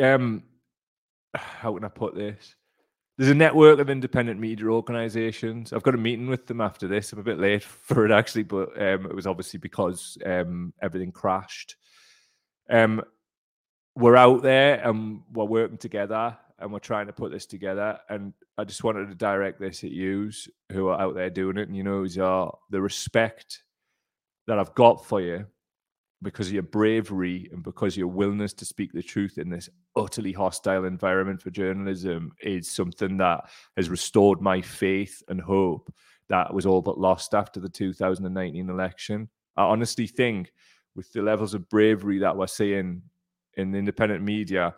um 0.00 0.44
how 1.34 1.74
can 1.74 1.84
I 1.84 1.88
put 1.88 2.14
this? 2.14 2.54
There's 3.18 3.32
a 3.32 3.34
network 3.34 3.80
of 3.80 3.90
independent 3.90 4.38
media 4.38 4.66
organizations. 4.66 5.72
I've 5.72 5.82
got 5.82 5.96
a 5.96 5.98
meeting 5.98 6.28
with 6.28 6.46
them 6.46 6.60
after 6.60 6.86
this. 6.86 7.12
I'm 7.12 7.18
a 7.18 7.24
bit 7.24 7.40
late 7.40 7.64
for 7.88 8.06
it 8.06 8.12
actually, 8.12 8.44
but 8.44 8.80
um, 8.80 9.06
it 9.06 9.14
was 9.16 9.26
obviously 9.26 9.58
because 9.58 10.16
um, 10.24 10.72
everything 10.80 11.10
crashed. 11.10 11.74
Um, 12.70 13.02
we're 13.96 14.14
out 14.14 14.42
there 14.42 14.86
and 14.88 15.22
we're 15.32 15.46
working 15.46 15.78
together 15.78 16.38
and 16.60 16.72
we're 16.72 16.78
trying 16.78 17.08
to 17.08 17.12
put 17.12 17.32
this 17.32 17.46
together. 17.46 17.98
And 18.08 18.34
I 18.56 18.62
just 18.62 18.84
wanted 18.84 19.08
to 19.08 19.16
direct 19.16 19.58
this 19.58 19.82
at 19.82 19.90
yous 19.90 20.48
who 20.70 20.86
are 20.86 21.00
out 21.00 21.16
there 21.16 21.28
doing 21.28 21.56
it. 21.56 21.66
And 21.66 21.76
you 21.76 21.82
know, 21.82 22.06
are 22.20 22.56
the 22.70 22.80
respect 22.80 23.64
that 24.46 24.58
I've 24.58 24.74
got 24.74 25.06
for 25.06 25.20
you 25.20 25.46
because 26.22 26.48
of 26.48 26.52
your 26.52 26.62
bravery 26.62 27.48
and 27.52 27.62
because 27.62 27.96
your 27.96 28.06
willingness 28.06 28.52
to 28.54 28.64
speak 28.64 28.92
the 28.92 29.02
truth 29.02 29.38
in 29.38 29.50
this 29.50 29.68
utterly 29.96 30.32
hostile 30.32 30.84
environment 30.84 31.42
for 31.42 31.50
journalism 31.50 32.32
is 32.40 32.70
something 32.70 33.16
that 33.16 33.40
has 33.76 33.90
restored 33.90 34.40
my 34.40 34.60
faith 34.60 35.22
and 35.28 35.40
hope 35.40 35.92
that 36.28 36.52
was 36.54 36.64
all 36.64 36.80
but 36.80 36.98
lost 36.98 37.34
after 37.34 37.60
the 37.60 37.68
2019 37.68 38.70
election. 38.70 39.28
I 39.56 39.64
honestly 39.64 40.06
think 40.06 40.52
with 40.94 41.12
the 41.12 41.22
levels 41.22 41.54
of 41.54 41.68
bravery 41.68 42.18
that 42.20 42.36
we're 42.36 42.46
seeing 42.46 43.02
in 43.56 43.72
the 43.72 43.78
independent 43.78 44.22
media, 44.22 44.74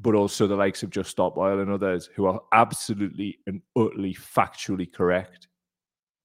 but 0.00 0.14
also 0.14 0.46
the 0.46 0.54
likes 0.54 0.82
of 0.82 0.90
Just 0.90 1.10
Stop 1.10 1.38
Oil 1.38 1.60
and 1.60 1.70
others 1.70 2.10
who 2.14 2.26
are 2.26 2.40
absolutely 2.52 3.38
and 3.46 3.62
utterly 3.76 4.14
factually 4.14 4.92
correct 4.92 5.48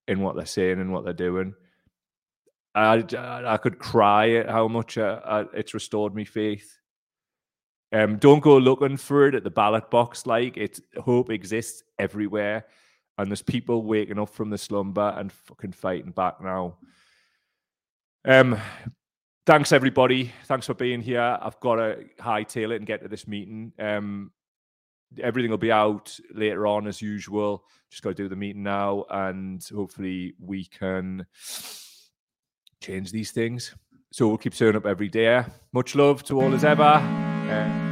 in 0.07 0.19
what 0.19 0.35
they're 0.35 0.45
saying 0.45 0.79
and 0.79 0.91
what 0.91 1.05
they're 1.05 1.13
doing. 1.13 1.53
I, 2.73 3.03
I 3.45 3.57
could 3.57 3.79
cry 3.79 4.31
at 4.31 4.49
how 4.49 4.67
much 4.67 4.97
uh, 4.97 5.45
it's 5.53 5.73
restored 5.73 6.15
me 6.15 6.25
faith. 6.25 6.77
Um, 7.93 8.17
don't 8.17 8.39
go 8.39 8.57
looking 8.57 8.95
for 8.95 9.27
it 9.27 9.35
at 9.35 9.43
the 9.43 9.49
ballot 9.49 9.89
box. 9.89 10.25
Like 10.25 10.55
it, 10.55 10.79
hope 10.97 11.29
exists 11.29 11.83
everywhere, 11.99 12.65
and 13.17 13.29
there's 13.29 13.41
people 13.41 13.83
waking 13.83 14.19
up 14.19 14.29
from 14.29 14.49
the 14.49 14.57
slumber 14.57 15.13
and 15.17 15.31
fucking 15.31 15.73
fighting 15.73 16.11
back 16.11 16.41
now. 16.41 16.77
Um, 18.23 18.57
thanks 19.45 19.73
everybody. 19.73 20.31
Thanks 20.45 20.67
for 20.67 20.73
being 20.73 21.01
here. 21.01 21.37
I've 21.41 21.59
got 21.59 21.75
to 21.75 22.05
hightail 22.19 22.71
it 22.71 22.77
and 22.77 22.85
get 22.85 23.01
to 23.01 23.09
this 23.09 23.27
meeting. 23.27 23.73
Um, 23.77 24.31
everything 25.21 25.51
will 25.51 25.57
be 25.57 25.71
out 25.71 26.17
later 26.33 26.65
on 26.67 26.87
as 26.87 27.01
usual. 27.01 27.65
Just 27.89 28.03
got 28.03 28.11
to 28.11 28.15
do 28.15 28.29
the 28.29 28.37
meeting 28.37 28.63
now, 28.63 29.03
and 29.09 29.61
hopefully 29.75 30.35
we 30.39 30.63
can 30.63 31.25
change 32.81 33.11
these 33.11 33.31
things. 33.31 33.75
So 34.11 34.27
we'll 34.27 34.37
keep 34.37 34.53
showing 34.53 34.75
up 34.75 34.85
every 34.85 35.07
day. 35.07 35.45
Much 35.71 35.95
love 35.95 36.23
to 36.23 36.41
all 36.41 36.53
as 36.53 36.65
ever. 36.65 36.83
Uh, 36.83 37.90